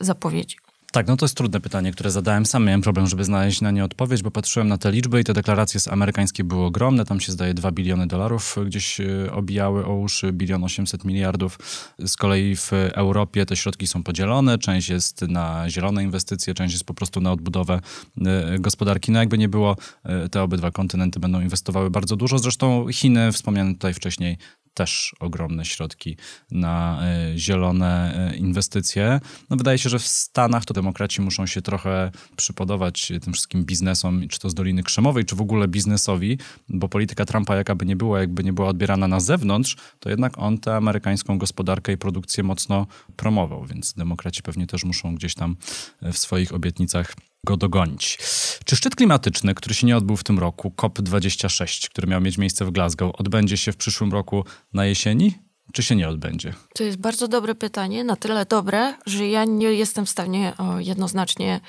zapowiedzi. 0.00 0.56
Tak, 0.92 1.06
no 1.08 1.16
to 1.16 1.24
jest 1.24 1.36
trudne 1.36 1.60
pytanie, 1.60 1.92
które 1.92 2.10
zadałem. 2.10 2.46
Sam 2.46 2.64
miałem 2.64 2.82
problem, 2.82 3.06
żeby 3.06 3.24
znaleźć 3.24 3.60
na 3.60 3.70
nie 3.70 3.84
odpowiedź, 3.84 4.22
bo 4.22 4.30
patrzyłem 4.30 4.68
na 4.68 4.78
te 4.78 4.92
liczby 4.92 5.20
i 5.20 5.24
te 5.24 5.34
deklaracje 5.34 5.92
amerykańskie 5.92 6.44
były 6.44 6.64
ogromne. 6.64 7.04
Tam 7.04 7.20
się 7.20 7.32
zdaje 7.32 7.54
2 7.54 7.70
biliony 7.70 8.06
dolarów 8.06 8.56
gdzieś 8.66 9.00
e, 9.00 9.32
obijały 9.32 9.86
o 9.86 9.94
uszy, 9.94 10.32
bilion 10.32 10.64
800 10.64 11.04
miliardów. 11.04 11.58
Z 11.98 12.16
kolei 12.16 12.56
w 12.56 12.72
Europie 12.72 13.46
te 13.46 13.56
środki 13.56 13.86
są 13.86 14.02
podzielone. 14.02 14.58
Część 14.58 14.88
jest 14.88 15.22
na 15.22 15.70
zielone 15.70 16.02
inwestycje, 16.02 16.54
część 16.54 16.72
jest 16.72 16.84
po 16.84 16.94
prostu 16.94 17.20
na 17.20 17.32
odbudowę 17.32 17.80
e, 18.26 18.58
gospodarki. 18.58 19.12
No 19.12 19.18
jakby 19.18 19.38
nie 19.38 19.48
było, 19.48 19.76
e, 20.04 20.28
te 20.28 20.42
obydwa 20.42 20.70
kontynenty 20.70 21.20
będą 21.20 21.40
inwestowały 21.40 21.90
bardzo 21.90 22.16
dużo. 22.16 22.38
Zresztą 22.38 22.86
Chiny, 22.92 23.32
wspomniane 23.32 23.72
tutaj 23.72 23.94
wcześniej, 23.94 24.38
też 24.74 25.16
ogromne 25.20 25.64
środki 25.64 26.16
na 26.50 27.02
e, 27.02 27.38
zielone 27.38 28.14
e, 28.32 28.36
inwestycje. 28.36 29.20
No 29.50 29.56
wydaje 29.56 29.78
się, 29.78 29.88
że 29.88 29.98
w 29.98 30.06
Stanach 30.06 30.64
to 30.64 30.74
demokraci 30.74 31.22
muszą 31.22 31.46
się 31.46 31.62
trochę 31.62 32.10
przypodobać 32.36 33.12
tym 33.22 33.32
wszystkim 33.32 33.64
biznesom, 33.64 34.28
czy 34.28 34.38
to 34.38 34.50
z 34.50 34.54
Doliny 34.54 34.82
Krzemowej, 34.82 35.24
czy 35.24 35.36
w 35.36 35.40
ogóle 35.40 35.68
biznesowi, 35.68 36.38
bo 36.68 36.88
polityka 36.88 37.24
Trumpa 37.24 37.56
jakaby 37.56 37.86
nie 37.86 37.96
była, 37.96 38.20
jakby 38.20 38.44
nie 38.44 38.52
była 38.52 38.68
odbierana 38.68 39.08
na 39.08 39.20
zewnątrz, 39.20 39.76
to 40.00 40.10
jednak 40.10 40.38
on 40.38 40.58
tę 40.58 40.76
amerykańską 40.76 41.38
gospodarkę 41.38 41.92
i 41.92 41.98
produkcję 41.98 42.44
mocno 42.44 42.86
promował, 43.16 43.66
więc 43.66 43.92
demokraci 43.92 44.42
pewnie 44.42 44.66
też 44.66 44.84
muszą 44.84 45.14
gdzieś 45.14 45.34
tam 45.34 45.56
w 46.02 46.18
swoich 46.18 46.54
obietnicach 46.54 47.14
go 47.46 47.56
dogonić. 47.56 48.18
Czy 48.64 48.76
szczyt 48.76 48.96
klimatyczny, 48.96 49.54
który 49.54 49.74
się 49.74 49.86
nie 49.86 49.96
odbył 49.96 50.16
w 50.16 50.24
tym 50.24 50.38
roku, 50.38 50.72
COP26, 50.76 51.88
który 51.88 52.06
miał 52.08 52.20
mieć 52.20 52.38
miejsce 52.38 52.64
w 52.64 52.70
Glasgow, 52.70 53.14
odbędzie 53.14 53.56
się 53.56 53.72
w 53.72 53.76
przyszłym 53.76 54.12
roku 54.12 54.44
na 54.72 54.86
jesieni? 54.86 55.34
Czy 55.72 55.82
się 55.82 55.96
nie 55.96 56.08
odbędzie? 56.08 56.54
To 56.74 56.84
jest 56.84 56.98
bardzo 56.98 57.28
dobre 57.28 57.54
pytanie, 57.54 58.04
na 58.04 58.16
tyle 58.16 58.46
dobre, 58.46 58.94
że 59.06 59.28
ja 59.28 59.44
nie 59.44 59.72
jestem 59.72 60.06
w 60.06 60.10
stanie 60.10 60.52
jednoznacznie 60.78 61.60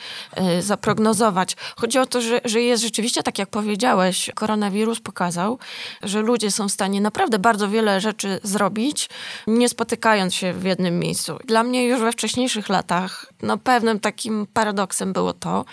y, 0.58 0.62
zaprognozować. 0.62 1.56
Chodzi 1.75 1.99
o 1.99 2.06
to, 2.06 2.21
że, 2.21 2.41
że 2.45 2.62
jest 2.62 2.84
rzeczywiście, 2.84 3.23
tak 3.23 3.39
jak 3.39 3.49
powiedziałeś, 3.49 4.29
koronawirus 4.36 4.99
pokazał, 4.99 5.60
że 6.03 6.21
ludzie 6.21 6.51
są 6.51 6.69
w 6.69 6.71
stanie 6.71 7.01
naprawdę 7.01 7.39
bardzo 7.39 7.69
wiele 7.69 8.01
rzeczy 8.01 8.39
zrobić, 8.43 9.10
nie 9.47 9.69
spotykając 9.69 10.34
się 10.36 10.53
w 10.53 10.63
jednym 10.63 10.99
miejscu. 10.99 11.38
Dla 11.45 11.63
mnie 11.63 11.88
już 11.88 11.99
we 11.99 12.12
wcześniejszych 12.12 12.69
latach, 12.69 13.34
no 13.41 13.58
pewnym 13.58 13.99
takim 13.99 14.47
paradoksem 14.53 15.13
było 15.13 15.34
to, 15.34 15.65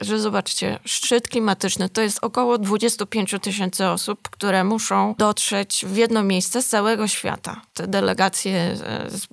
że 0.00 0.20
zobaczcie, 0.20 0.78
szczyt 0.84 1.28
klimatyczny 1.28 1.88
to 1.88 2.00
jest 2.02 2.18
około 2.22 2.58
25 2.58 3.34
tysięcy 3.42 3.86
osób, 3.86 4.28
które 4.28 4.64
muszą 4.64 5.14
dotrzeć 5.18 5.84
w 5.88 5.96
jedno 5.96 6.22
miejsce 6.22 6.62
z 6.62 6.68
całego 6.68 7.08
świata. 7.08 7.60
Te 7.74 7.86
delegacje 7.86 8.54
e, 8.54 9.10
z 9.10 9.26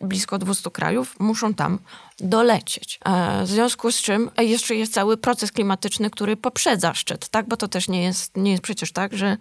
blisko 0.00 0.38
200 0.38 0.70
krajów 0.70 1.20
muszą 1.20 1.54
tam 1.54 1.78
dolecieć. 2.20 3.00
E, 3.04 3.44
w 3.44 3.48
związku 3.48 3.92
z 3.92 4.02
czym 4.02 4.30
jeszcze 4.38 4.74
jest 4.74 4.94
cały 4.94 5.16
proces 5.16 5.52
klimatyczny, 5.52 6.10
który 6.10 6.36
poprzedza 6.36 6.94
szczyt, 6.94 7.28
tak? 7.28 7.48
Bo 7.48 7.56
to 7.56 7.68
też 7.68 7.88
nie 7.88 8.02
jest, 8.02 8.36
nie 8.36 8.50
jest 8.50 8.62
przecież 8.62 8.92
tak, 8.92 9.16
że 9.16 9.36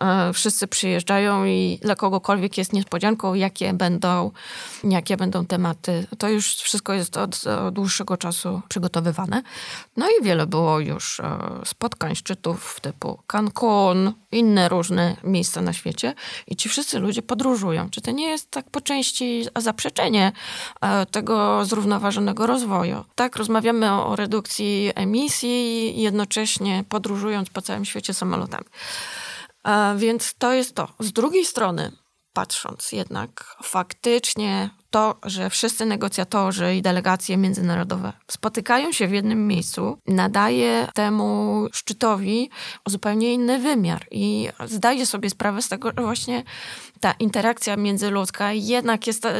e, 0.00 0.32
wszyscy 0.32 0.66
przyjeżdżają 0.66 1.44
i 1.44 1.78
dla 1.82 1.94
kogokolwiek 1.94 2.58
jest 2.58 2.72
niespodzianką, 2.72 3.34
jakie 3.34 3.72
będą, 3.72 4.30
jakie 4.84 5.16
będą 5.16 5.46
tematy. 5.46 6.06
To 6.18 6.28
już 6.28 6.54
wszystko 6.54 6.92
jest 6.92 7.16
od, 7.16 7.46
od 7.46 7.74
dłuższego 7.74 8.16
czasu 8.16 8.62
przygotowywane. 8.68 9.42
No 9.96 10.06
i 10.08 10.24
wiele 10.24 10.46
było 10.46 10.80
już 10.80 11.20
e, 11.20 11.38
spotkań, 11.64 12.14
szczytów 12.14 12.80
typu 12.80 13.18
Cancun, 13.26 14.12
inne 14.32 14.68
różne 14.68 15.16
miejsca 15.24 15.62
na 15.62 15.72
świecie 15.72 16.14
i 16.46 16.56
ci 16.56 16.68
wszyscy 16.68 16.98
ludzie 16.98 17.22
podróżują. 17.22 17.90
Czy 17.90 18.00
to 18.00 18.10
nie 18.10 18.26
jest 18.28 18.50
tak 18.50 18.70
po 18.70 18.80
części 18.80 19.44
zaprzeczenie 19.56 20.32
tego 21.10 21.64
zrównoważonego 21.64 22.21
rozwoju. 22.46 23.04
Tak, 23.14 23.36
rozmawiamy 23.36 23.92
o, 23.92 24.06
o 24.06 24.16
redukcji 24.16 24.92
emisji, 24.94 26.00
jednocześnie 26.02 26.84
podróżując 26.88 27.50
po 27.50 27.62
całym 27.62 27.84
świecie 27.84 28.14
samolotami. 28.14 28.66
A 29.62 29.94
więc 29.96 30.34
to 30.34 30.52
jest 30.52 30.74
to. 30.74 30.88
Z 30.98 31.12
drugiej 31.12 31.44
strony, 31.44 31.92
patrząc 32.32 32.92
jednak, 32.92 33.56
faktycznie 33.62 34.70
to, 34.92 35.18
że 35.24 35.50
wszyscy 35.50 35.86
negocjatorzy 35.86 36.76
i 36.76 36.82
delegacje 36.82 37.36
międzynarodowe 37.36 38.12
spotykają 38.30 38.92
się 38.92 39.08
w 39.08 39.12
jednym 39.12 39.46
miejscu, 39.46 39.98
nadaje 40.06 40.88
temu 40.94 41.66
szczytowi 41.72 42.50
zupełnie 42.86 43.34
inny 43.34 43.58
wymiar 43.58 44.06
i 44.10 44.48
zdaje 44.66 45.06
sobie 45.06 45.30
sprawę 45.30 45.62
z 45.62 45.68
tego, 45.68 45.88
że 45.96 46.02
właśnie 46.02 46.42
ta 47.00 47.12
interakcja 47.12 47.76
międzyludzka 47.76 48.52
jednak 48.52 49.06
jest 49.06 49.24
e, 49.24 49.32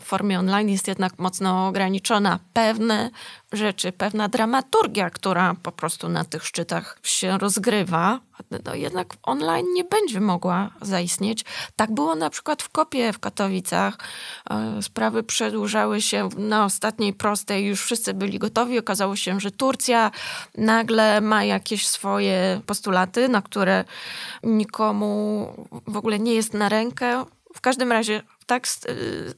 w 0.00 0.04
formie 0.04 0.38
online 0.38 0.68
jest 0.68 0.88
jednak 0.88 1.18
mocno 1.18 1.68
ograniczona. 1.68 2.38
Pewne 2.52 3.10
rzeczy, 3.52 3.92
pewna 3.92 4.28
dramaturgia, 4.28 5.10
która 5.10 5.54
po 5.62 5.72
prostu 5.72 6.08
na 6.08 6.24
tych 6.24 6.46
szczytach 6.46 6.98
się 7.02 7.38
rozgrywa, 7.38 8.20
no 8.64 8.74
jednak 8.74 9.14
online 9.22 9.66
nie 9.74 9.84
będzie 9.84 10.20
mogła 10.20 10.70
zaistnieć. 10.82 11.44
Tak 11.76 11.94
było 11.94 12.14
na 12.14 12.30
przykład 12.30 12.62
w 12.62 12.68
Kopie 12.68 13.12
w 13.12 13.18
Katowicach. 13.18 13.98
Sprawy 14.82 15.22
przedłużały 15.22 16.00
się 16.00 16.28
na 16.36 16.64
ostatniej 16.64 17.12
prostej, 17.12 17.66
już 17.66 17.82
wszyscy 17.82 18.14
byli 18.14 18.38
gotowi. 18.38 18.78
Okazało 18.78 19.16
się, 19.16 19.40
że 19.40 19.50
Turcja 19.50 20.10
nagle 20.58 21.20
ma 21.20 21.44
jakieś 21.44 21.86
swoje 21.86 22.60
postulaty, 22.66 23.28
na 23.28 23.42
które 23.42 23.84
nikomu 24.42 25.46
w 25.86 25.96
ogóle 25.96 26.18
nie 26.18 26.34
jest 26.34 26.54
na 26.54 26.68
rękę. 26.68 27.24
W 27.54 27.60
każdym 27.60 27.92
razie 27.92 28.22
tak 28.46 28.66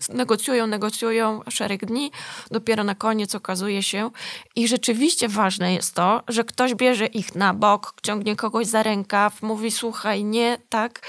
negocjują, 0.08 0.66
negocjują 0.66 1.40
szereg 1.50 1.84
dni, 1.84 2.10
dopiero 2.50 2.84
na 2.84 2.94
koniec 2.94 3.34
okazuje 3.34 3.82
się 3.82 4.10
i 4.56 4.68
rzeczywiście 4.68 5.28
ważne 5.28 5.74
jest 5.74 5.94
to, 5.94 6.22
że 6.28 6.44
ktoś 6.44 6.74
bierze 6.74 7.06
ich 7.06 7.34
na 7.34 7.54
bok, 7.54 7.94
ciągnie 8.02 8.36
kogoś 8.36 8.66
za 8.66 8.82
rękaw, 8.82 9.42
mówi 9.42 9.70
słuchaj, 9.70 10.24
nie, 10.24 10.58
tak, 10.68 11.00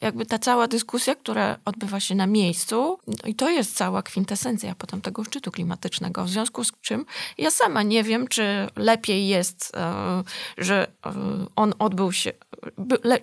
jakby 0.00 0.26
ta 0.26 0.38
cała 0.38 0.68
dyskusja, 0.68 1.14
która 1.14 1.56
odbywa 1.64 2.00
się 2.00 2.14
na 2.14 2.26
miejscu, 2.26 2.98
no 3.06 3.14
i 3.26 3.34
to 3.34 3.50
jest 3.50 3.76
cała 3.76 4.02
kwintesencja 4.02 4.74
potem 4.74 5.00
tego 5.00 5.24
szczytu 5.24 5.50
klimatycznego. 5.50 6.24
W 6.24 6.30
związku 6.30 6.64
z 6.64 6.72
czym 6.80 7.04
ja 7.38 7.50
sama 7.50 7.82
nie 7.82 8.04
wiem, 8.04 8.28
czy 8.28 8.68
lepiej 8.76 9.28
jest, 9.28 9.72
e, 9.76 10.22
że 10.58 10.86
e, 11.06 11.12
on 11.56 11.74
odbył 11.78 12.12
się, 12.12 12.32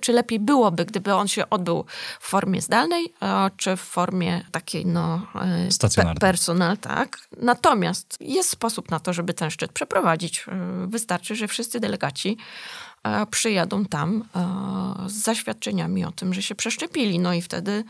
czy 0.01 0.13
lepiej 0.13 0.39
byłoby, 0.39 0.85
gdyby 0.85 1.13
on 1.13 1.27
się 1.27 1.49
odbył 1.49 1.85
w 2.19 2.27
formie 2.27 2.61
zdalnej, 2.61 3.13
e, 3.21 3.49
czy 3.57 3.75
w 3.75 3.81
formie 3.81 4.45
takiej, 4.51 4.85
no, 4.85 5.27
Stacjonarnej. 5.69 6.19
personal, 6.19 6.77
tak. 6.77 7.17
Natomiast 7.37 8.17
jest 8.19 8.49
sposób 8.49 8.91
na 8.91 8.99
to, 8.99 9.13
żeby 9.13 9.33
ten 9.33 9.51
szczyt 9.51 9.71
przeprowadzić. 9.71 10.45
Wystarczy, 10.87 11.35
że 11.35 11.47
wszyscy 11.47 11.79
delegaci 11.79 12.37
przyjadą 13.31 13.85
tam 13.85 14.23
z 15.07 15.13
zaświadczeniami 15.13 16.05
o 16.05 16.11
tym, 16.11 16.33
że 16.33 16.41
się 16.41 16.55
przeszczepili. 16.55 17.19
No 17.19 17.33
i 17.33 17.41
wtedy 17.41 17.83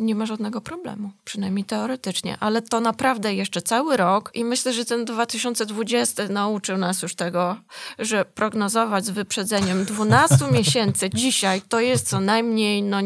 nie 0.00 0.14
ma 0.14 0.26
żadnego 0.26 0.60
problemu, 0.60 1.10
przynajmniej 1.24 1.64
teoretycznie. 1.64 2.36
Ale 2.40 2.62
to 2.62 2.80
naprawdę 2.80 3.34
jeszcze 3.34 3.62
cały 3.62 3.96
rok 3.96 4.30
i 4.34 4.44
myślę, 4.44 4.72
że 4.72 4.84
ten 4.84 5.04
2020 5.04 6.28
nauczył 6.28 6.78
nas 6.78 7.02
już 7.02 7.14
tego, 7.14 7.56
że 7.98 8.24
prognozować 8.24 9.04
z 9.04 9.10
wyprzedzeniem 9.10 9.84
12 9.84 10.36
miesięcy 10.52 11.10
dzisiaj 11.10 11.62
to 11.68 11.80
jest 11.80 12.08
co 12.08 12.20
najmniej 12.20 12.82
no, 12.82 13.00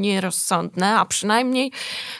nierozsądne, 0.00 0.98
a 0.98 1.04
przynajmniej, 1.04 1.72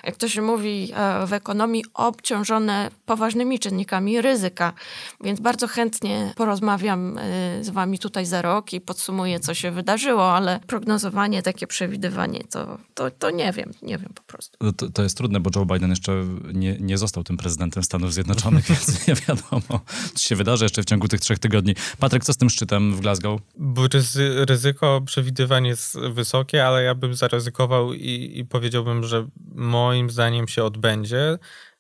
jak 0.05 0.17
to 0.17 0.29
się 0.29 0.43
mówi 0.43 0.93
e, 0.95 1.27
w 1.27 1.33
ekonomii, 1.33 1.85
obciążone 1.95 2.91
poważnymi 3.07 3.59
czynnikami 3.59 4.21
ryzyka. 4.21 4.73
Więc 5.21 5.41
bardzo 5.41 5.69
chętnie 5.69 6.33
porozmawiam 6.37 7.19
e, 7.19 7.65
z 7.65 7.71
wami 7.71 7.99
tutaj 7.99 8.27
za 8.27 8.43
rok 8.43 8.73
i 8.73 8.81
podsumuję, 8.81 9.41
co 9.41 9.55
się 9.55 9.71
wydarzyło, 9.71 10.33
ale 10.35 10.61
prognozowanie, 10.67 11.43
takie 11.43 11.67
przewidywanie, 11.67 12.41
to, 12.51 12.79
to, 12.95 13.11
to 13.11 13.31
nie 13.31 13.53
wiem, 13.53 13.73
nie 13.83 13.99
wiem 13.99 14.13
po 14.27 14.33
prostu. 14.33 14.59
No 14.61 14.73
to, 14.73 14.91
to 14.91 15.03
jest 15.03 15.17
trudne, 15.17 15.41
bo 15.41 15.51
Joe 15.57 15.67
Biden 15.67 15.91
jeszcze 15.91 16.25
nie, 16.53 16.77
nie 16.81 16.99
został 16.99 17.25
tym 17.25 17.37
prezydentem 17.37 17.83
Stanów 17.83 18.15
Zjednoczonych, 18.15 18.65
więc 18.71 19.09
nie 19.09 19.15
wiadomo, 19.15 19.81
co 20.15 20.19
się 20.19 20.37
wydarzy 20.37 20.65
jeszcze 20.65 20.83
w 20.83 20.85
ciągu 20.85 21.09
tych 21.09 21.21
trzech 21.21 21.39
tygodni. 21.39 21.75
Patryk, 21.99 22.25
co 22.25 22.33
z 22.33 22.37
tym 22.37 22.51
szczytem 22.51 22.95
w 22.97 23.01
Glasgow? 23.01 23.41
Bo 23.57 23.83
ryzyko 24.49 25.01
przewidywań 25.07 25.67
jest 25.67 25.99
wysokie, 25.99 26.67
ale 26.67 26.83
ja 26.83 26.95
bym 26.95 27.15
zaryzykował 27.15 27.95
i, 27.95 28.33
i 28.35 28.45
powiedziałbym, 28.45 29.05
że 29.05 29.27
moim 29.55 30.11
zdaniem 30.11 30.49
się 30.49 30.65
odbędzie. 30.65 31.39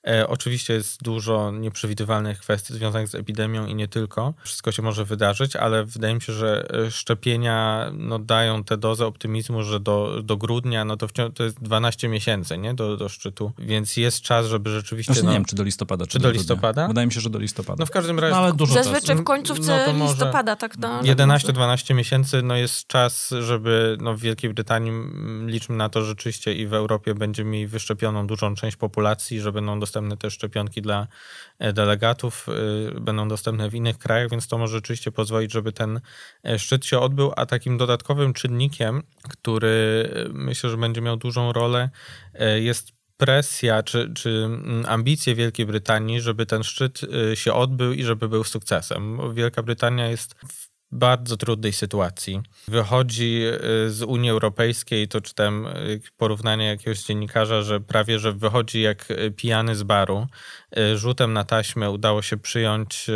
E, 0.09 0.29
oczywiście 0.29 0.75
jest 0.75 1.03
dużo 1.03 1.51
nieprzewidywalnych 1.51 2.39
kwestii 2.39 2.75
związanych 2.75 3.09
z 3.09 3.15
epidemią 3.15 3.67
i 3.67 3.75
nie 3.75 3.89
tylko. 3.89 4.35
Wszystko 4.43 4.73
się 4.73 4.83
może 4.83 5.05
wydarzyć, 5.05 5.57
ale 5.57 5.85
wydaje 5.85 6.15
mi 6.15 6.23
się, 6.23 6.33
że 6.33 6.69
e, 6.87 6.91
szczepienia 6.91 7.87
no, 7.93 8.19
dają 8.19 8.65
tę 8.65 8.77
dozę 8.77 9.07
optymizmu, 9.07 9.63
że 9.63 9.81
do, 9.81 10.23
do 10.23 10.37
grudnia, 10.37 10.85
no 10.85 10.97
to, 10.97 11.09
wciąż, 11.09 11.31
to 11.35 11.45
jest 11.45 11.61
12 11.63 12.09
miesięcy 12.09 12.59
nie? 12.59 12.75
Do, 12.75 12.97
do 12.97 13.09
szczytu, 13.09 13.53
więc 13.59 13.97
jest 13.97 14.21
czas, 14.21 14.47
żeby 14.47 14.71
rzeczywiście... 14.71 15.13
Znaczy, 15.13 15.25
no, 15.25 15.31
nie 15.31 15.37
wiem, 15.37 15.45
czy 15.45 15.57
do 15.57 15.63
listopada. 15.63 16.07
Czy, 16.07 16.13
czy 16.13 16.19
do, 16.19 16.29
do 16.29 16.31
listopada? 16.31 16.89
Wydaje 16.89 17.07
mi 17.07 17.13
się, 17.13 17.21
że 17.21 17.31
do 17.31 17.39
listopada. 17.39 17.77
No 17.79 17.87
w 17.87 17.91
każdym 17.91 18.19
razie... 18.19 18.35
No, 18.35 18.41
ale 18.41 18.53
dużo 18.53 18.75
Zazwyczaj 18.75 19.03
czasu. 19.03 19.23
w 19.23 19.25
końcówce 19.25 19.93
no, 19.93 20.07
listopada, 20.07 20.57
tak? 20.57 20.79
No, 20.79 21.03
11-12 21.03 21.95
miesięcy 21.95 22.43
no 22.43 22.57
jest 22.57 22.87
czas, 22.87 23.35
żeby 23.41 23.97
no, 24.01 24.15
w 24.15 24.21
Wielkiej 24.21 24.55
Brytanii 24.55 24.93
liczmy 25.47 25.77
na 25.77 25.89
to, 25.89 26.01
że 26.01 26.07
rzeczywiście 26.07 26.55
i 26.55 26.67
w 26.67 26.75
Europie 26.75 27.15
będzie 27.15 27.45
mieli 27.45 27.67
wyszczepioną 27.67 28.27
dużą 28.27 28.55
część 28.55 28.77
populacji, 28.77 29.41
że 29.41 29.53
będą 29.53 29.81
dostępne 29.91 30.16
też 30.16 30.34
szczepionki 30.34 30.82
dla 30.82 31.07
e, 31.59 31.72
delegatów, 31.72 32.47
e, 32.49 33.01
będą 33.01 33.28
dostępne 33.28 33.70
w 33.70 33.74
innych 33.74 33.99
krajach, 33.99 34.30
więc 34.30 34.49
to 34.49 34.59
może 34.59 34.76
rzeczywiście 34.76 35.12
pozwolić, 35.12 35.53
żeby 35.53 35.72
ten 35.72 36.01
e, 36.45 36.59
szczyt 36.59 36.86
się 36.86 36.99
odbył, 36.99 37.32
a 37.36 37.47
takim 37.47 37.78
dodatkowym 37.78 38.32
czynnikiem, 38.32 39.03
który 39.28 40.11
myślę, 40.32 40.70
że 40.70 40.76
będzie 40.76 41.01
miał 41.01 41.16
dużą 41.16 41.53
rolę, 41.53 41.91
jest 42.61 42.93
presja 43.16 43.82
czy, 43.82 44.12
czy 44.14 44.30
mm, 44.45 44.84
ambicje 44.88 45.34
Wielkiej 45.34 45.66
Brytanii, 45.66 46.20
żeby 46.20 46.47
ten 46.47 46.62
szczyt 46.62 47.01
się 47.34 47.53
odbył 47.53 47.93
i 47.93 48.05
żeby 48.05 48.28
był 48.28 48.45
sukcesem. 48.45 49.34
Wielka 49.34 49.62
Brytania 49.62 50.09
jest 50.09 50.34
w 50.34 50.70
bardzo 50.93 51.36
trudnej 51.36 51.72
sytuacji. 51.72 52.41
Wychodzi 52.68 53.43
y, 53.86 53.91
z 53.91 54.03
Unii 54.03 54.30
Europejskiej, 54.30 55.09
to 55.09 55.20
czytam 55.20 55.66
y, 55.66 56.01
porównanie 56.16 56.66
jakiegoś 56.66 57.03
dziennikarza, 57.03 57.62
że 57.62 57.80
prawie 57.80 58.18
że 58.18 58.32
wychodzi 58.32 58.80
jak 58.80 59.11
y, 59.11 59.30
pijany 59.30 59.74
z 59.74 59.82
baru. 59.82 60.26
Rzutem 60.95 61.33
na 61.33 61.45
taśmę 61.45 61.91
udało 61.91 62.23
się 62.23 62.37
przyjąć 62.37 63.07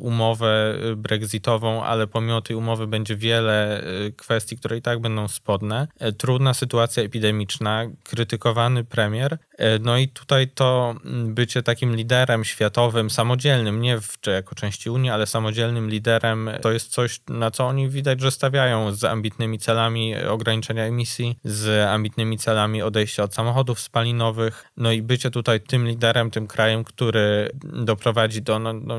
umowę 0.00 0.74
brexitową, 0.96 1.84
ale 1.84 2.06
pomimo 2.06 2.42
tej 2.42 2.56
umowy 2.56 2.86
będzie 2.86 3.16
wiele 3.16 3.82
kwestii, 4.16 4.56
które 4.56 4.76
i 4.76 4.82
tak 4.82 5.00
będą 5.00 5.28
spodne. 5.28 5.88
Trudna 6.18 6.54
sytuacja 6.54 7.02
epidemiczna, 7.02 7.84
krytykowany 8.04 8.84
premier. 8.84 9.38
No 9.80 9.98
i 9.98 10.08
tutaj 10.08 10.48
to 10.48 10.94
mm, 11.04 11.34
bycie 11.34 11.62
takim 11.62 11.96
liderem 11.96 12.44
światowym, 12.44 13.10
samodzielnym, 13.10 13.80
nie 13.80 14.00
w, 14.00 14.20
czy 14.20 14.30
jako 14.30 14.54
części 14.54 14.90
Unii, 14.90 15.10
ale 15.10 15.26
samodzielnym 15.26 15.90
liderem, 15.90 16.50
to 16.62 16.72
jest 16.72 16.92
coś, 16.92 17.20
na 17.28 17.50
co 17.50 17.66
oni 17.66 17.88
widać, 17.88 18.20
że 18.20 18.30
stawiają 18.30 18.92
z 18.92 19.04
ambitnymi 19.04 19.58
celami 19.58 20.16
ograniczenia 20.16 20.84
emisji, 20.84 21.38
z 21.44 21.88
ambitnymi 21.88 22.38
celami 22.38 22.82
odejścia 22.82 23.22
od 23.22 23.34
samochodów 23.34 23.80
spalinowych. 23.80 24.64
No 24.76 24.92
i 24.92 25.02
bycie 25.02 25.30
tutaj 25.30 25.60
tym 25.60 25.86
liderem, 25.86 26.30
tym 26.30 26.46
krajem, 26.46 26.77
który 26.84 27.50
doprowadzi 27.62 28.42
do, 28.42 28.58
no, 28.58 28.72
no, 28.72 28.98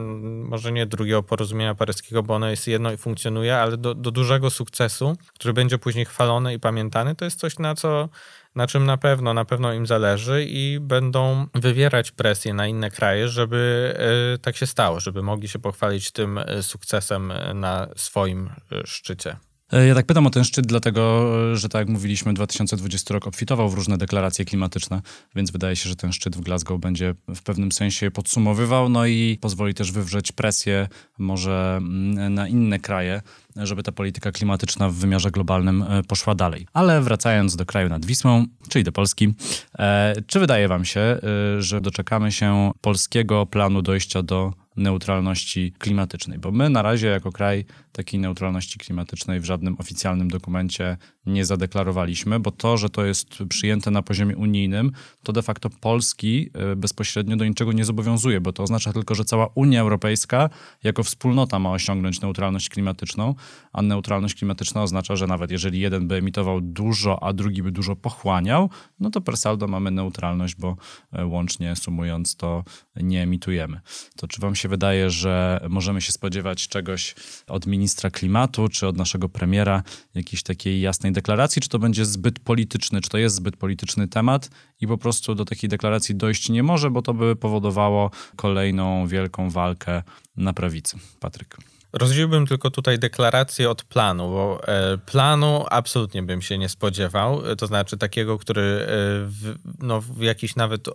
może 0.50 0.72
nie 0.72 0.86
drugiego 0.86 1.24
porozumienia 1.24 1.76
paryskiego, 1.76 2.24
bo 2.24 2.36
ono 2.36 2.50
jest 2.50 2.68
jedno 2.68 2.92
i 2.92 2.98
funkcjonuje, 2.98 3.58
ale 3.58 3.78
do, 3.78 3.96
do 3.96 4.12
dużego 4.12 4.50
sukcesu, 4.50 5.18
który 5.34 5.54
będzie 5.54 5.78
później 5.78 6.06
chwalony 6.06 6.54
i 6.54 6.60
pamiętany, 6.60 7.16
to 7.16 7.26
jest 7.26 7.40
coś, 7.40 7.60
na 7.60 7.76
co 7.76 8.10
na 8.56 8.68
czym 8.68 8.86
na 8.86 8.98
pewno, 8.98 9.34
na 9.34 9.46
pewno 9.46 9.74
im 9.74 9.88
zależy 9.88 10.46
i 10.46 10.80
będą 10.80 11.48
wywierać 11.56 12.12
presję 12.12 12.54
na 12.54 12.68
inne 12.68 12.92
kraje, 12.92 13.28
żeby 13.28 13.94
e, 14.36 14.38
tak 14.38 14.56
się 14.56 14.68
stało, 14.68 15.00
żeby 15.00 15.24
mogli 15.24 15.48
się 15.48 15.60
pochwalić 15.60 16.12
tym 16.12 16.38
e, 16.38 16.64
sukcesem 16.64 17.32
e, 17.32 17.54
na 17.54 17.88
swoim 17.96 18.50
szczycie. 18.86 19.38
Ja 19.72 19.96
tak 19.96 20.06
pytam 20.06 20.28
o 20.28 20.30
ten 20.30 20.44
szczyt, 20.44 20.68
dlatego 20.68 21.32
że 21.56 21.70
tak 21.70 21.80
jak 21.80 21.90
mówiliśmy, 21.90 22.34
2020 22.34 23.14
rok 23.14 23.28
obfitował 23.28 23.70
w 23.70 23.74
różne 23.74 23.98
deklaracje 23.98 24.46
klimatyczne, 24.46 25.02
więc 25.36 25.52
wydaje 25.52 25.76
się, 25.76 25.90
że 25.90 25.96
ten 25.96 26.12
szczyt 26.12 26.36
w 26.36 26.42
Glasgow 26.42 26.80
będzie 26.80 27.16
w 27.36 27.44
pewnym 27.44 27.72
sensie 27.72 28.12
podsumowywał, 28.12 28.90
no 28.90 29.06
i 29.06 29.38
pozwoli 29.42 29.74
też 29.74 29.92
wywrzeć 29.92 30.32
presję 30.32 30.88
może 31.18 31.76
mm, 31.78 32.34
na 32.34 32.48
inne 32.48 32.80
kraje, 32.80 33.22
żeby 33.56 33.84
ta 33.84 33.92
polityka 33.92 34.32
klimatyczna 34.32 34.90
w 34.90 34.94
wymiarze 34.94 35.32
globalnym 35.32 35.84
e, 35.84 36.04
poszła 36.04 36.36
dalej. 36.36 36.68
Ale 36.74 37.02
wracając 37.02 37.56
do 37.56 37.66
kraju 37.66 37.90
nad 37.90 38.06
Wisłą, 38.06 38.46
czyli 38.70 38.84
do 38.84 38.92
Polski, 38.92 39.34
e, 39.80 40.14
czy 40.28 40.40
wydaje 40.40 40.68
wam 40.68 40.86
się, 40.86 41.00
e, 41.00 41.20
że 41.62 41.82
doczekamy 41.82 42.32
się 42.32 42.72
polskiego 42.82 43.46
planu 43.46 43.82
dojścia 43.82 44.24
do 44.24 44.54
neutralności 44.80 45.74
klimatycznej, 45.80 46.40
bo 46.40 46.52
my 46.52 46.70
na 46.70 46.82
razie 46.82 47.08
jako 47.08 47.32
kraj 47.32 47.66
takiej 47.92 48.20
neutralności 48.20 48.80
klimatycznej 48.80 49.40
w 49.40 49.46
żadnym 49.46 49.76
oficjalnym 49.80 50.28
dokumencie 50.28 50.98
nie 51.30 51.46
zadeklarowaliśmy, 51.46 52.40
bo 52.40 52.52
to, 52.52 52.78
że 52.78 52.90
to 52.90 53.06
jest 53.06 53.44
przyjęte 53.50 53.92
na 53.92 54.02
poziomie 54.02 54.38
unijnym, 54.38 54.92
to 55.24 55.34
de 55.34 55.42
facto 55.42 55.70
Polski 55.70 56.50
e, 56.54 56.76
bezpośrednio 56.76 57.36
do 57.36 57.46
niczego 57.46 57.72
nie 57.72 57.86
zobowiązuje, 57.86 58.42
bo 58.42 58.54
to 58.54 58.64
oznacza 58.64 58.94
tylko, 58.94 59.16
że 59.16 59.26
cała 59.26 59.48
Unia 59.56 59.82
Europejska 59.82 60.50
jako 60.84 61.04
wspólnota 61.04 61.60
ma 61.60 61.72
osiągnąć 61.72 62.22
neutralność 62.22 62.70
klimatyczną, 62.70 63.36
a 63.74 63.82
neutralność 63.82 64.36
klimatyczna 64.36 64.84
oznacza, 64.84 65.16
że 65.16 65.28
nawet 65.28 65.52
jeżeli 65.52 65.80
jeden 65.80 66.08
by 66.08 66.16
emitował 66.16 66.62
dużo, 66.62 67.24
a 67.24 67.34
drugi 67.34 67.64
by 67.64 67.72
dużo 67.72 67.96
pochłaniał, 67.96 68.70
no 69.00 69.10
to 69.10 69.22
per 69.22 69.38
saldo 69.38 69.68
mamy 69.68 69.92
neutralność, 69.92 70.56
bo 70.56 70.78
e, 71.12 71.26
łącznie 71.26 71.76
sumując 71.76 72.36
to 72.36 72.64
nie 72.96 73.24
emitujemy. 73.24 73.80
To 74.16 74.28
czy 74.28 74.42
wam 74.42 74.56
się 74.56 74.70
wydaje, 74.70 75.10
że 75.10 75.66
możemy 75.70 76.02
się 76.02 76.12
spodziewać 76.12 76.68
czegoś 76.68 77.16
od 77.48 77.68
ministra 77.68 78.10
klimatu, 78.12 78.70
czy 78.70 78.88
od 78.88 78.98
naszego 78.98 79.30
premiera, 79.30 79.84
jakiejś 80.16 80.44
takiej 80.44 80.82
jasnej 80.82 81.12
deklaracji, 81.20 81.62
czy 81.62 81.70
to 81.70 81.80
będzie 81.80 82.06
zbyt 82.06 82.40
polityczny, 82.40 83.02
czy 83.02 83.10
to 83.10 83.18
jest 83.18 83.36
zbyt 83.36 83.58
polityczny 83.58 84.08
temat 84.08 84.50
i 84.82 84.88
po 84.88 84.98
prostu 84.98 85.36
do 85.36 85.46
takiej 85.46 85.70
deklaracji 85.70 86.16
dojść 86.16 86.50
nie 86.50 86.64
może, 86.64 86.92
bo 86.92 87.02
to 87.02 87.14
by 87.14 87.36
powodowało 87.36 88.12
kolejną 88.36 89.08
wielką 89.08 89.50
walkę 89.50 90.04
na 90.38 90.54
prawicy. 90.54 90.98
Patryk. 91.20 91.58
Rozdzieliłbym 91.94 92.48
tylko 92.48 92.72
tutaj 92.72 93.00
deklarację 93.00 93.70
od 93.70 93.84
planu, 93.84 94.30
bo 94.30 94.68
e, 94.68 94.98
planu 94.98 95.66
absolutnie 95.70 96.24
bym 96.24 96.42
się 96.42 96.58
nie 96.58 96.70
spodziewał. 96.70 97.56
To 97.56 97.68
znaczy 97.68 97.98
takiego, 97.98 98.38
który 98.38 98.62
e, 98.62 98.86
w, 99.26 99.56
no, 99.80 100.02
w 100.02 100.22
jakiś 100.22 100.56
nawet 100.56 100.88
e, 100.88 100.92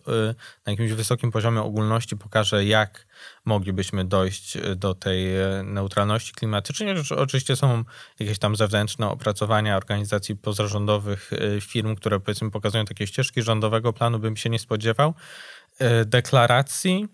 na 0.67 0.73
jakimś 0.73 0.93
wysokim 0.93 1.31
poziomie 1.31 1.63
ogólności 1.63 2.17
pokaże, 2.17 2.65
jak 2.65 3.07
moglibyśmy 3.45 4.05
dojść 4.05 4.59
do 4.77 4.95
tej 4.95 5.27
neutralności 5.65 6.33
klimatycznej. 6.33 6.95
Oczywiście 7.17 7.57
są 7.57 7.85
jakieś 8.21 8.39
tam 8.39 8.57
zewnętrzne 8.57 9.09
opracowania 9.09 9.77
organizacji 9.77 10.37
pozarządowych, 10.37 11.31
firm, 11.61 11.97
które 11.97 12.21
powiedzmy 12.21 12.51
pokazują 12.51 12.85
takie 12.85 13.07
ścieżki 13.07 13.43
rządowego 13.43 13.93
planu, 13.93 14.19
bym 14.19 14.37
się 14.37 14.51
nie 14.51 14.59
spodziewał. 14.59 15.15
Deklaracji 16.05 17.09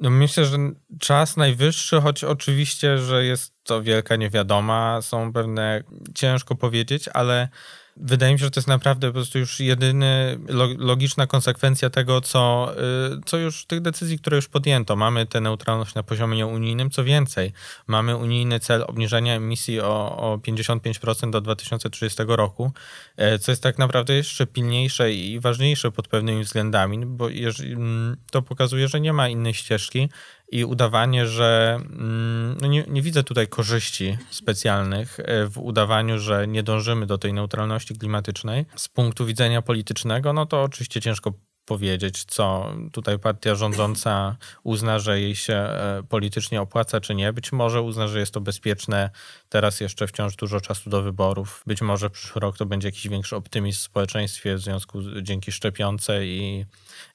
no 0.00 0.10
myślę, 0.10 0.44
że 0.44 0.58
czas 1.00 1.36
najwyższy, 1.36 2.00
choć 2.00 2.24
oczywiście, 2.24 2.98
że 2.98 3.24
jest 3.24 3.54
to 3.62 3.82
wielka 3.82 4.16
niewiadoma, 4.16 5.02
są 5.02 5.32
pewne, 5.32 5.82
ciężko 6.14 6.54
powiedzieć, 6.54 7.08
ale 7.08 7.48
wydaje 7.96 8.32
mi 8.32 8.38
się, 8.38 8.44
że 8.44 8.50
to 8.50 8.60
jest 8.60 8.68
naprawdę 8.68 9.06
po 9.06 9.12
prostu 9.12 9.38
już 9.38 9.60
jedyny 9.60 10.38
logiczna 10.78 11.26
konsekwencja 11.26 11.90
tego, 11.90 12.20
co, 12.20 12.72
y, 13.16 13.20
co 13.26 13.38
już 13.38 13.64
tych 13.64 13.80
decyzji, 13.80 14.18
które 14.18 14.36
już 14.36 14.48
podjęto. 14.48 14.96
Mamy 14.96 15.26
tę 15.26 15.40
neutralność 15.40 15.94
na 15.94 16.02
poziomie 16.02 16.46
unijnym, 16.46 16.90
co 16.90 17.04
więcej, 17.04 17.52
mamy 17.86 18.16
unijny 18.16 18.60
cel 18.60 18.84
obniżenia 18.86 19.34
emisji 19.34 19.80
o, 19.80 20.16
o 20.16 20.36
55% 20.36 21.30
do 21.30 21.40
2030 21.40 22.22
roku, 22.26 22.72
e, 23.16 23.38
co 23.38 23.52
jest 23.52 23.62
tak 23.62 23.78
naprawdę 23.78 24.14
jeszcze 24.14 24.46
pilniejsze 24.46 25.12
i 25.12 25.40
ważniejsze 25.40 25.90
pod 25.90 26.08
pewnymi 26.08 26.44
względami, 26.44 27.06
bo 27.06 27.28
mm, 27.30 28.16
to 28.30 28.42
pokazuje, 28.42 28.88
że 28.88 29.00
nie 29.00 29.12
ma 29.12 29.28
innej 29.28 29.54
ścieżki, 29.54 30.08
i 30.52 30.64
udawanie, 30.64 31.26
że 31.26 31.78
mm, 31.90 32.56
no 32.60 32.66
nie, 32.68 32.84
nie, 32.88 33.02
widzę 33.02 33.24
tutaj 33.24 33.48
korzyści 33.48 34.18
specjalnych 34.30 35.20
e, 35.20 35.46
w 35.46 35.58
udawaniu, 35.58 36.18
że 36.18 36.48
nie 36.48 36.62
dążymy 36.62 37.06
do 37.06 37.18
tej 37.18 37.32
neutralności 37.32 37.94
klimatycznej. 37.94 38.66
Z 38.76 38.88
punktu 38.88 39.26
widzenia 39.26 39.62
politycznego, 39.62 40.32
no 40.32 40.46
to 40.46 40.62
oczywiście 40.62 41.00
ciężko 41.00 41.32
powiedzieć, 41.70 42.24
co 42.24 42.72
tutaj 42.92 43.18
partia 43.18 43.54
rządząca 43.54 44.36
uzna, 44.62 44.98
że 44.98 45.20
jej 45.20 45.36
się 45.36 45.54
e, 45.54 46.02
politycznie 46.08 46.60
opłaca, 46.60 47.00
czy 47.00 47.14
nie. 47.14 47.32
Być 47.32 47.52
może 47.52 47.82
uzna, 47.82 48.08
że 48.08 48.20
jest 48.20 48.34
to 48.34 48.40
bezpieczne. 48.40 49.10
Teraz 49.48 49.80
jeszcze 49.80 50.06
wciąż 50.06 50.36
dużo 50.36 50.60
czasu 50.60 50.90
do 50.90 51.02
wyborów. 51.02 51.62
Być 51.66 51.82
może 51.82 52.10
przyszły 52.10 52.40
rok 52.40 52.56
to 52.56 52.66
będzie 52.66 52.88
jakiś 52.88 53.08
większy 53.08 53.36
optymizm 53.36 53.78
w 53.78 53.82
społeczeństwie 53.82 54.54
w 54.56 54.60
związku 54.60 55.02
z, 55.02 55.22
dzięki 55.22 55.52
szczepionce 55.52 56.26
i 56.26 56.66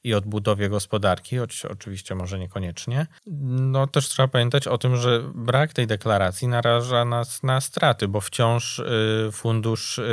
i 0.03 0.13
odbudowie 0.13 0.69
gospodarki, 0.69 1.37
choć 1.37 1.65
oczywiście 1.65 2.15
może 2.15 2.39
niekoniecznie. 2.39 3.07
No 3.51 3.87
też 3.87 4.07
trzeba 4.07 4.27
pamiętać 4.27 4.67
o 4.67 4.77
tym, 4.77 4.97
że 4.97 5.21
brak 5.35 5.73
tej 5.73 5.87
deklaracji 5.87 6.47
naraża 6.47 7.05
nas 7.05 7.43
na 7.43 7.61
straty, 7.61 8.07
bo 8.07 8.21
wciąż 8.21 8.79
y, 8.79 9.29
Fundusz 9.31 9.97
y, 9.97 10.03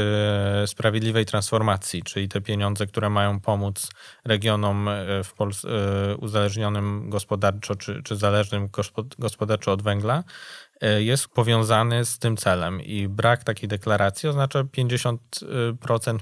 Sprawiedliwej 0.67 1.27
Transformacji, 1.27 2.03
czyli 2.03 2.29
te 2.29 2.41
pieniądze, 2.41 2.87
które 2.87 3.11
mają 3.11 3.41
pomóc 3.41 3.91
regionom 4.33 4.89
y, 4.89 5.25
w 5.25 5.35
Pols- 5.35 5.67
uzależnionym 6.19 7.11
gospodarczo 7.11 7.75
czy, 7.75 8.03
czy 8.03 8.17
zależnym 8.17 8.69
gospodarczo 9.19 9.73
od 9.73 9.83
węgla, 9.83 10.25
E, 10.83 11.03
jest 11.03 11.29
powiązany 11.29 12.05
z 12.05 12.19
tym 12.19 12.37
celem 12.37 12.81
i 12.81 13.09
brak 13.09 13.45
takiej 13.45 13.69
deklaracji 13.69 14.29
oznacza 14.29 14.65
50% 14.65 15.19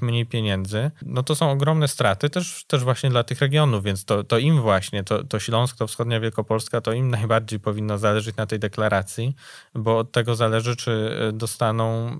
mniej 0.02 0.26
pieniędzy. 0.26 0.90
No 1.02 1.22
to 1.22 1.34
są 1.34 1.50
ogromne 1.50 1.88
straty 1.88 2.30
też, 2.30 2.64
też 2.64 2.84
właśnie 2.84 3.10
dla 3.10 3.24
tych 3.24 3.40
regionów, 3.40 3.84
więc 3.84 4.04
to, 4.04 4.24
to 4.24 4.38
im 4.38 4.60
właśnie, 4.60 5.04
to, 5.04 5.24
to 5.24 5.38
Śląsk, 5.38 5.76
to 5.76 5.86
Wschodnia 5.86 6.20
Wielkopolska, 6.20 6.80
to 6.80 6.92
im 6.92 7.10
najbardziej 7.10 7.60
powinno 7.60 7.98
zależeć 7.98 8.36
na 8.36 8.46
tej 8.46 8.58
deklaracji, 8.58 9.36
bo 9.74 9.98
od 9.98 10.12
tego 10.12 10.34
zależy, 10.34 10.76
czy 10.76 11.10
dostaną 11.32 12.18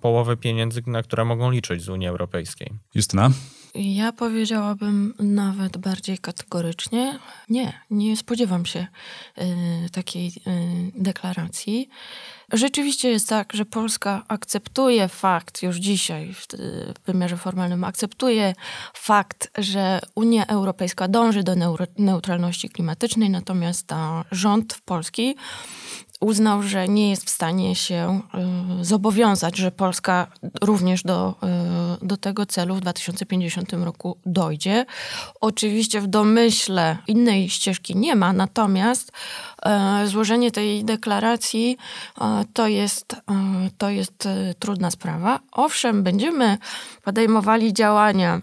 połowę 0.00 0.36
pieniędzy, 0.36 0.82
na 0.86 1.02
które 1.02 1.24
mogą 1.24 1.50
liczyć 1.50 1.82
z 1.82 1.88
Unii 1.88 2.08
Europejskiej. 2.08 2.70
Justyna? 2.94 3.30
Ja 3.74 4.12
powiedziałabym 4.12 5.14
nawet 5.18 5.76
bardziej 5.76 6.18
kategorycznie. 6.18 7.18
Nie, 7.48 7.80
nie 7.90 8.16
spodziewam 8.16 8.66
się 8.66 8.86
y, 9.38 9.90
takiej 9.90 10.28
y, 10.28 10.32
deklaracji. 10.94 11.88
Rzeczywiście 12.52 13.08
jest 13.10 13.28
tak, 13.28 13.52
że 13.52 13.64
Polska 13.64 14.24
akceptuje 14.28 15.08
fakt 15.08 15.62
już 15.62 15.76
dzisiaj 15.76 16.34
w, 16.34 16.46
w 17.02 17.06
wymiarze 17.06 17.36
formalnym, 17.36 17.84
akceptuje 17.84 18.54
fakt, 18.94 19.50
że 19.58 20.00
Unia 20.14 20.46
Europejska 20.46 21.08
dąży 21.08 21.42
do 21.42 21.54
neutralności 21.98 22.68
klimatycznej, 22.68 23.30
natomiast 23.30 23.88
rząd 24.30 24.78
Polski 24.84 25.36
uznał, 26.22 26.62
że 26.62 26.88
nie 26.88 27.10
jest 27.10 27.26
w 27.26 27.30
stanie 27.30 27.74
się 27.74 28.20
y, 28.80 28.84
zobowiązać, 28.84 29.56
że 29.56 29.70
Polska 29.70 30.26
również 30.60 31.02
do, 31.02 31.34
y, 32.02 32.06
do 32.06 32.16
tego 32.16 32.46
celu 32.46 32.74
w 32.74 32.80
2050 32.80 33.72
roku 33.72 34.16
dojdzie. 34.26 34.86
Oczywiście 35.40 36.00
w 36.00 36.06
domyśle 36.06 36.96
innej 37.06 37.50
ścieżki 37.50 37.96
nie 37.96 38.16
ma, 38.16 38.32
natomiast 38.32 39.12
y, 40.02 40.08
złożenie 40.08 40.50
tej 40.50 40.84
deklaracji 40.84 41.76
to 42.52 42.66
jest, 42.66 43.16
to 43.78 43.90
jest 43.90 44.28
trudna 44.58 44.90
sprawa. 44.90 45.40
Owszem, 45.52 46.02
będziemy 46.02 46.58
podejmowali 47.02 47.72
działania, 47.72 48.40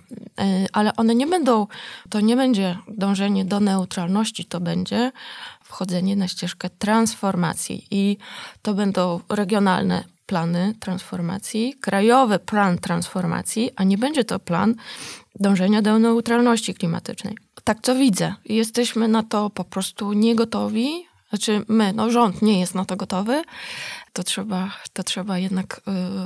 ale 0.74 0.96
one 0.96 1.16
nie 1.16 1.28
będą, 1.28 1.68
to 2.10 2.20
nie 2.20 2.36
będzie 2.36 2.78
dążenie 2.88 3.46
do 3.46 3.60
neutralności, 3.60 4.46
to 4.46 4.60
będzie 4.60 5.12
wchodzenie 5.70 6.16
na 6.16 6.28
ścieżkę 6.28 6.70
transformacji 6.70 7.88
i 7.92 8.18
to 8.62 8.74
będą 8.74 9.20
regionalne 9.30 10.04
plany 10.26 10.74
transformacji, 10.80 11.76
krajowy 11.82 12.40
plan 12.40 12.78
transformacji, 12.78 13.72
a 13.76 13.84
nie 13.84 13.98
będzie 13.98 14.24
to 14.24 14.40
plan 14.40 14.76
dążenia 15.40 15.82
do 15.82 16.00
neutralności 16.00 16.74
klimatycznej. 16.74 17.38
Tak 17.64 17.78
co 17.82 17.96
widzę. 17.96 18.34
Jesteśmy 18.46 19.08
na 19.08 19.24
to 19.24 19.50
po 19.50 19.64
prostu 19.64 20.14
niegotowi. 20.14 21.06
Znaczy 21.30 21.66
my, 21.68 21.94
no 21.94 22.12
rząd 22.12 22.42
nie 22.42 22.60
jest 22.60 22.76
na 22.76 22.86
to 22.86 22.96
gotowy, 22.96 23.42
to 24.14 24.24
trzeba, 24.24 24.72
to 24.93 25.03
trzeba 25.03 25.38
jednak 25.38 25.82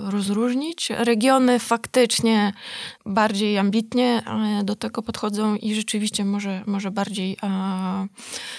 y, 0.07 0.11
rozróżnić. 0.11 0.89
Regiony 0.89 1.59
faktycznie 1.59 2.53
bardziej 3.05 3.57
ambitnie 3.57 4.23
do 4.63 4.75
tego 4.75 5.01
podchodzą 5.01 5.55
i 5.55 5.75
rzeczywiście 5.75 6.25
może, 6.25 6.63
może 6.67 6.91
bardziej 6.91 7.37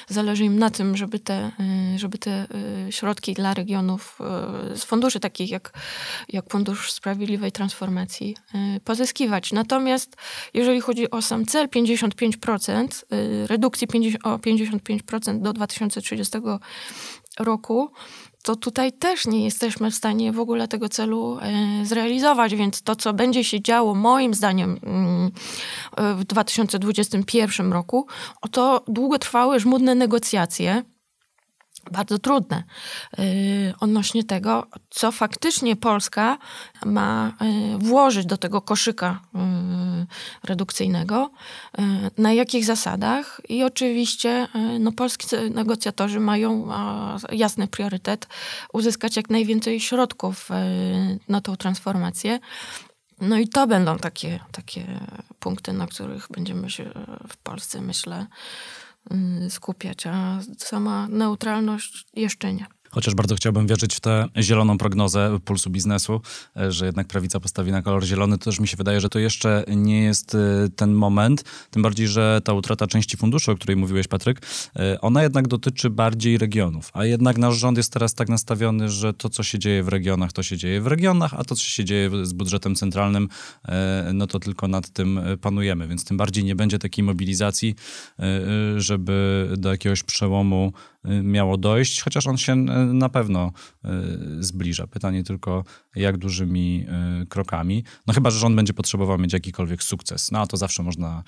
zależy 0.09 0.45
im 0.45 0.59
na 0.59 0.71
tym, 0.71 0.97
żeby 0.97 1.19
te, 1.19 1.51
y, 1.95 1.99
żeby 1.99 2.19
te 2.19 2.47
y, 2.89 2.93
środki 2.93 3.35
dla 3.35 3.55
regionów 3.55 4.19
z 4.75 4.85
funduszy 4.85 5.21
takich 5.21 5.51
jak, 5.51 5.73
jak 6.29 6.51
Fundusz 6.51 6.93
Sprawiedliwej 6.93 7.53
Transformacji 7.53 8.37
pozyskiwać. 8.85 9.53
Natomiast 9.53 10.17
jeżeli 10.55 10.81
chodzi 10.81 11.11
o 11.11 11.23
sam 11.23 11.47
cel 11.47 11.69
55%, 11.69 12.87
redukcji 13.47 13.87
50, 13.87 14.27
o 14.27 14.39
55% 14.39 15.41
do 15.41 15.53
2030 15.53 16.39
roku, 17.39 17.91
to 18.45 18.57
tutaj 18.57 18.93
też 18.93 19.27
nie 19.27 19.45
jesteśmy 19.45 19.91
w 19.91 19.95
stanie 19.95 20.33
w 20.33 20.41
ogóle 20.41 20.69
tego 20.69 20.89
celu 20.89 21.39
e, 21.43 21.87
zrealizować, 21.87 22.55
więc 22.55 22.83
to, 22.83 22.97
co 22.97 23.13
będzie 23.13 23.45
się 23.45 23.63
działo, 23.63 23.95
moim 23.95 24.35
zdaniem, 24.35 24.79
mm, 24.83 25.31
w 26.17 26.25
2021 26.25 27.73
roku, 27.73 28.07
to 28.51 28.85
długotrwałe, 28.89 29.61
żmudne 29.61 29.95
negocjacje 29.95 30.83
bardzo 31.91 32.19
trudne 32.19 32.63
yy, 33.19 33.25
odnośnie 33.81 34.25
tego, 34.25 34.67
co 34.91 35.13
faktycznie 35.13 35.77
Polska 35.77 36.39
ma 36.85 37.33
yy, 37.41 37.79
włożyć 37.79 38.27
do 38.27 38.37
tego 38.37 38.61
koszyka 38.61 39.21
yy, 39.35 39.41
redukcyjnego, 40.45 41.31
na 42.19 42.33
jakich 42.33 42.65
zasadach 42.65 43.41
i 43.49 43.65
oczywiście 43.65 44.49
no, 44.81 44.93
polscy 44.93 45.51
negocjatorzy 45.51 46.21
mają 46.21 46.69
jasny 47.33 47.69
priorytet 47.69 48.27
uzyskać 48.73 49.17
jak 49.17 49.31
najwięcej 49.31 49.81
środków 49.81 50.49
na 51.29 51.41
tą 51.41 51.57
transformację. 51.57 52.39
No 53.21 53.39
i 53.39 53.49
to 53.49 53.67
będą 53.67 53.99
takie, 53.99 54.41
takie 54.53 55.01
punkty, 55.41 55.73
na 55.73 55.87
których 55.87 56.27
będziemy 56.31 56.71
się 56.71 56.91
w 57.29 57.37
Polsce, 57.37 57.81
myślę, 57.81 58.27
Y, 58.27 58.84
skupiać, 59.49 60.07
a 60.07 60.41
sama 60.59 61.09
neutralność 61.09 62.07
jeszcze 62.15 62.55
nie. 62.55 62.67
Chociaż 62.95 63.15
bardzo 63.15 63.35
chciałbym 63.35 63.67
wierzyć 63.67 63.95
w 63.95 64.01
tę 64.01 64.29
zieloną 64.41 64.79
prognozę 64.79 65.39
pulsu 65.45 65.71
biznesu, 65.71 66.21
e, 66.57 66.73
że 66.73 66.87
jednak 66.87 67.07
prawica 67.07 67.41
postawi 67.41 67.73
na 67.73 67.83
kolor 67.83 68.05
zielony, 68.05 68.39
to 68.39 68.45
też 68.45 68.61
mi 68.61 68.69
się 68.69 68.77
wydaje, 68.77 69.01
że 69.01 69.09
to 69.09 69.19
jeszcze 69.19 69.65
nie 69.69 70.03
jest 70.03 70.35
e, 70.35 70.39
ten 70.77 70.93
moment. 70.93 71.45
Tym 71.71 71.83
bardziej, 71.83 72.09
że 72.09 72.41
ta 72.45 72.53
utrata 72.53 72.87
części 72.87 73.17
funduszy, 73.17 73.53
o 73.53 73.55
której 73.55 73.77
mówiłeś, 73.77 74.09
Patryk, 74.09 74.41
e, 74.77 75.01
ona 75.01 75.23
jednak 75.23 75.49
dotyczy 75.49 75.91
bardziej 75.91 76.39
regionów. 76.39 76.91
A 76.93 77.05
jednak 77.05 77.39
nasz 77.39 77.57
rząd 77.57 77.77
jest 77.77 77.93
teraz 77.93 78.15
tak 78.15 78.29
nastawiony, 78.29 78.89
że 78.89 79.15
to, 79.15 79.29
co 79.29 79.43
się 79.43 79.59
dzieje 79.59 79.83
w 79.83 79.89
regionach, 79.89 80.33
to 80.33 80.43
się 80.43 80.57
dzieje 80.57 80.81
w 80.81 80.87
regionach, 80.87 81.35
a 81.35 81.45
to, 81.45 81.55
co 81.55 81.63
się 81.63 81.85
dzieje 81.85 82.11
z 82.23 82.33
budżetem 82.33 82.75
centralnym, 82.75 83.29
no 84.13 84.27
to 84.27 84.41
tylko 84.41 84.69
nad 84.69 84.91
tym 84.91 85.21
panujemy. 85.41 85.89
Więc 85.89 86.05
tym 86.05 86.17
bardziej 86.17 86.45
nie 86.45 86.55
będzie 86.55 86.79
takiej 86.79 87.05
mobilizacji, 87.05 87.75
żeby 88.77 89.49
do 89.57 89.71
jakiegoś 89.71 90.03
przełomu 90.03 90.73
miało 91.05 91.57
dojść, 91.57 92.03
chociaż 92.03 92.27
on 92.27 92.37
się 92.37 92.57
na 92.93 93.09
pewno 93.09 93.53
zbliża. 94.39 94.87
Pytanie 94.87 95.25
tylko, 95.25 95.65
jak 95.97 96.19
dużymi 96.19 96.87
krokami. 97.29 97.85
No 98.07 98.15
chyba, 98.15 98.31
że 98.31 98.39
rząd 98.39 98.57
będzie 98.57 98.75
potrzebował 98.75 99.19
mieć 99.19 99.33
jakikolwiek 99.33 99.83
sukces. 99.83 100.31
No 100.31 100.41
a 100.41 100.47
to 100.47 100.57
zawsze 100.57 100.83
można 100.83 101.23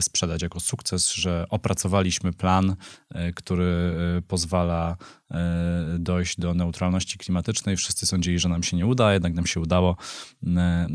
sprzedać 0.00 0.42
jako 0.42 0.60
sukces, 0.60 1.12
że 1.12 1.46
opracowaliśmy 1.50 2.32
plan, 2.32 2.76
który 3.34 3.94
pozwala 4.28 4.96
E, 5.30 5.96
dojść 5.98 6.40
do 6.40 6.54
neutralności 6.54 7.18
klimatycznej. 7.18 7.76
Wszyscy 7.76 8.06
sądzili, 8.06 8.38
że 8.38 8.48
nam 8.48 8.62
się 8.62 8.76
nie 8.76 8.86
uda, 8.86 9.12
jednak 9.12 9.34
nam 9.34 9.46
się 9.46 9.60
udało. 9.60 9.96
E, 10.56 10.86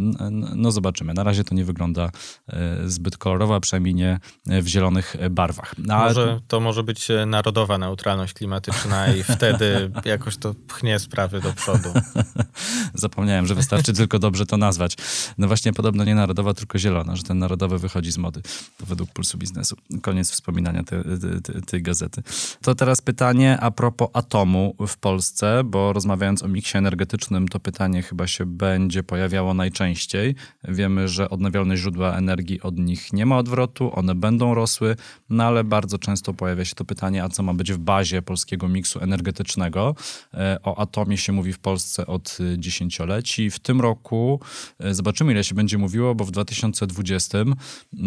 no 0.55 0.71
zobaczymy. 0.71 1.13
Na 1.13 1.23
razie 1.23 1.43
to 1.43 1.55
nie 1.55 1.65
wygląda 1.65 2.11
e, 2.47 2.77
zbyt 2.89 3.17
kolorowo, 3.17 3.55
a 3.55 3.59
przynajmniej 3.59 3.95
nie 3.95 4.19
w 4.45 4.67
zielonych 4.67 5.15
barwach. 5.31 5.75
No, 5.77 5.97
może, 5.97 6.39
to 6.47 6.59
może 6.59 6.83
być 6.83 7.07
narodowa 7.27 7.77
neutralność 7.77 8.33
klimatyczna 8.33 9.13
i 9.13 9.23
wtedy 9.23 9.91
jakoś 10.05 10.37
to 10.37 10.53
pchnie 10.67 10.99
sprawy 10.99 11.41
do 11.41 11.53
przodu. 11.53 11.89
Zapomniałem, 12.93 13.47
że 13.47 13.55
wystarczy 13.55 13.93
tylko 14.01 14.19
dobrze 14.19 14.45
to 14.45 14.57
nazwać. 14.57 14.97
No 15.37 15.47
właśnie 15.47 15.73
podobno 15.73 16.03
nie 16.03 16.15
narodowa, 16.15 16.53
tylko 16.53 16.79
zielona, 16.79 17.15
że 17.15 17.23
ten 17.23 17.39
narodowy 17.39 17.79
wychodzi 17.79 18.11
z 18.11 18.17
mody 18.17 18.41
według 18.79 19.11
Pulsu 19.11 19.37
Biznesu. 19.37 19.75
Koniec 20.01 20.31
wspominania 20.31 20.83
tej, 20.83 20.99
tej, 21.43 21.61
tej 21.61 21.81
gazety. 21.81 22.23
To 22.61 22.75
teraz 22.75 23.01
pytanie 23.01 23.59
a 23.59 23.71
propos 23.71 24.09
atomu 24.13 24.75
w 24.87 24.97
Polsce, 24.97 25.63
bo 25.65 25.93
rozmawiając 25.93 26.43
o 26.43 26.47
miksie 26.47 26.77
energetycznym, 26.77 27.47
to 27.47 27.59
pytanie 27.59 28.01
chyba 28.01 28.27
się 28.27 28.45
będzie 28.45 29.03
pojawiało 29.03 29.53
najczęściej. 29.53 30.35
Wiemy, 30.67 31.07
że 31.07 31.29
odnawialne 31.29 31.77
źródła 31.77 32.17
energii 32.17 32.61
od 32.61 32.77
nich 32.77 33.13
nie 33.13 33.25
ma 33.25 33.37
odwrotu, 33.37 33.91
one 33.95 34.15
będą 34.15 34.53
rosły, 34.53 34.95
no 35.29 35.43
ale 35.43 35.63
bardzo 35.63 35.97
często 35.97 36.33
pojawia 36.33 36.65
się 36.65 36.75
to 36.75 36.85
pytanie, 36.85 37.23
a 37.23 37.29
co 37.29 37.43
ma 37.43 37.53
być 37.53 37.73
w 37.73 37.77
bazie 37.77 38.21
polskiego 38.21 38.67
miksu 38.67 38.99
energetycznego? 38.99 39.95
E, 40.33 40.57
o 40.63 40.79
atomie 40.79 41.17
się 41.17 41.33
mówi 41.33 41.53
w 41.53 41.59
Polsce 41.59 42.07
od 42.07 42.37
dziesięcioleci. 42.71 43.51
W 43.51 43.59
tym 43.59 43.81
roku 43.81 44.39
e, 44.79 44.93
zobaczymy, 44.93 45.31
ile 45.31 45.43
się 45.43 45.55
będzie 45.55 45.77
mówiło, 45.77 46.15
bo 46.15 46.25
w 46.25 46.31
2020 46.31 47.37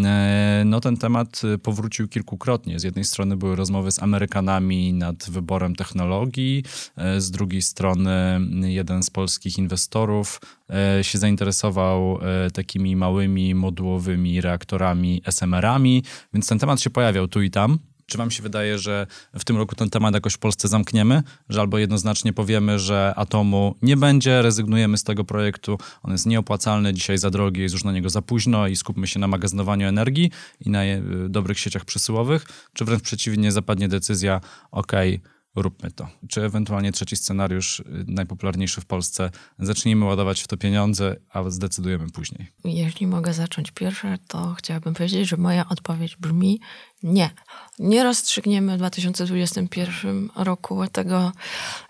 e, 0.05 0.63
no, 0.67 0.81
ten 0.81 0.97
temat 0.97 1.43
powrócił 1.63 2.09
kilkukrotnie. 2.09 2.81
Z 2.81 2.83
jednej 2.83 3.05
strony 3.05 3.37
były 3.37 3.57
rozmowy 3.57 3.93
z 3.93 4.03
Amerykanami 4.03 4.93
nad 4.93 5.31
wyborem 5.31 5.77
technologii. 5.77 6.65
E, 6.97 7.21
z 7.21 7.31
drugiej 7.31 7.63
strony 7.63 8.41
jeden 8.63 9.03
z 9.03 9.11
polskich 9.11 9.59
inwestorów 9.59 10.41
e, 10.71 11.05
się 11.05 11.19
zainteresował 11.19 12.19
e, 12.23 12.51
takimi 12.51 12.97
małymi 12.97 13.55
modułowymi 13.55 14.41
reaktorami 14.41 15.23
SMR-ami, 15.25 16.03
więc 16.35 16.49
ten 16.49 16.59
temat 16.59 16.81
się 16.81 16.91
pojawiał 16.91 17.29
tu 17.29 17.43
i 17.43 17.51
tam. 17.51 17.79
Czy 18.07 18.19
wam 18.19 18.31
się 18.31 18.43
wydaje, 18.43 18.79
że 18.79 19.07
w 19.39 19.45
tym 19.45 19.57
roku 19.57 19.75
ten 19.75 19.91
temat 19.91 20.15
jakoś 20.15 20.35
w 20.35 20.39
Polsce 20.39 20.69
zamkniemy? 20.69 21.23
Że 21.49 21.61
albo 21.61 21.79
jednoznacznie 21.79 22.33
powiemy, 22.33 22.79
że 22.79 23.13
atomu 23.17 23.75
nie 23.83 23.97
będzie, 23.97 24.43
rezygnujemy 24.43 24.99
z 24.99 25.05
tego 25.05 25.25
projektu, 25.25 25.79
on 26.03 26.13
jest 26.13 26.27
nieopłacalny, 26.27 26.95
dzisiaj 26.95 27.19
za 27.19 27.31
drogi, 27.31 27.61
jest 27.61 27.73
już 27.73 27.85
na 27.85 27.93
niego 27.93 28.11
za 28.11 28.23
późno 28.23 28.67
i 28.67 28.77
skupmy 28.77 29.07
się 29.07 29.19
na 29.19 29.29
magazynowaniu 29.29 29.89
energii 29.89 30.31
i 30.61 30.71
na 30.71 30.81
dobrych 31.29 31.59
sieciach 31.59 31.85
przesyłowych? 31.85 32.47
Czy 32.73 32.85
wręcz 32.85 33.03
przeciwnie, 33.03 33.53
zapadnie 33.53 33.89
decyzja, 33.89 34.41
okej, 34.71 35.15
okay, 35.15 35.34
róbmy 35.55 35.91
to. 35.91 36.09
Czy 36.29 36.43
ewentualnie 36.43 36.93
trzeci 36.93 37.17
scenariusz, 37.17 37.81
y, 37.81 37.85
najpopularniejszy 38.09 38.81
w 38.81 38.87
Polsce, 38.87 39.31
zacznijmy 39.59 40.05
ładować 40.05 40.43
w 40.43 40.49
to 40.49 40.57
pieniądze, 40.57 41.17
a 41.31 41.51
zdecydujemy 41.51 42.11
później. 42.11 42.49
Jeśli 42.65 43.07
mogę 43.07 43.33
zacząć 43.33 43.71
pierwsze, 43.71 44.19
to 44.29 44.55
chciałabym 44.59 44.95
powiedzieć, 44.95 45.29
że 45.29 45.37
moja 45.37 45.69
odpowiedź 45.69 46.17
brzmi 46.17 46.61
nie. 47.03 47.31
Nie 47.79 48.05
rozstrzygniemy 48.05 48.75
w 48.75 48.79
2021 48.79 50.31
roku 50.37 50.87
tego 50.93 51.33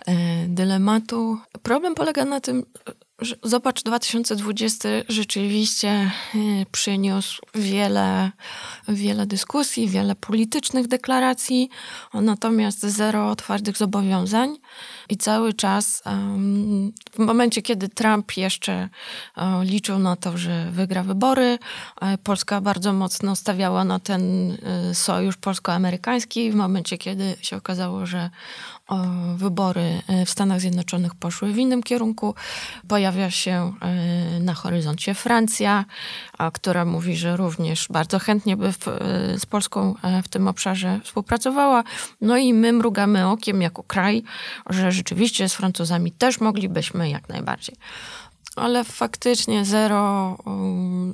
e, 0.06 0.48
dylematu. 0.48 1.38
Problem 1.62 1.94
polega 1.94 2.24
na 2.24 2.40
tym, 2.40 2.64
Zobacz, 3.42 3.82
2020 3.82 4.88
rzeczywiście 5.08 5.88
e, 5.88 6.10
przyniósł 6.72 7.42
wiele, 7.54 8.30
wiele 8.88 9.26
dyskusji, 9.26 9.88
wiele 9.88 10.14
politycznych 10.14 10.88
deklaracji, 10.88 11.68
natomiast 12.14 12.80
zero 12.80 13.36
twardych 13.36 13.76
zobowiązań. 13.76 14.56
I 15.08 15.16
cały 15.16 15.52
czas, 15.52 16.02
w 17.12 17.18
momencie, 17.18 17.62
kiedy 17.62 17.88
Trump 17.88 18.36
jeszcze 18.36 18.88
liczył 19.62 19.98
na 19.98 20.16
to, 20.16 20.38
że 20.38 20.70
wygra 20.70 21.02
wybory, 21.02 21.58
e, 22.00 22.18
Polska 22.18 22.60
bardzo 22.60 22.92
mocno 22.92 23.36
stawiała 23.36 23.84
na 23.84 23.98
ten 23.98 24.52
e, 24.52 24.94
sojusz 24.94 25.36
polsko-amerykański. 25.36 26.50
W 26.50 26.54
momencie, 26.54 26.98
kiedy 26.98 27.36
się 27.42 27.56
okazało, 27.56 28.06
że 28.06 28.30
wybory 29.36 30.02
e, 30.08 30.26
w 30.26 30.30
Stanach 30.30 30.60
Zjednoczonych 30.60 31.14
poszły 31.14 31.52
w 31.52 31.58
innym 31.58 31.82
kierunku. 31.82 32.34
Pojawia 32.88 33.30
się 33.30 33.72
e, 33.80 34.40
na 34.40 34.54
horyzoncie 34.54 35.14
Francja, 35.14 35.84
która 36.52 36.84
mówi, 36.84 37.16
że 37.16 37.36
również 37.36 37.86
bardzo 37.90 38.18
chętnie 38.18 38.56
by 38.56 38.66
e, 38.66 38.72
z 39.38 39.46
Polską 39.46 39.94
w 40.24 40.28
tym 40.28 40.48
obszarze 40.48 41.00
współpracowała. 41.04 41.84
No 42.20 42.36
i 42.36 42.54
my 42.54 42.72
mrugamy 42.72 43.28
okiem 43.28 43.62
jako 43.62 43.82
kraj, 43.82 44.22
że 44.70 44.92
rzeczywiście 44.94 45.48
z 45.48 45.54
Francuzami 45.54 46.12
też 46.12 46.40
moglibyśmy 46.40 47.10
jak 47.10 47.28
najbardziej 47.28 47.76
ale 48.56 48.84
faktycznie 48.84 49.64
zero, 49.64 50.38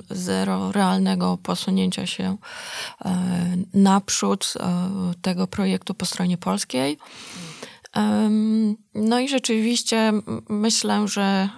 zero 0.09 0.71
realnego 0.71 1.37
posunięcia 1.43 2.07
się 2.07 2.37
naprzód 3.73 4.53
tego 5.21 5.47
projektu 5.47 5.93
po 5.93 6.05
stronie 6.05 6.37
polskiej. 6.37 6.97
No 8.95 9.19
i 9.19 9.29
rzeczywiście 9.29 10.13
myślę, 10.49 11.07
że 11.07 11.21
e, 11.21 11.49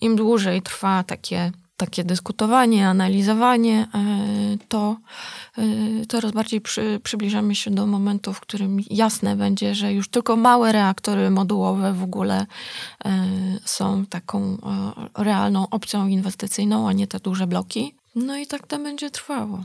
im 0.00 0.16
dłużej 0.16 0.62
trwa 0.62 1.02
takie, 1.02 1.52
takie 1.76 2.04
dyskutowanie, 2.04 2.88
analizowanie, 2.88 3.88
e, 3.94 4.08
to 4.68 4.96
e, 5.58 5.62
coraz 6.08 6.32
bardziej 6.32 6.60
przy, 6.60 7.00
przybliżamy 7.02 7.54
się 7.54 7.70
do 7.70 7.86
momentu, 7.86 8.32
w 8.32 8.40
którym 8.40 8.78
jasne 8.90 9.36
będzie, 9.36 9.74
że 9.74 9.92
już 9.92 10.08
tylko 10.08 10.36
małe 10.36 10.72
reaktory 10.72 11.30
modułowe 11.30 11.92
w 11.92 12.02
ogóle 12.02 12.46
są 13.64 14.06
taką 14.06 14.56
realną 15.18 15.66
opcją 15.70 16.06
inwestycyjną, 16.06 16.88
a 16.88 16.92
nie 16.92 17.06
te 17.06 17.20
duże 17.20 17.46
bloki. 17.46 17.94
No 18.14 18.36
i 18.36 18.46
tak 18.46 18.66
to 18.66 18.78
będzie 18.78 19.10
trwało. 19.10 19.64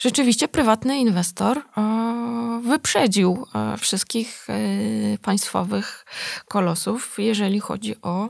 Rzeczywiście 0.00 0.48
prywatny 0.48 0.98
inwestor 0.98 1.58
e, 1.58 2.60
wyprzedził 2.64 3.46
e, 3.54 3.76
wszystkich 3.76 4.46
e, 4.50 5.18
państwowych 5.18 6.06
kolosów, 6.48 7.14
jeżeli 7.18 7.60
chodzi 7.60 7.94
o 8.02 8.28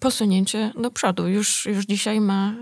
posunięcie 0.00 0.72
do 0.76 0.90
przodu. 0.90 1.28
Już, 1.28 1.66
już 1.66 1.84
dzisiaj 1.84 2.20
ma 2.20 2.54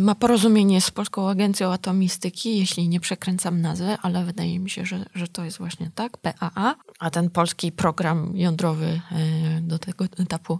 ma 0.00 0.14
porozumienie 0.14 0.80
z 0.80 0.90
Polską 0.90 1.28
Agencją 1.28 1.72
Atomistyki, 1.72 2.58
jeśli 2.58 2.88
nie 2.88 3.00
przekręcam 3.00 3.60
nazwę, 3.60 3.98
ale 4.02 4.24
wydaje 4.24 4.58
mi 4.58 4.70
się, 4.70 4.86
że, 4.86 5.04
że 5.14 5.28
to 5.28 5.44
jest 5.44 5.58
właśnie 5.58 5.90
tak, 5.94 6.16
PAA, 6.16 6.74
a 6.98 7.10
ten 7.10 7.30
polski 7.30 7.72
program 7.72 8.36
jądrowy 8.36 8.86
y, 8.86 9.60
do 9.60 9.78
tego 9.78 10.04
etapu 10.04 10.58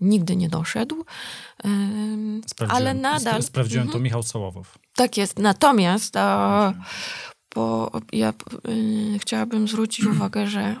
nigdy 0.00 0.36
nie 0.36 0.48
doszedł. 0.48 1.04
ale 2.68 2.94
nadal... 2.94 3.42
Sprawdziłem 3.42 3.86
to 3.86 3.88
mhm. 3.88 4.04
Michał 4.04 4.22
Sołowow. 4.22 4.78
Tak 4.94 5.16
jest. 5.16 5.38
Natomiast 5.38 6.14
bo 7.54 7.90
ja 8.12 8.32
y, 8.68 9.18
chciałabym 9.18 9.68
zwrócić 9.68 10.06
uwagę, 10.06 10.46
że, 10.46 10.76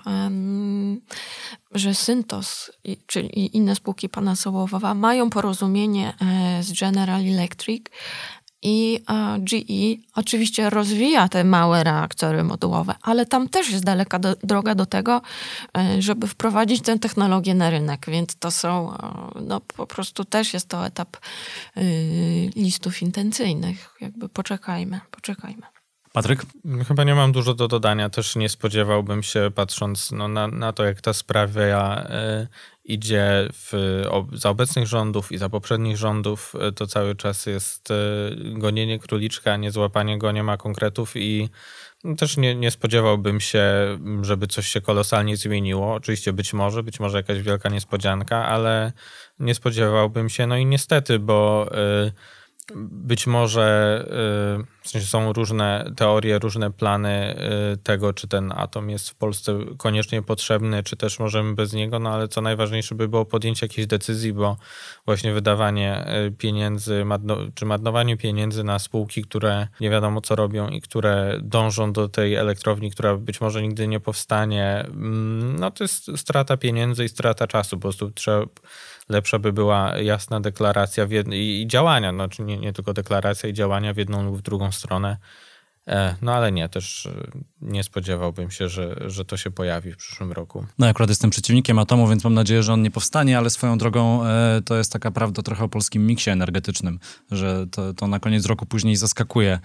y, 1.72 1.78
że 1.78 1.94
Syntos, 1.94 2.72
czyli 3.06 3.56
inne 3.56 3.76
spółki 3.76 4.08
pana 4.08 4.36
Sołowowa, 4.36 4.94
mają 4.94 5.30
porozumienie 5.30 6.14
y, 6.60 6.62
z 6.62 6.80
General 6.80 7.20
Electric 7.20 7.86
i 8.66 9.00
GE 9.38 10.02
oczywiście 10.14 10.70
rozwija 10.70 11.28
te 11.28 11.44
małe 11.44 11.84
reaktory 11.84 12.44
modułowe, 12.44 12.94
ale 13.02 13.26
tam 13.26 13.48
też 13.48 13.70
jest 13.70 13.84
daleka 13.84 14.18
do, 14.18 14.34
droga 14.42 14.74
do 14.74 14.86
tego, 14.86 15.22
e, 15.78 16.02
żeby 16.02 16.26
wprowadzić 16.26 16.82
tę 16.82 16.98
technologię 16.98 17.54
na 17.54 17.70
rynek, 17.70 18.06
więc 18.08 18.36
to 18.36 18.50
są, 18.50 18.96
no 19.40 19.60
po 19.60 19.86
prostu 19.86 20.24
też 20.24 20.54
jest 20.54 20.68
to 20.68 20.86
etap 20.86 21.16
listów 22.56 23.02
intencyjnych. 23.02 23.94
Jakby 24.00 24.28
poczekajmy, 24.28 25.00
poczekajmy. 25.10 25.73
Patryk? 26.14 26.42
Chyba 26.88 27.04
nie 27.04 27.14
mam 27.14 27.32
dużo 27.32 27.54
do 27.54 27.68
dodania. 27.68 28.10
Też 28.10 28.36
nie 28.36 28.48
spodziewałbym 28.48 29.22
się, 29.22 29.50
patrząc 29.54 30.12
no, 30.12 30.28
na, 30.28 30.48
na 30.48 30.72
to, 30.72 30.84
jak 30.84 31.00
ta 31.00 31.12
sprawa 31.12 32.02
y, 32.02 32.48
idzie 32.84 33.48
w, 33.52 34.02
o, 34.10 34.26
za 34.32 34.50
obecnych 34.50 34.86
rządów 34.86 35.32
i 35.32 35.38
za 35.38 35.48
poprzednich 35.48 35.96
rządów, 35.96 36.54
y, 36.68 36.72
to 36.72 36.86
cały 36.86 37.14
czas 37.14 37.46
jest 37.46 37.90
y, 37.90 37.94
gonienie 38.36 38.98
króliczka, 38.98 39.56
nie 39.56 39.70
złapanie 39.70 40.18
go, 40.18 40.32
nie 40.32 40.42
ma 40.42 40.56
konkretów 40.56 41.16
i 41.16 41.48
też 42.18 42.36
nie, 42.36 42.54
nie 42.54 42.70
spodziewałbym 42.70 43.40
się, 43.40 43.64
żeby 44.22 44.46
coś 44.46 44.68
się 44.68 44.80
kolosalnie 44.80 45.36
zmieniło. 45.36 45.94
Oczywiście 45.94 46.32
być 46.32 46.52
może, 46.52 46.82
być 46.82 47.00
może 47.00 47.16
jakaś 47.16 47.42
wielka 47.42 47.68
niespodzianka, 47.68 48.46
ale 48.46 48.92
nie 49.38 49.54
spodziewałbym 49.54 50.28
się. 50.28 50.46
No 50.46 50.56
i 50.56 50.66
niestety, 50.66 51.18
bo 51.18 51.70
być 52.76 53.26
może 53.26 53.98
y, 54.60 54.82
w 54.82 54.88
sensie 54.88 55.06
są 55.06 55.32
różne 55.32 55.92
teorie, 55.96 56.38
różne 56.38 56.70
plany 56.70 57.36
y, 57.72 57.76
tego, 57.76 58.12
czy 58.12 58.28
ten 58.28 58.52
atom 58.56 58.90
jest 58.90 59.10
w 59.10 59.14
Polsce 59.14 59.58
koniecznie 59.78 60.22
potrzebny, 60.22 60.82
czy 60.82 60.96
też 60.96 61.18
możemy 61.18 61.54
bez 61.54 61.72
niego, 61.72 61.98
no 61.98 62.10
ale 62.10 62.28
co 62.28 62.40
najważniejsze 62.40 62.94
by 62.94 63.08
było 63.08 63.24
podjęcie 63.24 63.66
jakiejś 63.66 63.86
decyzji, 63.86 64.32
bo 64.32 64.56
właśnie 65.06 65.32
wydawanie 65.32 66.06
y, 66.26 66.32
pieniędzy, 66.32 67.04
czy 67.54 67.66
marnowanie 67.66 68.16
pieniędzy 68.16 68.64
na 68.64 68.78
spółki, 68.78 69.22
które 69.22 69.68
nie 69.80 69.90
wiadomo 69.90 70.20
co 70.20 70.36
robią 70.36 70.68
i 70.68 70.80
które 70.80 71.38
dążą 71.42 71.92
do 71.92 72.08
tej 72.08 72.34
elektrowni, 72.34 72.90
która 72.90 73.16
być 73.16 73.40
może 73.40 73.62
nigdy 73.62 73.88
nie 73.88 74.00
powstanie, 74.00 74.84
mm, 74.86 75.56
no 75.58 75.70
to 75.70 75.84
jest 75.84 76.10
strata 76.16 76.56
pieniędzy 76.56 77.04
i 77.04 77.08
strata 77.08 77.46
czasu. 77.46 77.76
Po 77.76 77.82
prostu 77.82 78.10
trzeba 78.10 78.46
lepsza 79.08 79.38
by 79.38 79.52
była 79.52 79.98
jasna 79.98 80.40
deklaracja 80.40 81.06
i, 81.32 81.64
działania, 81.68 82.12
znaczy 82.12 82.42
nie, 82.42 82.53
nie 82.58 82.72
tylko 82.72 82.92
deklaracja 82.92 83.48
i 83.48 83.52
działania 83.52 83.94
w 83.94 83.96
jedną 83.96 84.24
lub 84.24 84.38
w 84.38 84.42
drugą 84.42 84.72
stronę. 84.72 85.16
E, 85.88 86.16
no 86.22 86.34
ale 86.34 86.52
nie, 86.52 86.68
też 86.68 87.06
e, 87.06 87.30
nie 87.60 87.84
spodziewałbym 87.84 88.50
się, 88.50 88.68
że, 88.68 88.96
że 89.06 89.24
to 89.24 89.36
się 89.36 89.50
pojawi 89.50 89.92
w 89.92 89.96
przyszłym 89.96 90.32
roku. 90.32 90.66
No 90.78 90.86
akurat 90.86 91.08
jestem 91.08 91.30
przeciwnikiem 91.30 91.78
atomu, 91.78 92.08
więc 92.08 92.24
mam 92.24 92.34
nadzieję, 92.34 92.62
że 92.62 92.72
on 92.72 92.82
nie 92.82 92.90
powstanie, 92.90 93.38
ale 93.38 93.50
swoją 93.50 93.78
drogą 93.78 94.24
e, 94.24 94.62
to 94.64 94.76
jest 94.76 94.92
taka 94.92 95.10
prawda 95.10 95.42
trochę 95.42 95.64
o 95.64 95.68
polskim 95.68 96.06
miksie 96.06 96.30
energetycznym, 96.30 96.98
że 97.30 97.66
to, 97.70 97.94
to 97.94 98.06
na 98.06 98.20
koniec 98.20 98.46
roku 98.46 98.66
później 98.66 98.96
zaskakuje 98.96 99.58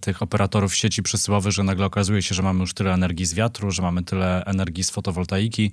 tych 0.00 0.22
operatorów 0.22 0.74
sieci 0.74 1.02
przesyłowych, 1.02 1.52
że 1.52 1.62
nagle 1.62 1.86
okazuje 1.86 2.22
się, 2.22 2.34
że 2.34 2.42
mamy 2.42 2.60
już 2.60 2.74
tyle 2.74 2.92
energii 2.92 3.26
z 3.26 3.34
wiatru, 3.34 3.70
że 3.70 3.82
mamy 3.82 4.02
tyle 4.02 4.44
energii 4.44 4.84
z 4.84 4.90
fotowoltaiki, 4.90 5.72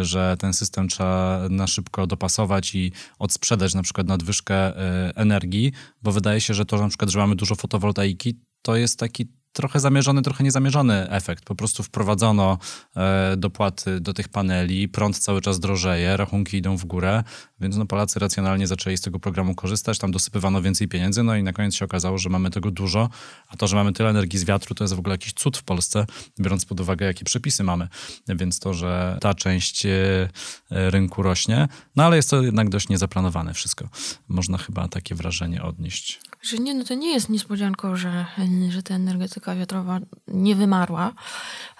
że 0.00 0.36
ten 0.38 0.52
system 0.52 0.88
trzeba 0.88 1.40
na 1.50 1.66
szybko 1.66 2.06
dopasować 2.06 2.74
i 2.74 2.92
odsprzedać 3.18 3.74
na 3.74 3.82
przykład 3.82 4.06
nadwyżkę 4.06 4.76
energii, 5.16 5.72
bo 6.02 6.12
wydaje 6.12 6.40
się, 6.40 6.54
że 6.54 6.66
to 6.66 6.76
na 6.78 6.88
przykład, 6.88 7.10
że 7.10 7.18
mamy 7.18 7.36
dużo 7.36 7.54
fotowoltaiki, 7.54 8.34
to 8.66 8.76
jest 8.76 8.98
taki 8.98 9.26
trochę 9.56 9.80
zamierzony, 9.80 10.22
trochę 10.22 10.44
niezamierzony 10.44 11.10
efekt. 11.10 11.44
Po 11.44 11.54
prostu 11.54 11.82
wprowadzono 11.82 12.58
e, 12.96 13.36
dopłaty 13.36 14.00
do 14.00 14.14
tych 14.14 14.28
paneli, 14.28 14.88
prąd 14.88 15.18
cały 15.18 15.40
czas 15.40 15.60
drożeje, 15.60 16.16
rachunki 16.16 16.56
idą 16.56 16.76
w 16.76 16.84
górę, 16.84 17.24
więc 17.60 17.76
no 17.76 17.86
Polacy 17.86 18.18
racjonalnie 18.18 18.66
zaczęli 18.66 18.96
z 18.96 19.00
tego 19.00 19.20
programu 19.20 19.54
korzystać, 19.54 19.98
tam 19.98 20.10
dosypywano 20.10 20.62
więcej 20.62 20.88
pieniędzy, 20.88 21.22
no 21.22 21.36
i 21.36 21.42
na 21.42 21.52
koniec 21.52 21.74
się 21.74 21.84
okazało, 21.84 22.18
że 22.18 22.28
mamy 22.28 22.50
tego 22.50 22.70
dużo, 22.70 23.08
a 23.48 23.56
to, 23.56 23.66
że 23.66 23.76
mamy 23.76 23.92
tyle 23.92 24.10
energii 24.10 24.38
z 24.38 24.44
wiatru, 24.44 24.74
to 24.74 24.84
jest 24.84 24.94
w 24.94 24.98
ogóle 24.98 25.14
jakiś 25.14 25.32
cud 25.32 25.56
w 25.56 25.62
Polsce, 25.62 26.06
biorąc 26.40 26.64
pod 26.64 26.80
uwagę, 26.80 27.06
jakie 27.06 27.24
przepisy 27.24 27.64
mamy. 27.64 27.88
Więc 28.28 28.58
to, 28.60 28.74
że 28.74 29.18
ta 29.20 29.34
część 29.34 29.86
e, 29.86 30.28
rynku 30.70 31.22
rośnie, 31.22 31.68
no 31.96 32.04
ale 32.04 32.16
jest 32.16 32.30
to 32.30 32.42
jednak 32.42 32.68
dość 32.68 32.88
niezaplanowane 32.88 33.54
wszystko. 33.54 33.88
Można 34.28 34.58
chyba 34.58 34.88
takie 34.88 35.14
wrażenie 35.14 35.62
odnieść. 35.62 36.20
Że 36.42 36.58
nie, 36.58 36.74
no 36.74 36.84
to 36.84 36.94
nie 36.94 37.12
jest 37.12 37.28
niespodzianką, 37.28 37.96
że, 37.96 38.26
że 38.68 38.82
ta 38.82 38.94
energetyka 38.94 39.45
wiatrowa 39.54 39.98
nie 40.28 40.54
wymarła, 40.54 41.12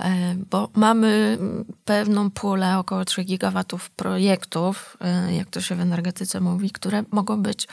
e, 0.01 0.35
bo 0.51 0.69
mamy 0.75 1.39
pewną 1.85 2.31
pulę 2.31 2.79
około 2.79 3.05
3 3.05 3.25
gigawatów 3.25 3.91
projektów, 3.91 4.97
e, 5.01 5.35
jak 5.35 5.51
to 5.51 5.61
się 5.61 5.75
w 5.75 5.81
energetyce 5.81 6.41
mówi, 6.41 6.71
które 6.71 7.05
mogą 7.11 7.43
być 7.43 7.69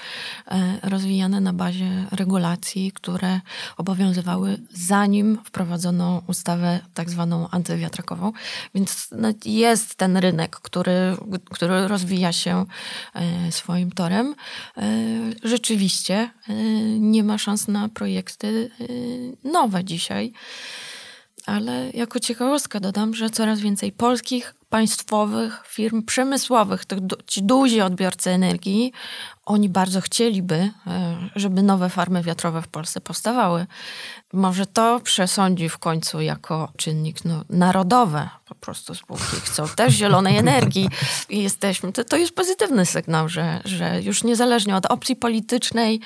e, 0.47 0.89
rozwijane 0.89 1.41
na 1.41 1.53
bazie 1.53 2.05
regulacji, 2.11 2.91
które 2.91 3.41
obowiązywały 3.77 4.57
zanim 4.73 5.37
wprowadzono 5.45 6.21
ustawę 6.27 6.79
tak 6.93 7.09
zwaną 7.09 7.49
antywiatrakową. 7.49 8.31
Więc 8.75 9.07
no, 9.11 9.27
jest 9.45 9.95
ten 9.95 10.17
rynek, 10.17 10.55
który, 10.55 11.17
który 11.51 11.87
rozwija 11.87 12.31
się 12.31 12.65
swoim 13.49 13.91
torem. 13.91 14.35
Rzeczywiście 15.43 16.29
nie 16.99 17.23
ma 17.23 17.37
szans 17.37 17.67
na 17.67 17.89
projekty 17.89 18.71
y, 18.81 19.37
dzisiaj. 19.83 20.31
Ale 21.45 21.89
jako 21.93 22.19
ciekawostka 22.19 22.79
dodam, 22.79 23.13
że 23.13 23.29
coraz 23.29 23.59
więcej 23.59 23.91
polskich, 23.91 24.53
państwowych 24.69 25.63
firm 25.67 26.03
przemysłowych, 26.03 26.85
tych, 26.85 26.99
ci 27.27 27.43
duzi 27.43 27.81
odbiorcy 27.81 28.29
energii, 28.29 28.93
oni 29.45 29.69
bardzo 29.69 30.01
chcieliby, 30.01 30.55
e, 30.55 30.71
żeby 31.35 31.63
nowe 31.63 31.89
farmy 31.89 32.23
wiatrowe 32.23 32.61
w 32.61 32.67
Polsce 32.67 33.01
powstawały. 33.01 33.65
Może 34.33 34.65
to 34.65 34.99
przesądzi 34.99 35.69
w 35.69 35.77
końcu 35.77 36.21
jako 36.21 36.71
czynnik 36.77 37.25
no, 37.25 37.43
narodowy. 37.49 38.29
Po 38.45 38.55
prostu 38.55 38.95
spółki 38.95 39.35
chcą 39.43 39.67
też 39.67 39.93
zielonej 39.93 40.37
energii 40.37 40.89
i 41.29 41.43
jesteśmy. 41.43 41.93
To, 41.93 42.03
to 42.03 42.17
jest 42.17 42.35
pozytywny 42.35 42.85
sygnał, 42.85 43.29
że, 43.29 43.61
że 43.65 44.01
już 44.01 44.23
niezależnie 44.23 44.75
od 44.75 44.85
opcji 44.85 45.15
politycznej, 45.15 45.99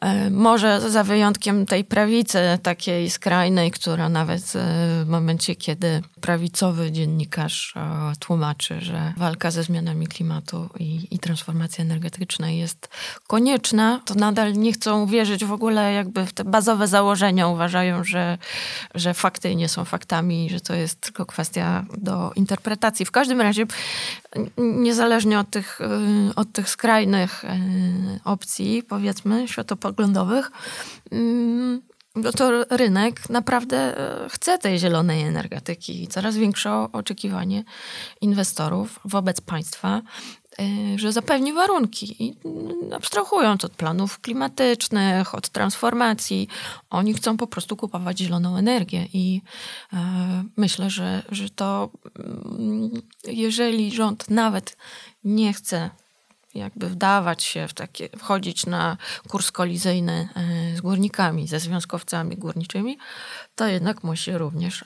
e, 0.00 0.30
może 0.30 0.90
za 0.90 1.04
wyjątkiem 1.04 1.66
tej 1.66 1.84
prawicy 1.84 2.38
takiej 2.62 3.10
skrajnej, 3.10 3.70
która 3.70 4.08
nawet 4.08 4.42
e, 4.42 5.04
w 5.04 5.08
momencie, 5.08 5.56
kiedy 5.56 6.02
prawicowy 6.20 6.92
dziennikarz 6.92 7.74
tłumaczy, 8.18 8.80
że 8.80 9.12
walka 9.16 9.50
ze 9.50 9.62
zmianami 9.62 10.06
klimatu 10.06 10.68
i, 10.78 11.08
i 11.10 11.18
transformacja 11.18 11.84
energetyczna 11.84 12.50
jest 12.50 12.88
konieczna, 13.26 14.00
to 14.04 14.14
nadal 14.14 14.52
nie 14.52 14.72
chcą 14.72 15.06
wierzyć 15.06 15.44
w 15.44 15.52
ogóle 15.52 15.92
jakby 15.92 16.26
w 16.26 16.32
te 16.32 16.44
bazowe 16.44 16.88
założenia. 16.88 17.45
Uważają, 17.48 18.04
że, 18.04 18.38
że 18.94 19.14
fakty 19.14 19.54
nie 19.54 19.68
są 19.68 19.84
faktami, 19.84 20.50
że 20.50 20.60
to 20.60 20.74
jest 20.74 21.00
tylko 21.00 21.26
kwestia 21.26 21.84
do 21.98 22.32
interpretacji. 22.36 23.06
W 23.06 23.10
każdym 23.10 23.40
razie, 23.40 23.66
niezależnie 24.58 25.38
od 25.38 25.50
tych, 25.50 25.80
y, 25.80 26.34
od 26.34 26.52
tych 26.52 26.70
skrajnych 26.70 27.44
y, 27.44 27.48
opcji, 28.24 28.82
powiedzmy, 28.82 29.48
światopoglądowych, 29.48 30.50
mm, 31.12 31.82
no 32.16 32.32
to 32.32 32.64
rynek 32.70 33.30
naprawdę 33.30 33.76
e, 33.76 34.28
chce 34.28 34.58
tej 34.58 34.78
zielonej 34.78 35.22
energetyki 35.22 36.02
i 36.02 36.08
coraz 36.08 36.36
większe 36.36 36.72
oczekiwanie 36.92 37.64
inwestorów 38.20 39.00
wobec 39.04 39.40
państwa, 39.40 40.02
że 40.96 41.12
zapewni 41.12 41.52
warunki. 41.52 42.24
I 42.24 42.36
mm, 42.44 42.92
abstrahując 42.92 43.64
od 43.64 43.72
planów 43.72 44.20
klimatycznych, 44.20 45.34
od 45.34 45.48
transformacji, 45.48 46.48
oni 46.90 47.14
chcą 47.14 47.36
po 47.36 47.46
prostu 47.46 47.76
kupować 47.76 48.18
zieloną 48.18 48.56
energię. 48.56 49.06
I 49.12 49.42
e, 49.92 49.96
myślę, 50.56 50.90
że, 50.90 51.22
że 51.28 51.50
to, 51.50 51.90
mm, 52.58 52.90
jeżeli 53.24 53.92
rząd 53.92 54.30
nawet 54.30 54.76
nie 55.24 55.52
chce 55.52 55.90
jakby 56.54 56.88
wdawać 56.88 57.42
się 57.42 57.68
w 57.68 57.74
takie, 57.74 58.08
wchodzić 58.08 58.66
na 58.66 58.96
kurs 59.28 59.52
kolizyjny 59.52 60.28
z 60.76 60.80
górnikami, 60.80 61.48
ze 61.48 61.60
związkowcami 61.60 62.36
górniczymi, 62.36 62.98
to 63.54 63.66
jednak 63.66 64.04
musi 64.04 64.38
również 64.38 64.84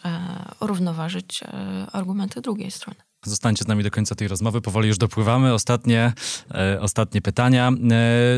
równoważyć 0.61 1.45
argumenty 1.93 2.41
drugiej 2.41 2.71
strony. 2.71 3.10
Zostańcie 3.25 3.65
z 3.65 3.69
nami 3.69 3.85
do 3.85 3.91
końca 3.91 4.15
tej 4.15 4.29
rozmowy, 4.29 4.61
powoli 4.61 4.89
już 4.89 4.99
dopływamy. 4.99 5.55
Ostatnie, 5.55 6.13
e, 6.55 6.81
ostatnie 6.81 7.23
pytania. 7.23 7.69
E, 7.69 7.73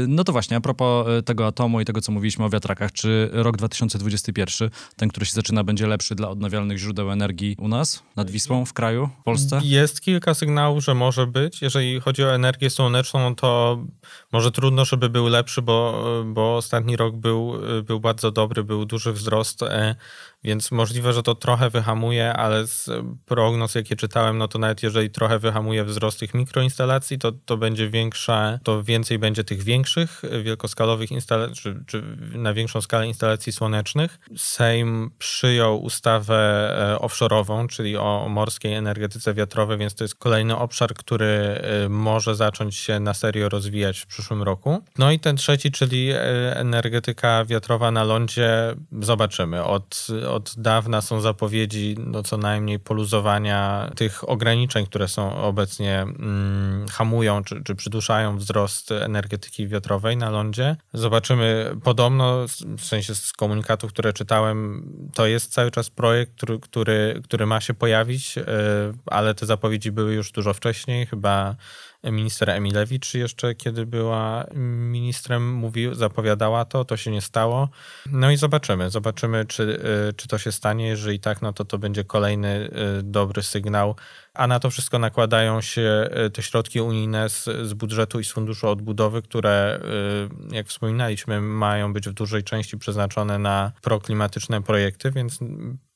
no 0.09 0.25
to 0.25 0.33
właśnie, 0.33 0.57
a 0.57 0.61
propos 0.61 1.09
e, 1.09 1.23
tego 1.23 1.47
atomu 1.47 1.81
i 1.81 1.85
tego, 1.85 2.01
co 2.01 2.13
mówiliśmy 2.13 2.45
o 2.45 2.51
wiatrakach, 2.51 2.93
czy 2.93 3.31
rok 3.33 3.57
2021, 3.57 4.71
ten, 4.97 5.09
który 5.09 5.27
się 5.27 5.33
zaczyna, 5.33 5.65
będzie 5.65 5.87
lepszy 5.87 6.15
dla 6.15 6.29
odnawialnych 6.29 6.79
źródeł 6.79 7.11
energii 7.11 7.57
u 7.59 7.69
nas, 7.69 8.03
nad 8.17 8.31
Wisłą, 8.31 8.65
w 8.65 8.73
kraju, 8.73 9.09
w 9.21 9.25
Polsce? 9.25 9.61
Jest 9.65 10.01
kilka 10.01 10.35
sygnałów, 10.35 10.85
że 10.85 10.95
może 10.95 11.27
być. 11.27 11.63
Jeżeli 11.63 12.01
chodzi 12.01 12.25
o 12.25 12.35
energię 12.35 12.71
słoneczną, 12.71 13.35
to 13.35 13.79
może 14.33 14.53
trudno, 14.53 14.85
żeby 14.85 15.09
był 15.09 15.27
lepszy, 15.27 15.63
bo, 15.63 16.05
bo 16.27 16.57
ostatni 16.57 16.97
rok 16.97 17.17
był, 17.17 17.53
był 17.85 18.01
bardzo 18.01 18.31
dobry, 18.31 18.65
był 18.65 18.85
duży 18.85 19.13
wzrost 19.13 19.63
e, 19.63 19.95
więc 20.45 20.71
możliwe, 20.71 21.13
że 21.13 21.23
to 21.23 21.35
trochę 21.35 21.71
wyhamuje, 21.71 22.33
ale 22.33 22.67
z 22.67 22.91
prognoz, 23.27 23.75
jakie 23.75 23.97
czytałem, 23.97 24.39
no 24.39 24.49
to 24.49 24.59
nawet 24.59 24.83
jeżeli 24.83 25.11
trochę 25.11 25.39
wyhamuje 25.39 25.85
wzrost 25.85 26.21
tych 26.21 26.35
mikroinstalacji, 26.35 27.19
to, 27.19 27.33
to 27.33 27.57
będzie 27.57 27.91
większa, 27.91 28.59
to 28.63 28.83
więcej 28.83 29.19
będzie 29.19 29.45
tych 29.45 29.63
większych, 29.63 30.23
wielkoskalowych 30.43 31.11
instalacji, 31.11 31.55
czy, 31.63 31.85
czy 31.87 32.03
na 32.35 32.55
większą 32.55 32.81
skalę 32.81 33.07
instalacji 33.07 33.53
słonecznych. 33.53 34.19
Sejm 34.37 35.11
przyjął 35.19 35.83
ustawę 35.83 36.37
e, 36.95 36.97
offshore'ową, 36.97 37.67
czyli 37.67 37.97
o 37.97 38.27
morskiej 38.29 38.75
energetyce 38.75 39.35
wiatrowej, 39.35 39.79
więc 39.79 39.95
to 39.95 40.05
jest 40.05 40.15
kolejny 40.15 40.57
obszar, 40.57 40.95
który 40.95 41.25
e, 41.25 41.89
może 41.89 42.35
zacząć 42.35 42.77
się 42.77 43.01
na 43.01 43.15
serio 43.15 43.49
rozwijać 43.49 43.99
w 43.99 44.07
przyszłym 44.07 44.43
roku. 44.43 44.83
No 44.99 45.13
i 45.13 45.19
ten 45.21 45.37
trzeci, 45.37 45.71
czyli 45.71 46.11
e, 46.11 46.57
energetyka 46.57 47.45
wiatrowa 47.45 47.91
na 47.91 48.05
lądzie, 48.05 48.75
zobaczymy. 49.01 49.65
Od 49.65 50.07
od 50.33 50.55
dawna 50.57 51.01
są 51.01 51.21
zapowiedzi 51.21 51.97
no 51.99 52.23
co 52.23 52.37
najmniej 52.37 52.79
poluzowania 52.79 53.91
tych 53.97 54.29
ograniczeń, 54.29 54.87
które 54.87 55.09
są 55.09 55.37
obecnie 55.37 56.01
mm, 56.01 56.87
hamują 56.89 57.45
czy, 57.45 57.63
czy 57.65 57.75
przyduszają 57.75 58.39
wzrost 58.39 58.93
energetyki 58.93 59.69
wiatrowej 59.69 60.17
na 60.17 60.31
lądzie. 60.31 60.77
Zobaczymy 60.93 61.77
podobno, 61.85 62.47
w 62.79 62.85
sensie 62.85 63.15
z 63.15 63.33
komunikatów, 63.33 63.93
które 63.93 64.13
czytałem, 64.13 64.89
to 65.15 65.27
jest 65.27 65.53
cały 65.53 65.71
czas 65.71 65.91
projekt, 65.91 66.33
który, 66.37 66.61
który, 66.61 67.21
który 67.25 67.47
ma 67.47 67.61
się 67.61 67.75
pojawić, 67.75 68.37
yy, 68.37 68.45
ale 69.07 69.35
te 69.35 69.47
zapowiedzi 69.47 69.93
były 69.93 70.15
już 70.15 70.33
dużo 70.33 70.55
wcześniej, 70.55 71.07
chyba 71.07 71.57
minister 72.05 72.51
Emilewicz 72.51 73.15
jeszcze, 73.15 73.55
kiedy 73.55 73.87
była 73.87 74.47
ministrem, 74.55 75.53
mówił, 75.53 75.95
zapowiadała 75.95 76.65
to, 76.65 76.85
to 76.85 76.97
się 76.97 77.11
nie 77.11 77.21
stało. 77.21 77.69
No 78.07 78.31
i 78.31 78.37
zobaczymy, 78.37 78.91
zobaczymy, 78.91 79.45
czy, 79.45 79.81
czy 80.17 80.29
to 80.29 80.39
się 80.39 80.53
stanie. 80.53 80.89
Jeżeli 80.89 81.21
tak, 81.21 81.43
no 81.43 81.53
to 81.53 81.65
to 81.65 81.79
będzie 81.79 82.05
kolejny 82.05 82.71
dobry 83.03 83.43
sygnał 83.43 83.95
a 84.35 84.47
na 84.47 84.61
to 84.61 84.71
wszystko 84.71 84.99
nakładają 84.99 85.61
się 85.61 86.09
e, 86.11 86.31
te 86.31 86.43
środki 86.43 86.81
unijne 86.81 87.29
z, 87.29 87.45
z 87.45 87.75
budżetu 87.75 88.21
i 88.21 88.25
z 88.25 88.33
funduszu 88.33 88.69
odbudowy, 88.69 89.23
które, 89.23 89.81
jak 90.51 90.67
wspominaliśmy, 90.67 91.41
mają 91.41 91.93
być 91.93 92.09
w 92.09 92.13
dużej 92.13 92.45
części 92.45 92.79
przeznaczone 92.79 93.39
na 93.39 93.73
proklimatyczne 93.83 94.63
projekty, 94.63 95.11
więc 95.11 95.39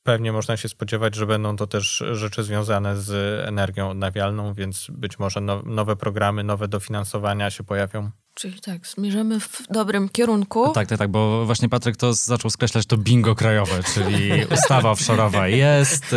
pewnie 0.07 0.31
można 0.31 0.57
się 0.57 0.69
spodziewać, 0.69 1.15
że 1.15 1.25
będą 1.25 1.55
to 1.55 1.67
też 1.67 2.03
rzeczy 2.11 2.43
związane 2.43 2.97
z 2.97 3.11
energią 3.47 3.89
odnawialną, 3.89 4.53
więc 4.53 4.87
być 4.89 5.19
może 5.19 5.41
nowe 5.65 5.95
programy, 5.95 6.43
nowe 6.43 6.67
dofinansowania 6.67 7.49
się 7.49 7.63
pojawią. 7.63 8.11
Czyli 8.37 8.59
tak, 8.59 8.87
zmierzamy 8.87 9.39
w 9.39 9.63
dobrym 9.69 10.09
kierunku. 10.09 10.71
Tak, 10.73 10.87
tak, 10.87 10.99
tak, 10.99 11.11
bo 11.11 11.45
właśnie 11.45 11.69
Patryk 11.69 11.97
to 11.97 12.13
zaczął 12.13 12.51
skreślać 12.51 12.85
to 12.85 12.97
bingo 12.97 13.35
krajowe, 13.35 13.83
czyli 13.93 14.31
ustawa 14.55 14.93
offshore'owa 14.93 15.43
jest, 15.43 16.15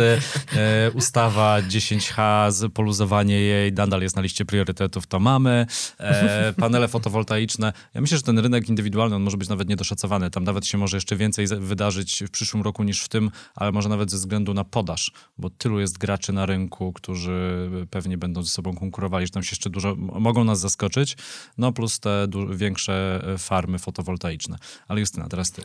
e, 0.55 0.91
ustawa 0.93 1.61
10H, 1.61 2.69
poluzowanie 2.69 3.39
jej 3.39 3.73
nadal 3.73 4.01
jest 4.01 4.15
na 4.15 4.21
liście 4.21 4.45
priorytetów, 4.45 5.07
to 5.07 5.19
mamy, 5.19 5.65
e, 5.99 6.53
panele 6.53 6.87
fotowoltaiczne. 6.87 7.73
Ja 7.93 8.01
myślę, 8.01 8.17
że 8.17 8.23
ten 8.23 8.39
rynek 8.39 8.69
indywidualny, 8.69 9.15
on 9.15 9.21
może 9.21 9.37
być 9.37 9.49
nawet 9.49 9.69
niedoszacowany, 9.69 10.29
tam 10.29 10.43
nawet 10.43 10.65
się 10.65 10.77
może 10.77 10.97
jeszcze 10.97 11.15
więcej 11.15 11.47
wydarzyć 11.47 12.23
w 12.27 12.29
przyszłym 12.29 12.63
roku 12.63 12.83
niż 12.83 13.01
w 13.01 13.09
tym, 13.09 13.31
ale 13.55 13.71
może 13.71 13.89
nawet 13.89 14.11
ze 14.11 14.17
względu 14.17 14.53
na 14.53 14.63
podaż, 14.63 15.11
bo 15.37 15.49
tylu 15.49 15.79
jest 15.79 15.97
graczy 15.97 16.33
na 16.33 16.45
rynku, 16.45 16.93
którzy 16.93 17.69
pewnie 17.89 18.17
będą 18.17 18.43
ze 18.43 18.49
sobą 18.49 18.75
konkurowali, 18.75 19.25
że 19.25 19.31
tam 19.31 19.43
się 19.43 19.51
jeszcze 19.51 19.69
dużo, 19.69 19.95
mogą 19.95 20.43
nas 20.43 20.59
zaskoczyć, 20.59 21.17
no 21.57 21.71
plus 21.71 21.99
te 21.99 22.10
te 22.31 22.55
większe 22.55 23.23
e, 23.33 23.37
farmy 23.37 23.79
fotowoltaiczne. 23.79 24.57
Ale 24.87 24.99
Justyna, 24.99 25.27
teraz 25.27 25.51
ty. 25.51 25.61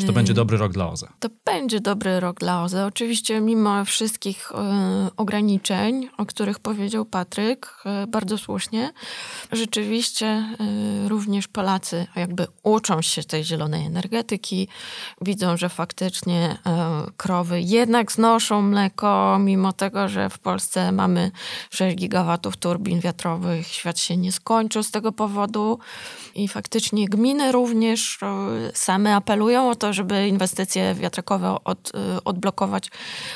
Czy 0.00 0.06
to 0.06 0.12
będzie 0.12 0.34
dobry 0.34 0.58
rok 0.58 0.72
dla 0.72 0.90
OZE? 0.90 1.06
To 1.20 1.28
będzie 1.44 1.80
dobry 1.80 2.20
rok 2.20 2.40
dla 2.40 2.62
OZE. 2.62 2.86
Oczywiście 2.86 3.40
mimo 3.40 3.84
wszystkich 3.84 4.50
y, 4.50 4.54
ograniczeń, 5.16 6.08
o 6.18 6.26
których 6.26 6.58
powiedział 6.58 7.04
Patryk, 7.04 7.82
y, 8.04 8.06
bardzo 8.06 8.38
słusznie, 8.38 8.92
rzeczywiście 9.52 10.56
również 11.08 11.48
Polacy 11.48 12.06
jakby 12.16 12.46
uczą 12.62 13.02
się 13.02 13.24
tej 13.24 13.44
zielonej 13.44 13.86
energetyki, 13.86 14.68
widzą, 15.20 15.56
że 15.56 15.68
faktycznie 15.68 16.58
krowy 17.16 17.60
jednak 17.60 18.12
znoszą 18.12 18.62
mleko, 18.62 19.38
mimo 19.38 19.72
tego, 19.72 20.08
że 20.08 20.30
w 20.30 20.38
Polsce 20.38 20.92
mamy 20.92 21.30
6 21.70 21.96
gigawatów 21.96 22.56
turbin 22.56 23.00
wiatrowych, 23.00 23.66
świat 23.66 23.98
się 23.98 24.16
nie 24.16 24.32
skończył 24.32 24.82
z 24.82 24.90
tego 24.90 25.12
powodu. 25.12 25.77
I 26.34 26.48
faktycznie 26.48 27.08
gminy 27.08 27.52
również 27.52 28.18
e, 28.22 28.26
same 28.74 29.16
apelują 29.16 29.70
o 29.70 29.74
to, 29.74 29.92
żeby 29.92 30.28
inwestycje 30.28 30.94
wiatrakowe 30.94 31.56
od, 31.64 31.92
e, 31.94 32.24
odblokować, 32.24 32.90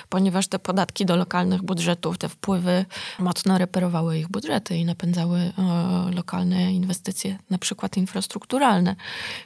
ponieważ 0.09 0.49
te 0.49 0.59
podatki 0.59 1.07
do 1.07 1.17
lokalnych 1.17 1.63
budżetów, 1.63 2.19
te 2.19 2.29
wpływy 2.29 2.85
mocno 3.19 3.59
reperowały 3.59 4.19
ich 4.19 4.29
budżety 4.29 4.77
i 4.77 4.85
napędzały 4.85 5.39
e, 5.39 5.53
lokalne 6.15 6.73
inwestycje, 6.73 7.39
na 7.51 7.59
przykład 7.59 7.97
infrastrukturalne. 7.97 8.97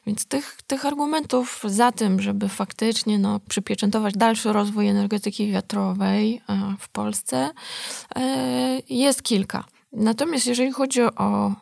Więc 0.06 0.26
tych, 0.26 0.58
tych 0.66 0.86
argumentów 0.86 1.62
za 1.64 1.92
tym, 1.92 2.20
żeby 2.20 2.48
faktycznie 2.48 3.18
no, 3.18 3.40
przypieczętować 3.48 4.14
dalszy 4.14 4.52
rozwój 4.52 4.88
energetyki 4.88 5.52
wiatrowej 5.52 6.40
w 6.78 6.88
Polsce 6.88 7.50
jest 8.88 9.22
kilka. 9.22 9.64
Natomiast 9.96 10.46
jeżeli 10.46 10.72
chodzi 10.72 11.02
o, 11.02 11.52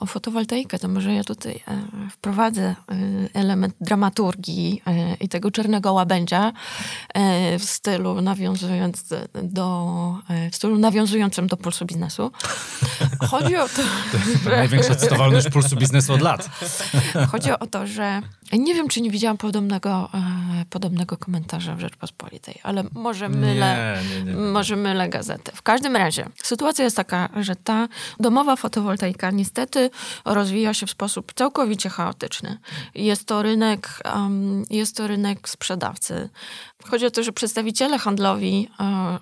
o 0.00 0.06
fotowoltaikę, 0.06 0.78
to 0.78 0.88
może 0.88 1.14
ja 1.14 1.24
tutaj 1.24 1.60
e, 1.68 2.10
wprowadzę 2.10 2.62
e, 2.62 2.74
element 3.34 3.74
dramaturgii 3.80 4.82
i 5.20 5.28
tego 5.28 5.50
czarnego 5.50 5.92
łabędzia 5.92 6.52
w 7.58 7.64
stylu 7.64 8.20
nawiązując 8.20 9.04
do, 9.42 10.18
w 10.52 10.56
stylu 10.56 10.78
nawiązującym 10.78 11.46
do 11.46 11.56
pulsu 11.56 11.86
biznesu. 11.86 12.30
Chodzi 13.30 13.56
o 13.56 13.68
to, 13.68 13.82
że... 14.44 14.56
Największa 14.56 14.94
cytowalność 14.94 15.48
pulsu 15.48 15.76
biznesu 15.76 16.12
od 16.12 16.20
lat. 16.20 16.50
Chodzi 17.32 17.50
o 17.50 17.66
to, 17.66 17.86
że 17.86 18.22
nie 18.58 18.74
wiem, 18.74 18.88
czy 18.88 19.00
nie 19.00 19.10
widziałam 19.10 19.36
podobnego, 19.36 20.08
podobnego 20.70 21.16
komentarza 21.16 21.76
w 21.76 21.80
Rzeczpospolitej, 21.80 22.60
ale 22.62 22.84
może 22.94 23.28
mylę, 23.28 23.98
nie, 24.10 24.24
nie, 24.24 24.32
nie, 24.32 24.38
może 24.38 24.76
mylę 24.76 25.08
gazetę. 25.08 25.52
W 25.54 25.62
każdym 25.62 25.96
razie, 25.96 26.28
sytuacja 26.42 26.84
jest 26.84 26.96
taka, 26.96 27.12
taka, 27.12 27.42
że 27.42 27.56
ta 27.56 27.88
domowa 28.20 28.56
fotowoltaika 28.56 29.30
niestety 29.30 29.90
rozwija 30.24 30.74
się 30.74 30.86
w 30.86 30.90
sposób 30.90 31.32
całkowicie 31.32 31.88
chaotyczny. 31.88 32.58
Jest 32.94 33.26
to 33.26 33.42
rynek, 33.42 33.88
um, 34.14 34.64
jest 34.70 34.96
to 34.96 35.06
rynek 35.06 35.48
sprzedawcy. 35.48 36.28
Chodzi 36.84 37.06
o 37.06 37.10
to, 37.10 37.22
że 37.22 37.32
przedstawiciele 37.32 37.98
handlowi 37.98 38.68
um, 38.78 39.18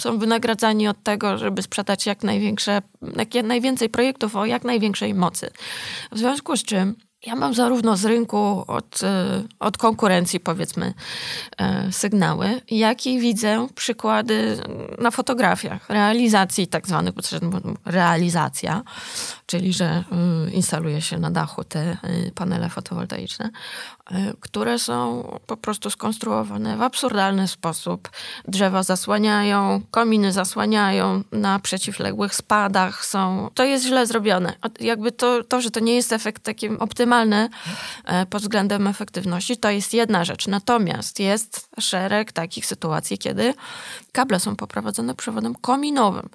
są 0.00 0.18
wynagradzani 0.18 0.88
od 0.88 1.02
tego, 1.02 1.38
żeby 1.38 1.62
sprzedać 1.62 2.06
jak 2.06 2.24
największe, 2.24 2.82
jak 3.34 3.44
najwięcej 3.44 3.88
projektów 3.88 4.36
o 4.36 4.46
jak 4.46 4.64
największej 4.64 5.14
mocy. 5.14 5.50
W 6.12 6.18
związku 6.18 6.56
z 6.56 6.62
czym 6.62 6.94
ja 7.26 7.36
mam 7.36 7.54
zarówno 7.54 7.96
z 7.96 8.04
rynku 8.04 8.64
od, 8.66 9.02
e, 9.02 9.42
od 9.58 9.78
konkurencji, 9.78 10.40
powiedzmy, 10.40 10.94
e, 11.58 11.92
sygnały, 11.92 12.60
jak 12.70 13.06
i 13.06 13.20
widzę 13.20 13.66
przykłady 13.74 14.62
na 14.98 15.10
fotografiach. 15.10 15.90
Realizacji 15.90 16.66
tak 16.66 16.86
zwanych, 16.86 17.14
realizacja, 17.84 18.82
czyli 19.46 19.72
że 19.72 20.04
y, 20.48 20.50
instaluje 20.50 21.00
się 21.00 21.18
na 21.18 21.30
dachu 21.30 21.64
te 21.64 21.96
y, 22.04 22.32
panele 22.34 22.68
fotowoltaiczne, 22.68 23.46
y, 23.46 23.99
które 24.40 24.78
są 24.78 25.28
po 25.46 25.56
prostu 25.56 25.90
skonstruowane 25.90 26.76
w 26.76 26.82
absurdalny 26.82 27.48
sposób. 27.48 28.10
Drzewa 28.48 28.82
zasłaniają, 28.82 29.82
kominy 29.90 30.32
zasłaniają, 30.32 31.22
na 31.32 31.58
przeciwległych 31.58 32.34
spadach 32.34 33.04
są. 33.04 33.50
To 33.54 33.64
jest 33.64 33.84
źle 33.84 34.06
zrobione. 34.06 34.52
Jakby 34.80 35.12
to, 35.12 35.44
to 35.44 35.60
że 35.60 35.70
to 35.70 35.80
nie 35.80 35.94
jest 35.94 36.12
efekt 36.12 36.42
taki 36.42 36.68
optymalny 36.68 37.48
pod 38.30 38.42
względem 38.42 38.86
efektywności, 38.86 39.56
to 39.56 39.70
jest 39.70 39.94
jedna 39.94 40.24
rzecz. 40.24 40.46
Natomiast 40.46 41.20
jest 41.20 41.68
szereg 41.80 42.32
takich 42.32 42.66
sytuacji, 42.66 43.18
kiedy 43.18 43.54
kable 44.12 44.40
są 44.40 44.56
poprowadzone 44.56 45.14
przewodem 45.14 45.54
kominowym. 45.54 46.28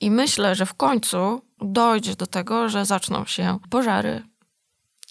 I 0.00 0.10
myślę, 0.10 0.54
że 0.54 0.66
w 0.66 0.74
końcu 0.74 1.42
dojdzie 1.60 2.14
do 2.14 2.26
tego, 2.26 2.68
że 2.68 2.86
zaczną 2.86 3.24
się 3.24 3.58
pożary, 3.70 4.22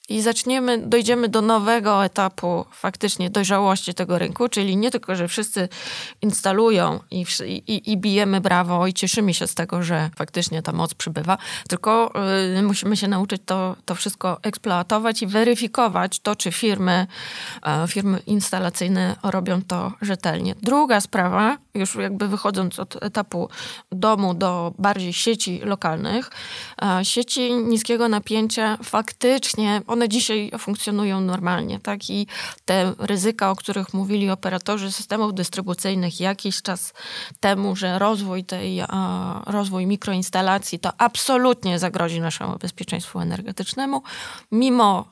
i 0.10 0.22
zaczniemy, 0.22 0.78
dojdziemy 0.78 1.30
do 1.30 1.42
nowego 1.42 2.06
etapu 2.06 2.66
faktycznie 2.72 3.30
dojrzałości 3.30 3.94
tego 3.94 4.20
rynku, 4.20 4.50
czyli 4.50 4.78
nie 4.78 4.92
tylko, 4.92 5.16
że 5.16 5.28
wszyscy 5.28 5.70
instalują 6.22 7.00
i, 7.12 7.26
i, 7.48 7.92
i 7.92 7.98
bijemy 7.98 8.42
brawo 8.42 8.88
i 8.88 8.94
cieszymy 8.94 9.34
się 9.34 9.48
z 9.48 9.56
tego, 9.56 9.84
że 9.84 10.10
faktycznie 10.16 10.62
ta 10.62 10.72
moc 10.72 10.94
przybywa, 10.94 11.38
tylko 11.68 12.14
y, 12.58 12.64
musimy 12.64 12.98
się 12.98 13.08
nauczyć 13.08 13.42
to, 13.46 13.76
to 13.86 13.96
wszystko 13.96 14.38
eksploatować 14.44 15.22
i 15.22 15.28
weryfikować 15.28 16.20
to, 16.20 16.36
czy 16.36 16.52
firmy, 16.52 17.08
y, 17.84 17.88
firmy 17.88 18.20
instalacyjne 18.28 19.16
robią 19.24 19.62
to 19.62 19.94
rzetelnie. 20.02 20.56
Druga 20.62 21.02
sprawa, 21.02 21.58
już 21.74 21.96
jakby 21.96 22.28
wychodząc 22.28 22.80
od 22.80 23.04
etapu 23.04 23.50
domu 23.92 24.34
do 24.34 24.74
bardziej 24.78 25.14
sieci 25.14 25.62
lokalnych, 25.64 26.30
y, 27.02 27.06
sieci 27.06 27.54
niskiego 27.54 28.10
napięcia 28.10 28.78
faktycznie, 28.84 29.82
one 29.88 29.99
one 30.00 30.10
dzisiaj 30.10 30.52
funkcjonują 30.60 31.22
normalnie, 31.22 31.80
tak? 31.80 32.10
I 32.10 32.28
te 32.66 32.94
ryzyka, 32.98 33.52
o 33.52 33.56
których 33.56 33.94
mówili 33.94 34.30
operatorzy 34.30 34.92
systemów 34.92 35.34
dystrybucyjnych 35.34 36.20
jakiś 36.20 36.62
czas 36.62 36.94
temu, 37.40 37.76
że 37.76 38.00
rozwój 38.00 38.44
tej, 38.44 38.82
rozwój 39.46 39.86
mikroinstalacji 39.86 40.80
to 40.80 40.92
absolutnie 40.98 41.80
zagrozi 41.80 42.22
naszemu 42.22 42.58
bezpieczeństwu 42.58 43.20
energetycznemu, 43.20 44.04
mimo, 44.52 45.06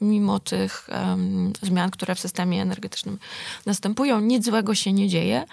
mimo 0.00 0.38
tych 0.38 0.88
zmian, 1.62 1.90
które 1.90 2.14
w 2.14 2.20
systemie 2.20 2.62
energetycznym 2.62 3.18
następują, 3.66 4.20
nic 4.20 4.44
złego 4.44 4.74
się 4.74 4.92
nie 4.92 5.08
dzieje 5.08 5.44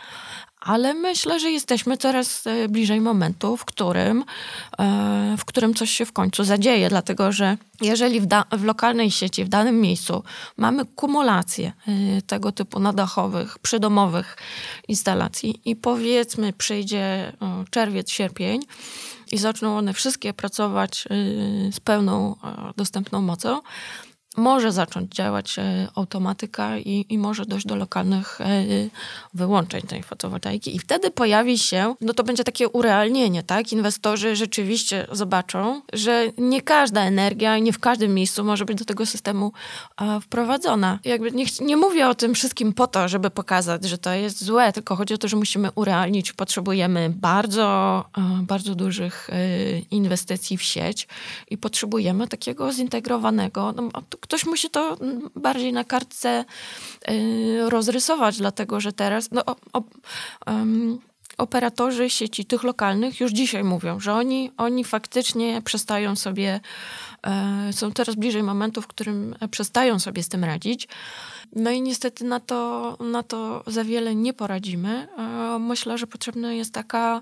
ale 0.65 0.93
myślę, 0.93 1.39
że 1.39 1.51
jesteśmy 1.51 1.97
coraz 1.97 2.47
e, 2.47 2.69
bliżej 2.69 3.01
momentu, 3.01 3.57
w 3.57 3.65
którym, 3.65 4.23
e, 4.79 5.35
w 5.37 5.45
którym 5.45 5.73
coś 5.73 5.91
się 5.91 6.05
w 6.05 6.13
końcu 6.13 6.43
zadzieje, 6.43 6.89
dlatego 6.89 7.31
że 7.31 7.57
jeżeli 7.81 8.21
w, 8.21 8.27
w 8.51 8.63
lokalnej 8.63 9.11
sieci, 9.11 9.45
w 9.45 9.49
danym 9.49 9.81
miejscu 9.81 10.23
mamy 10.57 10.85
kumulację 10.85 11.73
e, 11.87 12.21
tego 12.21 12.51
typu 12.51 12.79
nadachowych, 12.79 13.59
przydomowych 13.59 14.37
instalacji 14.87 15.61
i 15.65 15.75
powiedzmy 15.75 16.53
przyjdzie 16.53 17.33
czerwiec, 17.69 18.11
sierpień, 18.11 18.61
i 19.31 19.37
zaczną 19.37 19.77
one 19.77 19.93
wszystkie 19.93 20.33
pracować 20.33 21.07
z 21.71 21.79
pełną 21.79 22.35
dostępną 22.75 23.21
mocą, 23.21 23.61
może 24.37 24.71
zacząć 24.71 25.15
działać 25.15 25.59
e, 25.59 25.87
automatyka 25.95 26.77
i, 26.77 27.05
i 27.09 27.17
może 27.17 27.45
dojść 27.45 27.65
do 27.65 27.75
lokalnych 27.75 28.41
e, 28.41 28.45
wyłączeń 29.33 29.81
tej 29.81 30.03
fotowoltaiki. 30.03 30.75
I 30.75 30.79
wtedy 30.79 31.11
pojawi 31.11 31.59
się, 31.59 31.95
no 32.01 32.13
to 32.13 32.23
będzie 32.23 32.43
takie 32.43 32.69
urealnienie, 32.69 33.43
tak? 33.43 33.71
Inwestorzy 33.71 34.35
rzeczywiście 34.35 35.07
zobaczą, 35.11 35.81
że 35.93 36.31
nie 36.37 36.61
każda 36.61 37.01
energia 37.01 37.57
i 37.57 37.61
nie 37.61 37.73
w 37.73 37.79
każdym 37.79 38.13
miejscu 38.13 38.43
może 38.43 38.65
być 38.65 38.77
do 38.77 38.85
tego 38.85 39.05
systemu 39.05 39.51
wprowadzona. 40.21 40.99
Jakby 41.05 41.31
nie, 41.31 41.45
nie 41.61 41.77
mówię 41.77 42.07
o 42.07 42.15
tym 42.15 42.33
wszystkim 42.33 42.73
po 42.73 42.87
to, 42.87 43.07
żeby 43.07 43.29
pokazać, 43.29 43.85
że 43.85 43.97
to 43.97 44.13
jest 44.13 44.43
złe, 44.43 44.73
tylko 44.73 44.95
chodzi 44.95 45.13
o 45.13 45.17
to, 45.17 45.27
że 45.27 45.37
musimy 45.37 45.71
urealnić. 45.75 46.33
Potrzebujemy 46.33 47.13
bardzo, 47.15 48.05
bardzo 48.41 48.75
dużych 48.75 49.29
inwestycji 49.91 50.57
w 50.57 50.63
sieć 50.63 51.07
i 51.49 51.57
potrzebujemy 51.57 52.27
takiego 52.27 52.73
zintegrowanego, 52.73 53.71
no, 53.71 53.89
ktoś 54.25 54.45
musi 54.45 54.69
to 54.69 54.97
bardziej 55.35 55.73
na 55.73 55.83
kartce 55.83 56.45
y, 57.09 57.69
rozrysować, 57.69 58.37
dlatego 58.37 58.79
że 58.79 58.93
teraz 58.93 59.31
no, 59.31 59.43
um, 60.47 60.99
operatorzy 61.37 62.09
sieci 62.09 62.45
tych 62.45 62.63
lokalnych 62.63 63.19
już 63.19 63.31
dzisiaj 63.31 63.63
mówią, 63.63 63.99
że 63.99 64.13
oni, 64.13 64.51
oni 64.57 64.83
faktycznie 64.83 65.61
przestają 65.61 66.15
sobie, 66.15 66.59
e, 67.27 67.73
są 67.73 67.91
teraz 67.91 68.15
bliżej 68.15 68.43
momentu, 68.43 68.81
w 68.81 68.87
którym 68.87 69.35
przestają 69.51 69.99
sobie 69.99 70.23
z 70.23 70.29
tym 70.29 70.43
radzić. 70.43 70.87
No 71.55 71.71
i 71.71 71.81
niestety 71.81 72.25
na 72.25 72.39
to, 72.39 72.97
na 72.99 73.23
to 73.23 73.63
za 73.67 73.83
wiele 73.83 74.15
nie 74.15 74.33
poradzimy. 74.33 75.07
E, 75.17 75.59
myślę, 75.59 75.97
że 75.97 76.07
potrzebna 76.07 76.53
jest 76.53 76.73
taka 76.73 77.21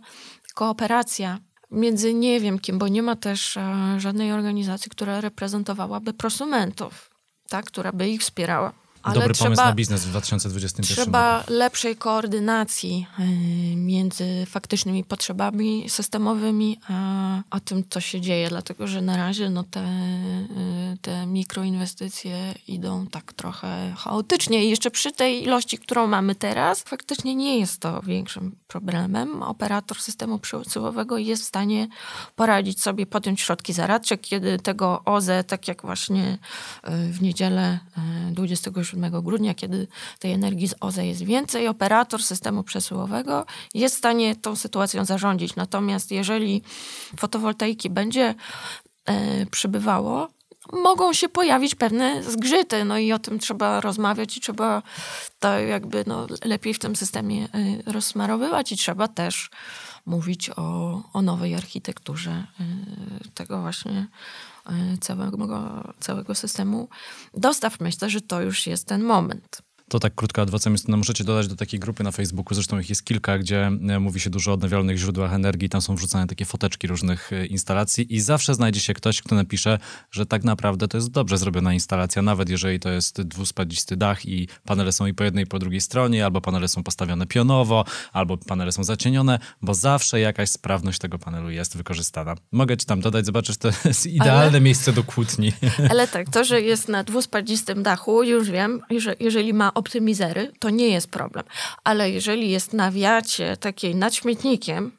kooperacja 0.54 1.40
między 1.74 2.14
nie 2.14 2.40
wiem 2.40 2.60
kim, 2.60 2.80
bo 2.80 2.88
nie 2.88 3.04
ma 3.04 3.16
też 3.16 3.58
e, 3.58 3.96
żadnej 3.98 4.32
organizacji, 4.32 4.92
która 4.92 5.22
reprezentowałaby 5.22 6.14
prosumentów, 6.14 7.10
tak, 7.50 7.66
która 7.66 7.92
by 7.92 8.10
ich 8.10 8.22
wspierała. 8.22 8.83
Ale 9.04 9.16
Dobry 9.16 9.34
trzeba, 9.34 9.46
pomysł 9.46 9.64
na 9.64 9.74
biznes 9.74 10.06
w 10.06 10.10
2021 10.10 10.96
Trzeba 10.96 11.38
roku. 11.38 11.54
lepszej 11.54 11.96
koordynacji 11.96 13.08
y, 13.20 13.76
między 13.76 14.46
faktycznymi 14.46 15.04
potrzebami 15.04 15.90
systemowymi, 15.90 16.80
a, 16.90 17.42
a 17.50 17.60
tym, 17.60 17.84
co 17.90 18.00
się 18.02 18.22
dzieje, 18.22 18.50
dlatego 18.50 18.88
że 18.88 19.02
na 19.02 19.18
razie 19.18 19.50
no, 19.50 19.64
te, 19.64 19.84
y, 19.84 20.98
te 21.02 21.26
mikroinwestycje 21.26 22.54
idą 22.68 23.08
tak 23.08 23.34
trochę 23.34 23.94
chaotycznie 23.98 24.66
i 24.66 24.70
jeszcze 24.70 24.92
przy 24.92 25.12
tej 25.12 25.44
ilości, 25.44 25.78
którą 25.78 26.08
mamy 26.08 26.36
teraz, 26.36 26.84
faktycznie 26.84 27.36
nie 27.36 27.60
jest 27.60 27.80
to 27.80 28.02
większym 28.02 28.56
problemem. 28.68 29.44
Operator 29.44 30.00
systemu 30.02 30.40
przesyłowego 30.40 31.18
jest 31.18 31.44
w 31.44 31.48
stanie 31.48 31.88
poradzić 32.36 32.82
sobie, 32.82 33.06
podjąć 33.06 33.42
środki 33.42 33.74
zaradcze, 33.74 34.18
kiedy 34.18 34.60
tego 34.60 35.02
OZE, 35.06 35.44
tak 35.44 35.68
jak 35.68 35.82
właśnie 35.82 36.38
y, 36.88 37.14
w 37.14 37.22
niedzielę 37.22 37.80
27 38.32 38.93
7 38.94 39.22
grudnia, 39.22 39.54
kiedy 39.54 39.88
tej 40.20 40.32
energii 40.32 40.68
z 40.68 40.76
OZE 40.80 41.06
jest 41.06 41.24
więcej, 41.24 41.68
operator 41.68 42.24
systemu 42.24 42.64
przesyłowego 42.64 43.46
jest 43.74 43.96
w 43.96 43.98
stanie 43.98 44.36
tą 44.36 44.56
sytuacją 44.56 45.06
zarządzić. 45.06 45.56
Natomiast 45.56 46.12
jeżeli 46.12 46.62
fotowoltaiki 47.18 47.90
będzie 47.90 48.36
e, 49.06 49.46
przybywało, 49.46 50.30
mogą 50.72 51.14
się 51.14 51.30
pojawić 51.30 51.76
pewne 51.76 52.24
zgrzyty, 52.24 52.86
no 52.86 52.98
i 52.98 53.12
o 53.12 53.20
tym 53.20 53.40
trzeba 53.40 53.82
rozmawiać 53.82 54.38
i 54.38 54.42
trzeba 54.42 54.82
to 55.40 55.60
jakby 55.60 56.04
no, 56.08 56.28
lepiej 56.46 56.74
w 56.74 56.80
tym 56.80 56.96
systemie 56.96 57.48
e, 57.54 57.92
rozsmarowywać 57.92 58.72
i 58.72 58.78
trzeba 58.78 59.08
też 59.08 59.50
mówić 60.06 60.50
o, 60.50 61.02
o 61.14 61.22
nowej 61.22 61.56
architekturze 61.56 62.32
e, 62.32 62.66
tego 63.34 63.62
właśnie 63.62 64.08
całego, 65.02 65.84
całego 66.00 66.36
systemu 66.36 66.90
dostaw. 67.34 67.80
Myślę, 67.80 68.10
że 68.10 68.22
to 68.22 68.42
już 68.42 68.68
jest 68.68 68.88
ten 68.88 69.04
moment. 69.04 69.62
To 69.90 70.00
tak 70.00 70.16
krótko 70.16 70.42
adwocem 70.42 70.74
jest, 70.74 70.88
no 70.88 70.98
możecie 70.98 71.24
dodać 71.24 71.48
do 71.48 71.56
takiej 71.56 71.80
grupy 71.80 72.04
na 72.04 72.12
Facebooku, 72.12 72.56
zresztą 72.56 72.80
ich 72.80 72.90
jest 72.90 73.06
kilka, 73.06 73.38
gdzie 73.38 73.66
e, 73.66 74.00
mówi 74.00 74.20
się 74.20 74.30
dużo 74.30 74.52
o 74.52 74.54
odnawialnych 74.54 74.98
źródłach 74.98 75.34
energii, 75.34 75.70
tam 75.70 75.82
są 75.82 75.96
wrzucane 75.96 76.28
takie 76.28 76.46
foteczki 76.46 76.88
różnych 76.88 77.34
e, 77.34 77.46
instalacji 77.46 78.16
i 78.16 78.20
zawsze 78.20 78.54
znajdzie 78.54 78.80
się 78.80 78.94
ktoś, 78.94 79.22
kto 79.22 79.36
napisze, 79.36 79.80
że 80.12 80.26
tak 80.26 80.44
naprawdę 80.44 80.88
to 80.88 80.98
jest 80.98 81.12
dobrze 81.12 81.38
zrobiona 81.38 81.74
instalacja, 81.74 82.22
nawet 82.22 82.50
jeżeli 82.50 82.80
to 82.80 82.90
jest 82.90 83.22
dwuspadisty 83.22 83.98
dach 83.98 84.26
i 84.26 84.48
panele 84.66 84.92
są 84.92 85.06
i 85.06 85.14
po 85.14 85.24
jednej 85.24 85.44
i 85.44 85.48
po 85.48 85.60
drugiej 85.60 85.82
stronie, 85.82 86.26
albo 86.26 86.42
panele 86.42 86.68
są 86.68 86.84
postawione 86.84 87.28
pionowo, 87.28 87.86
albo 88.14 88.38
panele 88.38 88.72
są 88.72 88.84
zacienione, 88.84 89.40
bo 89.62 89.74
zawsze 89.74 90.20
jakaś 90.20 90.50
sprawność 90.50 91.00
tego 91.00 91.20
panelu 91.20 91.50
jest 91.50 91.78
wykorzystana. 91.78 92.36
Mogę 92.52 92.78
ci 92.78 92.86
tam 92.86 93.02
dodać, 93.02 93.26
zobaczysz, 93.26 93.58
to 93.58 93.70
jest 93.86 94.06
idealne 94.06 94.44
ale, 94.44 94.62
miejsce 94.62 94.94
do 94.94 95.04
kłótni. 95.04 95.52
Ale 95.90 96.08
tak, 96.08 96.30
to, 96.30 96.44
że 96.44 96.62
jest 96.62 96.90
na 96.90 97.04
dwuspadzistym 97.04 97.84
dachu, 97.84 98.24
już 98.24 98.50
wiem, 98.52 98.82
że 98.98 99.16
jeżeli 99.20 99.54
ma 99.54 99.73
optymizery, 99.74 100.52
to 100.60 100.70
nie 100.70 100.90
jest 100.90 101.10
problem. 101.12 101.46
Ale 101.84 102.12
jeżeli 102.12 102.50
jest 102.52 102.74
na 102.74 102.92
wiacie 102.92 103.58
takiej 103.58 103.96
nad 103.96 104.16
śmietnikiem, 104.16 104.92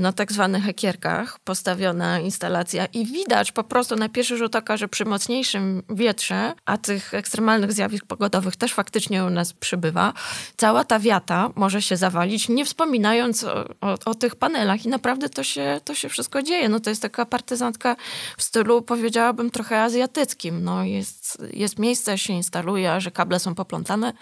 na 0.00 0.12
tak 0.12 0.32
zwanych 0.32 0.64
hekierkach 0.64 1.38
postawiona 1.38 2.20
instalacja 2.20 2.86
i 2.86 3.06
widać 3.06 3.52
po 3.52 3.64
prostu 3.64 3.96
na 3.96 4.08
pierwszy 4.08 4.36
rzut 4.36 4.56
oka, 4.56 4.76
że 4.76 4.88
przy 4.88 5.04
mocniejszym 5.04 5.82
wietrze, 5.90 6.54
a 6.64 6.78
tych 6.78 7.14
ekstremalnych 7.14 7.72
zjawisk 7.72 8.06
pogodowych 8.06 8.56
też 8.56 8.72
faktycznie 8.72 9.24
u 9.24 9.30
nas 9.30 9.52
przybywa, 9.52 10.12
cała 10.56 10.84
ta 10.84 10.98
wiata 10.98 11.50
może 11.54 11.82
się 11.82 11.96
zawalić, 11.96 12.48
nie 12.48 12.64
wspominając 12.64 13.44
o, 13.44 13.64
o, 13.80 13.94
o 14.04 14.14
tych 14.14 14.36
panelach 14.36 14.84
i 14.84 14.88
naprawdę 14.88 15.28
to 15.28 15.44
się, 15.44 15.80
to 15.84 15.94
się 15.94 16.08
wszystko 16.08 16.42
dzieje. 16.42 16.68
No 16.68 16.80
to 16.80 16.90
jest 16.90 17.02
taka 17.02 17.26
partyzantka 17.26 17.96
w 18.36 18.42
stylu, 18.42 18.82
powiedziałabym, 18.82 19.50
trochę 19.50 19.82
azjatyckim. 19.82 20.64
No 20.64 20.84
jest, 20.84 21.42
jest 21.52 21.78
miejsce, 21.78 22.18
się 22.18 22.32
instaluje, 22.32 22.92
a 22.92 23.00
że 23.00 23.10
kable 23.10 23.40
są 23.40 23.54
poplątane, 23.54 24.12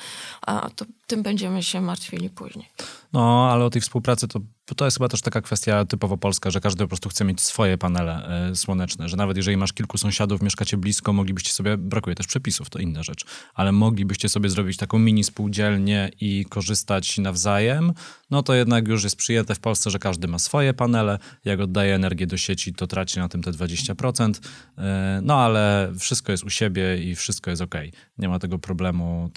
a 0.43 0.71
to 0.77 0.85
tym 1.07 1.23
będziemy 1.23 1.63
się 1.63 1.81
martwili 1.81 2.31
później. 2.31 2.69
No, 3.15 3.51
ale 3.51 3.65
o 3.65 3.71
tej 3.71 3.83
współpracy 3.83 4.29
to, 4.29 4.41
to 4.77 4.85
jest 4.85 4.97
chyba 4.97 5.09
też 5.09 5.21
taka 5.23 5.41
kwestia 5.41 5.85
typowo 5.85 6.17
polska, 6.17 6.51
że 6.51 6.61
każdy 6.61 6.85
po 6.85 6.89
prostu 6.89 7.09
chce 7.09 7.25
mieć 7.25 7.41
swoje 7.41 7.79
panele 7.79 8.51
y, 8.51 8.57
słoneczne, 8.57 9.09
że 9.09 9.17
nawet 9.17 9.37
jeżeli 9.37 9.57
masz 9.57 9.73
kilku 9.73 9.99
sąsiadów, 9.99 10.43
mieszkacie 10.43 10.77
blisko, 10.77 11.13
moglibyście 11.13 11.53
sobie, 11.53 11.77
brakuje 11.77 12.17
też 12.17 12.27
przepisów, 12.27 12.71
to 12.71 12.79
inna 12.79 13.03
rzecz, 13.03 13.25
ale 13.55 13.73
moglibyście 13.73 14.29
sobie 14.29 14.49
zrobić 14.49 14.77
taką 14.77 14.99
mini 14.99 15.25
spółdzielnię 15.25 16.11
i 16.21 16.45
korzystać 16.49 17.19
nawzajem, 17.19 17.93
no 18.31 18.43
to 18.43 18.55
jednak 18.55 18.89
już 18.89 19.05
jest 19.05 19.17
przyjęte 19.17 19.55
w 19.55 19.61
Polsce, 19.61 19.91
że 19.91 19.99
każdy 19.99 20.29
ma 20.29 20.39
swoje 20.39 20.75
panele, 20.75 21.19
jak 21.45 21.61
oddaje 21.61 21.95
energię 21.95 22.27
do 22.27 22.37
sieci, 22.37 22.75
to 22.75 22.87
traci 22.87 23.19
na 23.19 23.29
tym 23.29 23.43
te 23.43 23.51
20%, 23.51 24.31
y, 24.31 24.83
no 25.23 25.37
ale 25.37 25.93
wszystko 25.99 26.33
jest 26.33 26.45
u 26.45 26.51
siebie 26.51 26.99
i 26.99 27.15
wszystko 27.15 27.51
jest 27.51 27.63
ok. 27.63 27.75
Nie 28.19 28.29
ma 28.29 28.39
tego 28.39 28.59
problemu 28.59 29.31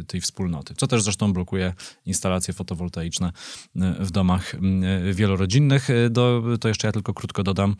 y, 0.00 0.04
tej 0.04 0.20
wspólnoty, 0.20 0.74
co 0.74 0.86
też 0.86 1.02
zresztą 1.02 1.32
blokuje 1.32 1.74
instalacje 2.06 2.54
fotowoltaiczne 2.54 3.09
w 4.00 4.10
domach 4.10 4.56
wielorodzinnych. 5.12 5.88
Do, 6.10 6.42
to 6.60 6.68
jeszcze 6.68 6.88
ja 6.88 6.92
tylko 6.92 7.14
krótko 7.14 7.42
dodam, 7.42 7.76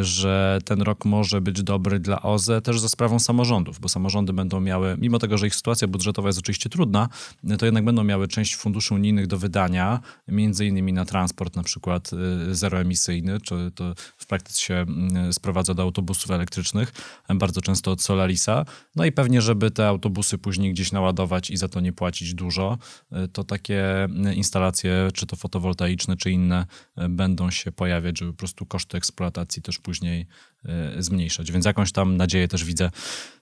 że 0.00 0.58
ten 0.64 0.82
rok 0.82 1.04
może 1.04 1.40
być 1.40 1.62
dobry 1.62 2.00
dla 2.00 2.22
OZE 2.22 2.60
też 2.62 2.80
za 2.80 2.88
sprawą 2.88 3.18
samorządów, 3.18 3.80
bo 3.80 3.88
samorządy 3.88 4.32
będą 4.32 4.60
miały, 4.60 4.96
mimo 4.98 5.18
tego, 5.18 5.38
że 5.38 5.46
ich 5.46 5.54
sytuacja 5.54 5.88
budżetowa 5.88 6.28
jest 6.28 6.38
oczywiście 6.38 6.68
trudna, 6.70 7.08
to 7.58 7.66
jednak 7.66 7.84
będą 7.84 8.04
miały 8.04 8.28
część 8.28 8.56
funduszy 8.56 8.94
unijnych 8.94 9.26
do 9.26 9.38
wydania, 9.38 10.00
między 10.28 10.66
innymi 10.66 10.92
na 10.92 11.04
transport 11.04 11.56
na 11.56 11.62
przykład 11.62 12.10
zeroemisyjny, 12.50 13.40
czy 13.40 13.70
to 13.74 13.94
w 14.16 14.26
praktyce 14.26 14.60
się 14.60 14.86
sprowadza 15.32 15.74
do 15.74 15.82
autobusów 15.82 16.30
elektrycznych, 16.30 16.92
bardzo 17.34 17.60
często 17.60 17.90
od 17.90 18.02
Solarisa. 18.02 18.64
No 18.96 19.04
i 19.04 19.12
pewnie, 19.12 19.42
żeby 19.42 19.70
te 19.70 19.88
autobusy 19.88 20.38
później 20.38 20.72
gdzieś 20.72 20.92
naładować 20.92 21.50
i 21.50 21.56
za 21.56 21.68
to 21.68 21.80
nie 21.80 21.92
płacić 21.92 22.34
dużo, 22.34 22.78
to 23.32 23.44
takie 23.44 24.08
instalacje, 24.34 24.69
czy 25.14 25.26
to 25.26 25.36
fotowoltaiczne, 25.36 26.16
czy 26.16 26.30
inne, 26.30 26.66
będą 27.08 27.50
się 27.50 27.72
pojawiać, 27.72 28.18
żeby 28.18 28.32
po 28.32 28.38
prostu 28.38 28.66
koszty 28.66 28.96
eksploatacji 28.96 29.62
też 29.62 29.78
później 29.78 30.26
zmniejszać. 30.98 31.52
Więc 31.52 31.64
jakąś 31.64 31.92
tam 31.92 32.16
nadzieję 32.16 32.48
też 32.48 32.64
widzę 32.64 32.90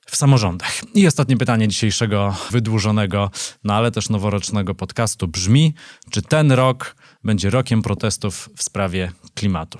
w 0.06 0.16
samorządach. 0.16 0.72
I 0.94 1.06
ostatnie 1.06 1.36
pytanie 1.36 1.68
dzisiejszego 1.68 2.36
wydłużonego, 2.50 3.30
no 3.64 3.74
ale 3.74 3.90
też 3.90 4.08
noworocznego 4.08 4.74
podcastu 4.74 5.28
brzmi: 5.28 5.74
czy 6.10 6.22
ten 6.22 6.52
rok 6.52 6.96
będzie 7.24 7.50
rokiem 7.50 7.82
protestów 7.82 8.48
w 8.56 8.62
sprawie 8.62 9.12
klimatu? 9.34 9.78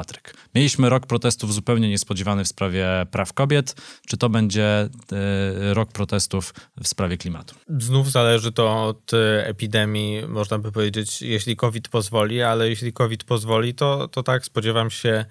Patryk. 0.00 0.34
Mieliśmy 0.54 0.88
rok 0.88 1.06
protestów 1.06 1.54
zupełnie 1.54 1.88
niespodziewany 1.88 2.44
w 2.44 2.48
sprawie 2.48 2.86
praw 3.10 3.32
kobiet. 3.32 3.74
Czy 4.06 4.16
to 4.16 4.28
będzie 4.28 4.88
y, 5.12 5.74
rok 5.74 5.92
protestów 5.92 6.54
w 6.82 6.88
sprawie 6.88 7.16
klimatu? 7.16 7.54
Znów 7.78 8.10
zależy 8.10 8.52
to 8.52 8.84
od 8.84 9.14
e, 9.14 9.46
epidemii, 9.46 10.22
można 10.28 10.58
by 10.58 10.72
powiedzieć, 10.72 11.22
jeśli 11.22 11.56
COVID 11.56 11.88
pozwoli, 11.88 12.42
ale 12.42 12.68
jeśli 12.68 12.92
COVID 12.92 13.24
pozwoli, 13.24 13.74
to, 13.74 14.08
to 14.08 14.22
tak, 14.22 14.44
spodziewam 14.44 14.90
się 14.90 15.24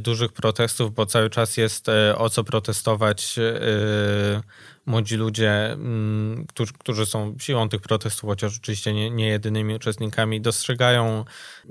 dużych 0.00 0.32
protestów, 0.32 0.94
bo 0.94 1.06
cały 1.06 1.30
czas 1.30 1.56
jest 1.56 1.86
o 2.16 2.30
co 2.30 2.44
protestować 2.44 3.38
młodzi 4.88 5.16
ludzie, 5.16 5.72
mm, 5.72 6.46
którzy, 6.46 6.72
którzy 6.78 7.06
są 7.06 7.36
siłą 7.38 7.68
tych 7.68 7.80
protestów, 7.80 8.30
chociaż 8.30 8.58
oczywiście 8.58 8.94
nie, 8.94 9.10
nie 9.10 9.28
jedynymi 9.28 9.74
uczestnikami, 9.74 10.40
dostrzegają 10.40 11.24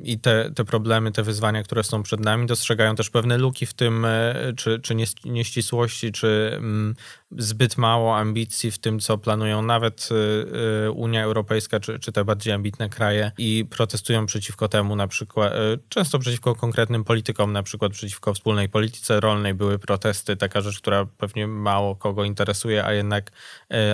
i 0.03 0.19
te, 0.19 0.51
te 0.55 0.65
problemy, 0.65 1.11
te 1.11 1.23
wyzwania, 1.23 1.63
które 1.63 1.83
są 1.83 2.03
przed 2.03 2.19
nami, 2.19 2.45
dostrzegają 2.45 2.95
też 2.95 3.09
pewne 3.09 3.37
luki 3.37 3.65
w 3.65 3.73
tym, 3.73 4.05
e, 4.05 4.35
czy, 4.57 4.79
czy 4.79 4.95
nieścisłości, 5.25 6.11
czy 6.11 6.51
mm, 6.53 6.95
zbyt 7.31 7.77
mało 7.77 8.17
ambicji 8.17 8.71
w 8.71 8.77
tym, 8.77 8.99
co 8.99 9.17
planują 9.17 9.61
nawet 9.61 10.09
e, 10.11 10.85
e, 10.85 10.91
Unia 10.91 11.23
Europejska, 11.23 11.79
czy, 11.79 11.99
czy 11.99 12.11
te 12.11 12.25
bardziej 12.25 12.53
ambitne 12.53 12.89
kraje 12.89 13.31
i 13.37 13.65
protestują 13.69 14.25
przeciwko 14.25 14.67
temu, 14.67 14.95
na 14.95 15.07
przykład 15.07 15.53
często 15.89 16.19
przeciwko 16.19 16.55
konkretnym 16.55 17.03
politykom, 17.03 17.53
na 17.53 17.63
przykład 17.63 17.91
przeciwko 17.91 18.33
wspólnej 18.33 18.69
polityce 18.69 19.19
rolnej 19.19 19.53
były 19.53 19.79
protesty, 19.79 20.37
taka 20.37 20.61
rzecz, 20.61 20.79
która 20.79 21.05
pewnie 21.05 21.47
mało 21.47 21.95
kogo 21.95 22.23
interesuje, 22.23 22.85
a 22.85 22.93
jednak 22.93 23.31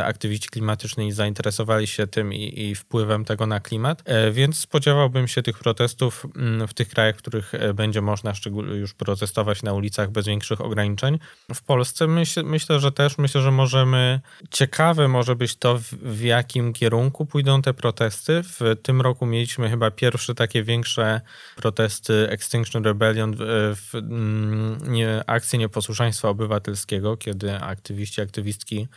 aktywiści 0.04 0.50
klimatyczni 0.50 1.12
zainteresowali 1.12 1.88
się 1.88 2.08
tym 2.08 2.34
i, 2.34 2.62
i 2.62 2.76
wpływem 2.76 3.26
tego 3.26 3.48
na 3.48 3.60
klimat, 3.60 4.04
więc 4.32 4.60
spodziewałbym 4.60 5.28
się 5.28 5.44
tych 5.44 5.60
protestów 5.60 6.26
mm, 6.36 6.68
w 6.68 6.74
tych 6.74 6.90
krajach, 6.90 7.16
w 7.16 7.18
których 7.18 7.52
będzie 7.74 8.02
można 8.02 8.34
już 8.80 8.94
protestować 8.94 9.64
na 9.64 9.74
ulicach 9.74 10.12
bez 10.12 10.28
większych 10.28 10.62
ograniczeń. 10.62 11.20
W 11.54 11.64
Polsce 11.64 12.08
myśl, 12.08 12.44
myślę, 12.44 12.80
że 12.80 12.92
też 12.92 13.18
myślę, 13.24 13.42
że 13.42 13.52
możemy. 13.52 14.22
Ciekawe 14.50 15.08
może 15.08 15.36
być 15.36 15.56
to, 15.56 15.80
w, 15.80 16.22
jakim 16.22 16.74
kierunku 16.74 17.26
pójdą 17.26 17.62
te 17.62 17.74
protesty. 17.74 18.42
W 18.44 18.60
tym 18.84 19.02
roku 19.02 19.26
mieliśmy 19.26 19.70
chyba 19.70 19.92
pierwsze 19.92 20.36
takie 20.36 20.64
większe 20.64 21.22
protesty 21.56 22.30
Extinction 22.30 22.84
Rebellion, 22.84 23.36
w, 23.40 23.40
w 23.76 23.96
mm, 23.96 24.78
nie, 24.94 25.24
akcje 25.28 25.60
nieposłuszeństwa 25.60 26.30
obywatelskiego, 26.30 27.18
kiedy 27.18 27.56
aktywiści, 27.56 28.22
aktywistki 28.22 28.88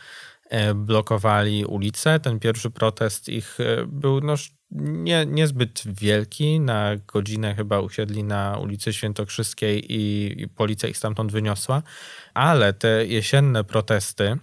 e, 0.49 0.73
blokowali 0.73 1.65
ulice. 1.65 2.19
Ten 2.19 2.39
pierwszy 2.39 2.69
protest 2.69 3.29
ich 3.29 3.59
e, 3.59 3.85
był 3.85 4.21
no, 4.21 4.35
nie, 4.71 5.25
niezbyt 5.25 5.83
wielki. 5.85 6.59
Na 6.59 6.95
godzinę 7.07 7.55
chyba 7.55 7.79
usiedli 7.79 8.23
na 8.23 8.57
ulicy 8.57 8.93
Świętokrzyskiej 8.93 9.93
i, 9.93 10.33
i 10.41 10.47
policja 10.47 10.89
ich 10.89 10.97
stamtąd 10.97 11.31
wyniosła. 11.31 11.83
Ale 12.33 12.73
te 12.73 13.05
jesienne 13.05 13.63
protesty, 13.63 14.37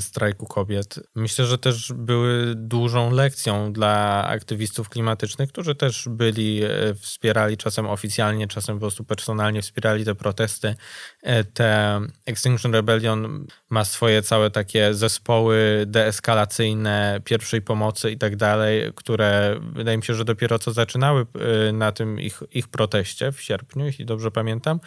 strajku 0.00 0.46
kobiet. 0.46 1.00
Myślę, 1.14 1.46
że 1.46 1.58
też 1.58 1.92
były 1.92 2.54
dużą 2.56 3.10
lekcją 3.10 3.72
dla 3.72 4.24
aktywistów 4.28 4.88
klimatycznych, 4.88 5.48
którzy 5.48 5.74
też 5.74 6.08
byli, 6.08 6.64
e, 6.64 6.94
wspierali 6.94 7.56
czasem 7.56 7.86
oficjalnie, 7.86 8.48
czasem 8.48 8.76
po 8.76 8.80
prostu 8.80 9.04
personalnie 9.04 9.62
wspierali 9.62 10.04
te 10.04 10.14
protesty. 10.14 10.74
E, 11.22 11.44
te 11.44 12.00
Extinction 12.26 12.74
Rebellion 12.74 13.46
ma 13.70 13.84
swoje 13.84 14.22
całe 14.22 14.50
takie 14.50 14.94
zespoły 14.94 15.84
deeskalacyjne, 15.86 17.20
pierwszej 17.24 17.62
pomocy 17.62 18.10
i 18.10 18.18
tak 18.18 18.36
dalej, 18.36 18.92
które 18.94 19.60
wydaje 19.72 19.96
mi 19.96 20.02
się, 20.02 20.14
że 20.14 20.24
dopiero 20.24 20.58
co 20.58 20.72
zaczynały 20.72 21.26
na 21.72 21.92
tym 21.92 22.20
ich, 22.20 22.42
ich 22.50 22.68
proteście 22.68 23.32
w 23.32 23.40
sierpniu, 23.40 23.86
jeśli 23.86 24.04
dobrze 24.06 24.30
pamiętam. 24.30 24.80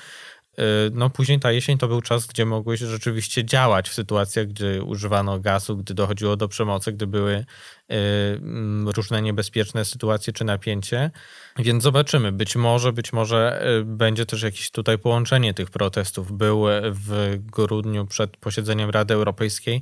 Y, 0.59 0.91
no 0.93 1.09
później 1.09 1.39
ta 1.39 1.51
jesień 1.51 1.77
to 1.77 1.87
był 1.87 2.01
czas, 2.01 2.25
gdzie 2.25 2.45
mogłeś 2.45 2.79
rzeczywiście 2.79 3.45
działać 3.45 3.89
w 3.89 3.93
sytuacjach, 3.93 4.47
gdy 4.47 4.83
używano 4.83 5.39
gazu, 5.39 5.77
gdy 5.77 5.93
dochodziło 5.93 6.35
do 6.35 6.47
przemocy, 6.47 6.91
gdy 6.91 7.07
były 7.07 7.33
y, 7.33 7.45
mm, 7.89 8.89
różne 8.89 9.21
niebezpieczne 9.21 9.85
sytuacje 9.85 10.33
czy 10.33 10.45
napięcie. 10.45 11.11
Więc 11.59 11.83
zobaczymy. 11.83 12.31
Być 12.31 12.55
może, 12.55 12.93
być 12.93 13.13
może 13.13 13.67
y, 13.79 13.85
będzie 13.85 14.25
też 14.25 14.41
jakieś 14.41 14.71
tutaj 14.71 14.97
połączenie 14.97 15.53
tych 15.53 15.69
protestów. 15.69 16.31
Był 16.31 16.65
w 16.91 17.37
grudniu 17.39 18.05
przed 18.05 18.37
posiedzeniem 18.37 18.89
Rady 18.89 19.13
Europejskiej 19.13 19.81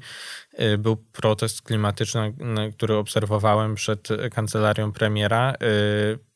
był 0.78 0.98
protest 0.98 1.62
klimatyczny, 1.62 2.34
który 2.76 2.96
obserwowałem 2.96 3.76
przed 3.76 4.08
kancelarią 4.32 4.92
premiera 4.92 5.54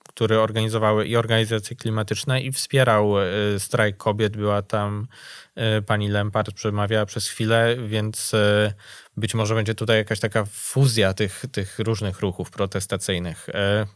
który 0.10 0.40
organizowały 0.40 1.08
i 1.08 1.16
organizacje 1.16 1.76
klimatyczne 1.76 2.42
i 2.42 2.52
wspierał 2.52 3.20
e, 3.20 3.26
strajk 3.60 3.98
kobiet. 3.98 4.38
Była 4.38 4.62
tam 4.62 5.08
e, 5.56 5.82
pani 5.82 6.08
Lempart, 6.08 6.52
przemawiała 6.52 7.06
przez 7.06 7.28
chwilę, 7.28 7.76
więc 7.88 8.34
e, 8.34 8.74
być 9.18 9.36
może 9.36 9.56
będzie 9.56 9.76
tutaj 9.76 9.98
jakaś 9.98 10.20
taka 10.20 10.46
fuzja 10.46 11.14
tych, 11.14 11.46
tych 11.52 11.80
różnych 11.80 12.20
ruchów 12.20 12.52
protestacyjnych. 12.52 13.48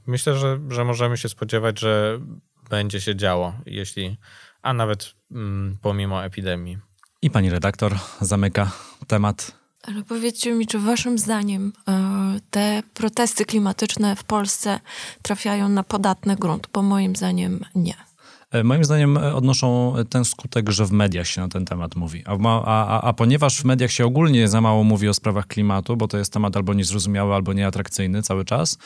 Myślę, 0.06 0.36
że, 0.36 0.60
że 0.70 0.86
możemy 0.86 1.18
się 1.18 1.30
spodziewać, 1.30 1.80
że 1.80 2.20
będzie 2.70 3.02
się 3.02 3.16
działo, 3.16 3.54
jeśli, 3.66 4.18
a 4.62 4.74
nawet 4.74 5.14
mm, 5.32 5.78
pomimo 5.82 6.26
epidemii. 6.26 6.78
I 7.22 7.30
pani 7.30 7.50
redaktor 7.50 7.96
zamyka 8.22 8.72
temat 9.08 9.63
ale 9.88 10.04
powiedzcie 10.04 10.52
mi, 10.54 10.68
czy 10.68 10.80
waszym 10.80 11.18
zdaniem 11.18 11.74
e, 11.88 12.40
te 12.52 12.84
protesty 12.94 13.46
klimatyczne 13.46 14.16
w 14.16 14.24
Polsce 14.24 14.80
trafiają 15.22 15.70
na 15.70 15.84
podatny 15.84 16.36
grunt? 16.36 16.68
Bo 16.74 16.82
moim 16.82 17.16
zdaniem 17.16 17.66
nie. 17.76 17.96
E, 18.54 18.64
moim 18.64 18.84
zdaniem 18.84 19.18
e, 19.18 19.36
odnoszą 19.36 19.96
ten 20.10 20.26
skutek, 20.26 20.70
że 20.70 20.86
w 20.86 20.92
mediach 20.92 21.28
się 21.28 21.42
na 21.42 21.48
ten 21.48 21.66
temat 21.66 21.96
mówi. 21.96 22.24
A, 22.26 22.38
a, 22.66 23.02
a, 23.02 23.14
ponieważ 23.14 23.62
w 23.62 23.66
mediach 23.66 23.92
się 23.92 24.06
ogólnie 24.06 24.48
za 24.48 24.62
mało 24.62 24.84
mówi 24.84 25.10
o 25.10 25.14
sprawach 25.14 25.48
klimatu, 25.48 25.98
bo 25.98 26.08
to 26.08 26.18
jest 26.18 26.34
temat 26.34 26.58
albo 26.58 26.74
niezrozumiały, 26.74 27.34
albo 27.34 27.54
nieatrakcyjny 27.54 28.24
cały 28.24 28.46
czas, 28.46 28.78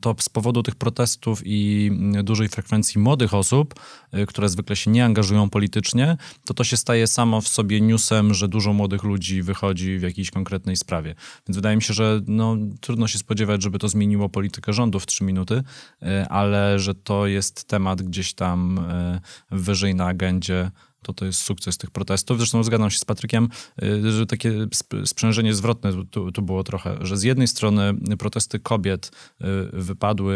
to 0.00 0.14
z 0.20 0.28
powodu 0.28 0.62
tych 0.62 0.74
protestów 0.74 1.42
i 1.44 1.90
mm, 1.92 2.24
dużej 2.24 2.48
frekwencji 2.48 3.00
młodych 3.00 3.34
osób, 3.34 3.74
e, 4.12 4.26
które 4.26 4.48
zwykle 4.48 4.76
się 4.76 4.90
nie 4.90 5.04
angażują 5.04 5.50
politycznie, 5.50 6.16
to 6.44 6.54
to 6.54 6.64
się 6.64 6.76
staje 6.76 7.06
samo 7.06 7.40
w 7.40 7.48
sobie 7.48 7.80
newsem, 7.80 8.34
że 8.34 8.48
dużo 8.48 8.72
młodych 8.72 9.02
ludzi 9.02 9.42
wychodzi 9.42 9.98
w 9.98 10.02
jakiejś 10.02 10.30
konkretnej 10.30 10.76
sprawie. 10.76 11.14
Więc 11.48 11.56
wydaje 11.56 11.76
mi 11.76 11.82
się, 11.82 11.94
że 11.94 12.20
no, 12.26 12.56
trudno 12.80 13.08
się 13.08 13.18
spodziewać, 13.18 13.62
żeby 13.62 13.78
to 13.78 13.88
zmieniło 13.88 14.28
politykę 14.28 14.72
rządu 14.72 15.00
w 15.00 15.06
trzy 15.06 15.24
minuty, 15.24 15.62
ale 16.28 16.78
że 16.78 16.94
to 16.94 17.26
jest 17.26 17.68
temat 17.68 18.02
gdzieś 18.02 18.34
tam 18.34 18.80
wyżej 19.50 19.94
na 19.94 20.06
agendzie 20.06 20.70
to 21.04 21.12
to 21.12 21.24
jest 21.24 21.40
sukces 21.40 21.78
tych 21.78 21.90
protestów. 21.90 22.38
Zresztą 22.38 22.62
zgadzam 22.62 22.90
się 22.90 22.98
z 22.98 23.04
Patrykiem, 23.04 23.48
y, 23.82 24.12
że 24.12 24.26
takie 24.26 24.52
sprzężenie 25.04 25.54
zwrotne 25.54 25.92
tu, 26.10 26.32
tu 26.32 26.42
było 26.42 26.64
trochę, 26.64 26.96
że 27.00 27.16
z 27.16 27.22
jednej 27.22 27.48
strony 27.48 27.94
protesty 28.18 28.58
kobiet 28.58 29.10
y, 29.40 29.44
wypadły 29.72 30.34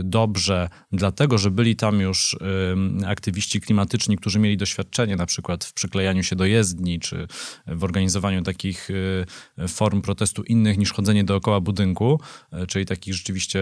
y, 0.00 0.04
dobrze, 0.04 0.68
dlatego, 0.92 1.38
że 1.38 1.50
byli 1.50 1.76
tam 1.76 2.00
już 2.00 2.36
aktywiści 3.06 3.60
klimatyczni, 3.60 4.16
którzy 4.16 4.38
mieli 4.38 4.56
doświadczenie 4.56 5.16
na 5.16 5.26
przykład 5.26 5.64
w 5.64 5.72
przyklejaniu 5.72 6.22
się 6.22 6.36
do 6.36 6.44
jezdni, 6.44 7.00
czy 7.00 7.26
w 7.66 7.84
organizowaniu 7.84 8.42
takich 8.42 8.88
form 9.68 10.02
protestu 10.02 10.42
innych 10.42 10.78
niż 10.78 10.92
chodzenie 10.92 11.24
dookoła 11.24 11.60
budynku, 11.60 12.20
czyli 12.68 12.86
takich 12.86 13.14
rzeczywiście 13.14 13.60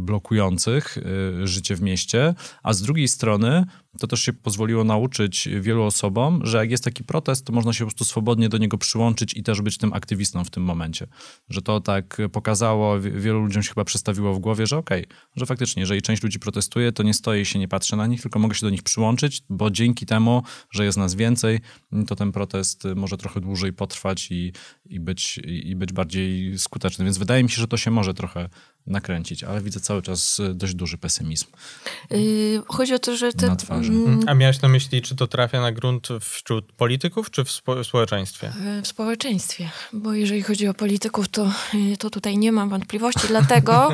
blokujących 0.00 0.98
życie 1.44 1.76
w 1.76 1.82
mieście, 1.82 2.34
a 2.62 2.72
z 2.72 2.82
drugiej 2.82 3.08
strony 3.08 3.66
to 3.96 4.06
też 4.06 4.20
się 4.20 4.32
pozwoliło 4.32 4.84
nauczyć 4.84 5.48
wielu 5.60 5.82
osobom, 5.82 6.40
że 6.44 6.58
jak 6.58 6.70
jest 6.70 6.84
taki 6.84 7.04
protest, 7.04 7.46
to 7.46 7.52
można 7.52 7.72
się 7.72 7.84
po 7.84 7.90
prostu 7.90 8.04
swobodnie 8.04 8.48
do 8.48 8.58
niego 8.58 8.78
przyłączyć 8.78 9.34
i 9.34 9.42
też 9.42 9.60
być 9.60 9.78
tym 9.78 9.92
aktywistą 9.92 10.44
w 10.44 10.50
tym 10.50 10.62
momencie. 10.62 11.06
Że 11.48 11.62
to 11.62 11.80
tak 11.80 12.18
pokazało, 12.32 13.00
wielu 13.00 13.40
ludziom 13.40 13.62
się 13.62 13.68
chyba 13.68 13.84
przestawiło 13.84 14.34
w 14.34 14.38
głowie, 14.38 14.66
że 14.66 14.76
okej, 14.76 15.04
okay, 15.04 15.16
że 15.36 15.46
faktycznie, 15.46 15.80
jeżeli 15.80 16.02
część 16.02 16.22
ludzi 16.22 16.38
protestuje, 16.38 16.92
to 16.92 17.02
nie 17.02 17.14
stoję 17.14 17.40
i 17.40 17.44
się 17.44 17.58
nie 17.58 17.68
patrzę 17.68 17.96
na 17.96 18.06
nich, 18.06 18.22
tylko 18.22 18.38
mogę 18.38 18.54
się 18.54 18.66
do 18.66 18.70
nich 18.70 18.82
przyłączyć, 18.82 19.42
bo 19.48 19.70
dzięki 19.70 20.06
temu, 20.06 20.42
że 20.70 20.84
jest 20.84 20.98
nas 20.98 21.14
więcej, 21.14 21.60
to 22.06 22.16
ten 22.16 22.32
protest 22.32 22.84
może 22.96 23.16
trochę 23.16 23.40
dłużej 23.40 23.72
potrwać 23.72 24.30
i, 24.30 24.52
i, 24.84 25.00
być, 25.00 25.40
i 25.44 25.76
być 25.76 25.92
bardziej 25.92 26.58
skuteczny. 26.58 27.04
Więc 27.04 27.18
wydaje 27.18 27.42
mi 27.42 27.50
się, 27.50 27.60
że 27.60 27.68
to 27.68 27.76
się 27.76 27.90
może 27.90 28.14
trochę 28.14 28.48
nakręcić, 28.86 29.44
ale 29.44 29.60
widzę 29.60 29.80
cały 29.80 30.02
czas 30.02 30.38
y, 30.38 30.54
dość 30.54 30.74
duży 30.74 30.98
pesymizm. 30.98 31.46
Yy, 32.10 32.62
chodzi 32.68 32.94
o 32.94 32.98
to, 32.98 33.16
że... 33.16 33.32
Te, 33.32 33.46
na 33.46 33.56
twarzy. 33.56 33.92
Mm, 33.92 34.20
A 34.26 34.34
miałeś 34.34 34.62
na 34.62 34.68
myśli, 34.68 35.02
czy 35.02 35.16
to 35.16 35.26
trafia 35.26 35.60
na 35.60 35.72
grunt 35.72 36.08
wśród 36.20 36.72
polityków, 36.72 37.30
czy 37.30 37.44
w, 37.44 37.50
spo 37.50 37.74
w 37.76 37.86
społeczeństwie? 37.86 38.52
Yy, 38.64 38.82
w 38.82 38.86
społeczeństwie, 38.86 39.70
bo 39.92 40.12
jeżeli 40.12 40.42
chodzi 40.42 40.68
o 40.68 40.74
polityków, 40.74 41.28
to, 41.28 41.52
yy, 41.74 41.96
to 41.96 42.10
tutaj 42.10 42.38
nie 42.38 42.52
mam 42.52 42.68
wątpliwości, 42.68 43.28
dlatego 43.28 43.88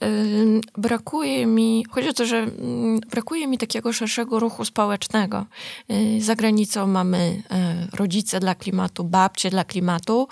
yy, 0.00 0.60
brakuje 0.78 1.46
mi, 1.46 1.84
chodzi 1.90 2.08
o 2.08 2.12
to, 2.12 2.26
że 2.26 2.36
mm, 2.36 3.00
brakuje 3.00 3.46
mi 3.46 3.58
takiego 3.58 3.92
szerszego 3.92 4.38
ruchu 4.38 4.64
społecznego. 4.64 5.46
Yy, 5.88 6.22
za 6.22 6.34
granicą 6.34 6.86
mamy 6.86 7.42
yy, 7.50 7.96
rodzice 7.96 8.40
dla 8.40 8.54
klimatu, 8.54 9.04
babcie 9.04 9.50
dla 9.50 9.64
klimatu, 9.64 10.28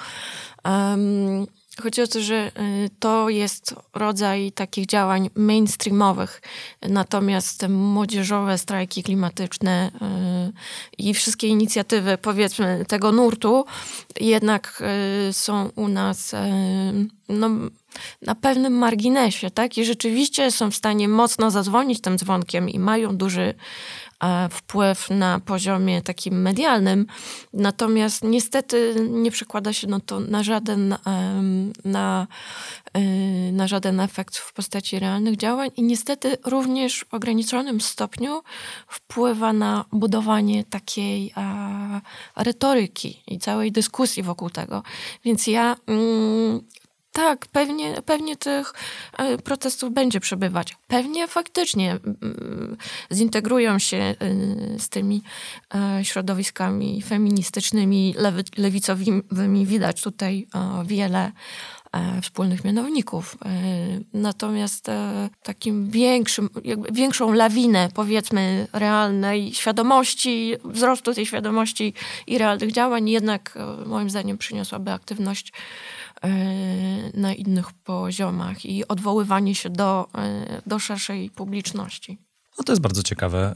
Chodzi 1.83 2.03
o 2.03 2.07
to, 2.07 2.21
że 2.21 2.53
y, 2.87 2.91
to 2.99 3.29
jest 3.29 3.75
rodzaj 3.95 4.53
takich 4.53 4.87
działań 4.87 5.31
mainstreamowych, 5.35 6.43
natomiast 6.83 7.69
młodzieżowe 7.69 8.59
strajki 8.59 9.03
klimatyczne 9.03 9.91
y, 10.49 10.53
i 10.99 11.15
wszystkie 11.15 11.49
inicjatywy, 11.49 12.19
powiedzmy, 12.19 12.85
tego 12.89 13.13
nurtu 13.13 13.65
jednak 14.21 14.83
y, 15.29 15.33
są 15.33 15.71
u 15.77 15.89
nas 15.89 16.35
no, 17.29 17.51
na 18.23 18.35
pewnym 18.35 18.73
marginesie, 18.73 19.51
tak? 19.51 19.79
I 19.79 19.85
rzeczywiście 19.85 20.51
są 20.51 20.71
w 20.71 20.77
stanie 20.77 21.09
mocno 21.09 21.51
zadzwonić 21.51 22.01
tym 22.01 22.19
dzwonkiem 22.19 22.69
i 22.69 22.79
mają 22.79 23.17
duży 23.17 23.55
wpływ 24.51 25.11
na 25.11 25.41
poziomie 25.41 26.03
takim 26.03 26.43
medialnym. 26.43 27.07
Natomiast 27.53 28.25
niestety 28.25 28.95
nie 29.11 29.31
przekłada 29.31 29.73
się 29.73 29.87
no 29.87 30.01
to 30.01 30.21
na 30.21 30.43
żaden, 30.43 30.97
na, 31.85 32.27
y, 32.97 33.53
na 33.53 33.69
żaden 33.69 34.01
efekt 34.01 34.37
w 34.37 34.53
postaci 34.53 34.99
realnych 34.99 35.37
działań 35.37 35.71
i 35.77 35.83
niestety 35.83 36.37
również 36.45 37.05
w 37.09 37.15
ograniczonym 37.15 37.81
stopniu 37.81 38.43
wpływa 38.89 39.53
na 39.53 39.85
budowanie 39.93 40.65
takiej 40.65 41.35
retoryki 42.37 43.23
i 43.27 43.39
całej 43.39 43.73
dyskusji 43.73 44.23
wokół 44.23 44.51
tego. 44.51 44.83
Więc 45.25 45.47
ja 45.47 45.77
mm, 45.87 46.61
tak, 47.15 47.47
pewnie, 47.47 48.03
pewnie 48.03 48.37
tych 48.37 48.73
e, 49.19 49.39
protestów 49.39 49.93
będzie 49.93 50.21
przebywać. 50.21 50.77
Pewnie 50.87 51.29
faktycznie 51.29 51.91
mm, 51.91 52.77
zintegrują 53.13 53.79
się 53.79 53.97
e, 53.97 54.17
z 54.79 54.89
tymi 54.89 55.23
e, 55.75 56.05
środowiskami 56.05 57.03
feministycznymi, 57.03 58.15
lewicowymi. 58.57 59.67
Widać 59.67 60.03
tutaj 60.03 60.47
wiele 60.85 61.33
wspólnych 62.23 62.65
mianowników. 62.65 63.39
Natomiast 64.13 64.91
takim 65.43 65.91
większym, 65.91 66.51
większą 66.93 67.33
lawinę, 67.33 67.89
powiedzmy, 67.95 68.67
realnej 68.73 69.55
świadomości, 69.55 70.55
wzrostu 70.65 71.15
tej 71.15 71.27
świadomości 71.27 71.95
i 72.27 72.39
realnych 72.39 72.73
działań 72.73 73.11
jednak 73.11 73.59
moim 73.87 74.11
zdaniem 74.11 74.39
przyniosłaby 74.39 74.91
aktywność 74.91 75.53
E, 76.25 77.21
na 77.21 77.35
innych 77.35 77.73
poziomach 77.73 78.65
i 78.65 78.89
odwoływanie 78.89 79.55
się 79.55 79.71
do, 79.71 80.09
e, 80.15 80.63
do 80.67 80.79
szerszej 80.79 81.31
publiczności. 81.31 82.19
No 82.59 82.65
to 82.65 82.73
jest 82.73 82.83
bardzo 82.83 83.03
ciekawe, 83.03 83.55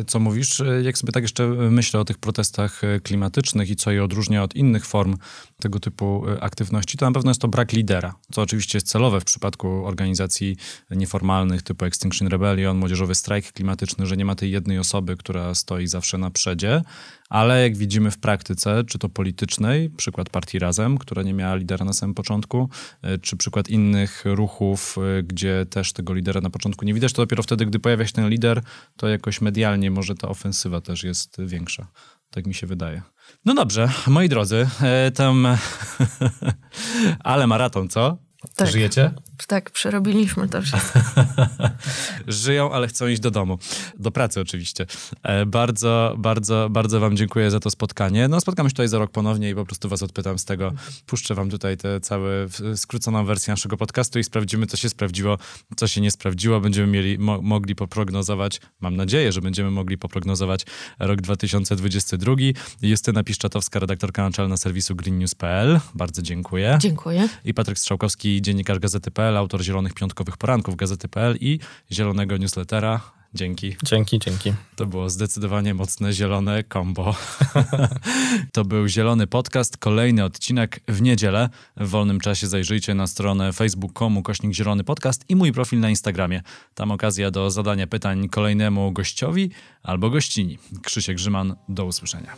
e, 0.00 0.04
co 0.04 0.20
mówisz. 0.20 0.62
Jak 0.82 0.98
sobie 0.98 1.12
tak 1.12 1.22
jeszcze 1.22 1.46
myślę 1.48 2.00
o 2.00 2.04
tych 2.04 2.18
protestach 2.18 2.80
klimatycznych 3.02 3.70
i 3.70 3.76
co 3.76 3.90
je 3.90 4.04
odróżnia 4.04 4.42
od 4.42 4.56
innych 4.56 4.86
form 4.86 5.16
tego 5.60 5.80
typu 5.80 6.24
aktywności, 6.40 6.98
to 6.98 7.06
na 7.06 7.12
pewno 7.12 7.30
jest 7.30 7.40
to 7.40 7.48
brak 7.48 7.72
lidera, 7.72 8.14
co 8.32 8.42
oczywiście 8.42 8.76
jest 8.76 8.88
celowe 8.88 9.20
w 9.20 9.24
przypadku 9.24 9.86
organizacji 9.86 10.56
nieformalnych 10.90 11.62
typu 11.62 11.84
Extinction 11.84 12.28
Rebellion, 12.28 12.78
Młodzieżowy 12.78 13.14
Strajk 13.14 13.52
Klimatyczny, 13.52 14.06
że 14.06 14.16
nie 14.16 14.24
ma 14.24 14.34
tej 14.34 14.50
jednej 14.50 14.78
osoby, 14.78 15.16
która 15.16 15.54
stoi 15.54 15.86
zawsze 15.86 16.18
na 16.18 16.30
przedzie, 16.30 16.82
ale 17.30 17.62
jak 17.62 17.76
widzimy 17.76 18.10
w 18.10 18.18
praktyce, 18.18 18.84
czy 18.84 18.98
to 18.98 19.08
politycznej, 19.08 19.90
przykład 19.90 20.30
partii 20.30 20.58
Razem, 20.58 20.98
która 20.98 21.22
nie 21.22 21.34
miała 21.34 21.54
lidera 21.54 21.84
na 21.84 21.92
samym 21.92 22.14
początku, 22.14 22.68
e, 23.02 23.18
czy 23.18 23.36
przykład 23.36 23.68
innych 23.68 24.22
ruchów, 24.24 24.96
e, 25.18 25.22
gdzie 25.22 25.66
też 25.70 25.92
tego 25.92 26.14
lidera 26.14 26.40
na 26.40 26.50
początku 26.50 26.84
nie 26.84 26.94
widać, 26.94 27.12
to 27.12 27.22
dopiero 27.22 27.42
wtedy, 27.42 27.66
gdy 27.66 27.78
pojawia 27.78 28.06
się 28.06 28.12
ten 28.12 28.28
lider, 28.28 28.62
to 28.96 29.08
jakoś 29.08 29.40
medialnie 29.40 29.90
może 29.90 30.14
ta 30.14 30.28
ofensywa 30.28 30.80
też 30.80 31.04
jest 31.04 31.36
większa. 31.44 31.86
Tak 32.30 32.46
mi 32.46 32.54
się 32.54 32.66
wydaje. 32.66 33.02
No 33.44 33.54
dobrze, 33.54 33.90
moi 34.06 34.28
drodzy, 34.28 34.68
e, 34.82 35.10
tam 35.10 35.46
ale 37.24 37.46
maraton, 37.46 37.88
co? 37.88 38.29
Tak. 38.64 38.72
Żyjecie? 38.72 39.10
Tak, 39.46 39.70
przerobiliśmy 39.70 40.48
to 40.48 40.62
wszystko. 40.62 41.00
Żyją, 42.28 42.72
ale 42.72 42.88
chcą 42.88 43.06
iść 43.06 43.20
do 43.20 43.30
domu. 43.30 43.58
Do 43.98 44.10
pracy 44.10 44.40
oczywiście. 44.40 44.86
E, 45.22 45.46
bardzo, 45.46 46.14
bardzo, 46.18 46.68
bardzo 46.70 47.00
wam 47.00 47.16
dziękuję 47.16 47.50
za 47.50 47.60
to 47.60 47.70
spotkanie. 47.70 48.28
No 48.28 48.40
spotkamy 48.40 48.70
się 48.70 48.72
tutaj 48.72 48.88
za 48.88 48.98
rok 48.98 49.10
ponownie 49.10 49.50
i 49.50 49.54
po 49.54 49.64
prostu 49.64 49.88
was 49.88 50.02
odpytam 50.02 50.38
z 50.38 50.44
tego. 50.44 50.72
Puszczę 51.06 51.34
wam 51.34 51.50
tutaj 51.50 51.76
tę 51.76 52.00
całą 52.00 52.26
skróconą 52.76 53.24
wersję 53.24 53.52
naszego 53.52 53.76
podcastu 53.76 54.18
i 54.18 54.24
sprawdzimy, 54.24 54.66
co 54.66 54.76
się 54.76 54.88
sprawdziło, 54.88 55.38
co 55.76 55.86
się 55.86 56.00
nie 56.00 56.10
sprawdziło. 56.10 56.60
Będziemy 56.60 56.86
mieli, 56.86 57.18
mo 57.18 57.42
mogli 57.42 57.74
poprognozować, 57.74 58.60
mam 58.80 58.96
nadzieję, 58.96 59.32
że 59.32 59.40
będziemy 59.40 59.70
mogli 59.70 59.98
poprognozować 59.98 60.66
rok 60.98 61.20
2022. 61.20 62.34
Justyna 62.82 63.24
Piszczatowska, 63.24 63.80
redaktorka 63.80 64.22
naczelna 64.22 64.56
serwisu 64.56 64.96
greennews.pl. 64.96 65.80
Bardzo 65.94 66.22
dziękuję. 66.22 66.78
Dziękuję. 66.80 67.28
I 67.44 67.54
Patryk 67.54 67.78
Strzałkowski, 67.78 68.42
dziennikarz 68.50 68.78
Gazety.pl, 68.78 69.36
autor 69.36 69.62
Zielonych 69.62 69.94
Piątkowych 69.94 70.36
Poranków 70.36 70.76
Gazety.pl 70.76 71.36
i 71.40 71.58
Zielonego 71.92 72.36
Newslettera. 72.36 73.00
Dzięki. 73.34 73.76
Dzięki, 73.82 74.18
dzięki. 74.18 74.52
To 74.76 74.86
było 74.86 75.10
zdecydowanie 75.10 75.74
mocne 75.74 76.12
zielone 76.12 76.64
kombo. 76.64 77.14
to 78.52 78.64
był 78.64 78.88
Zielony 78.88 79.26
Podcast, 79.26 79.76
kolejny 79.76 80.24
odcinek 80.24 80.80
w 80.88 81.02
niedzielę. 81.02 81.48
W 81.76 81.88
wolnym 81.88 82.20
czasie 82.20 82.46
zajrzyjcie 82.46 82.94
na 82.94 83.06
stronę 83.06 83.52
facebook.com 83.52 84.22
kośnik 84.22 84.54
Zielony 84.54 84.84
Podcast 84.84 85.24
i 85.28 85.36
mój 85.36 85.52
profil 85.52 85.80
na 85.80 85.90
Instagramie. 85.90 86.42
Tam 86.74 86.90
okazja 86.90 87.30
do 87.30 87.50
zadania 87.50 87.86
pytań 87.86 88.28
kolejnemu 88.28 88.92
gościowi 88.92 89.50
albo 89.82 90.10
gościni. 90.10 90.58
Krzysiek 90.82 91.16
Grzyman, 91.16 91.56
do 91.68 91.84
usłyszenia. 91.84 92.32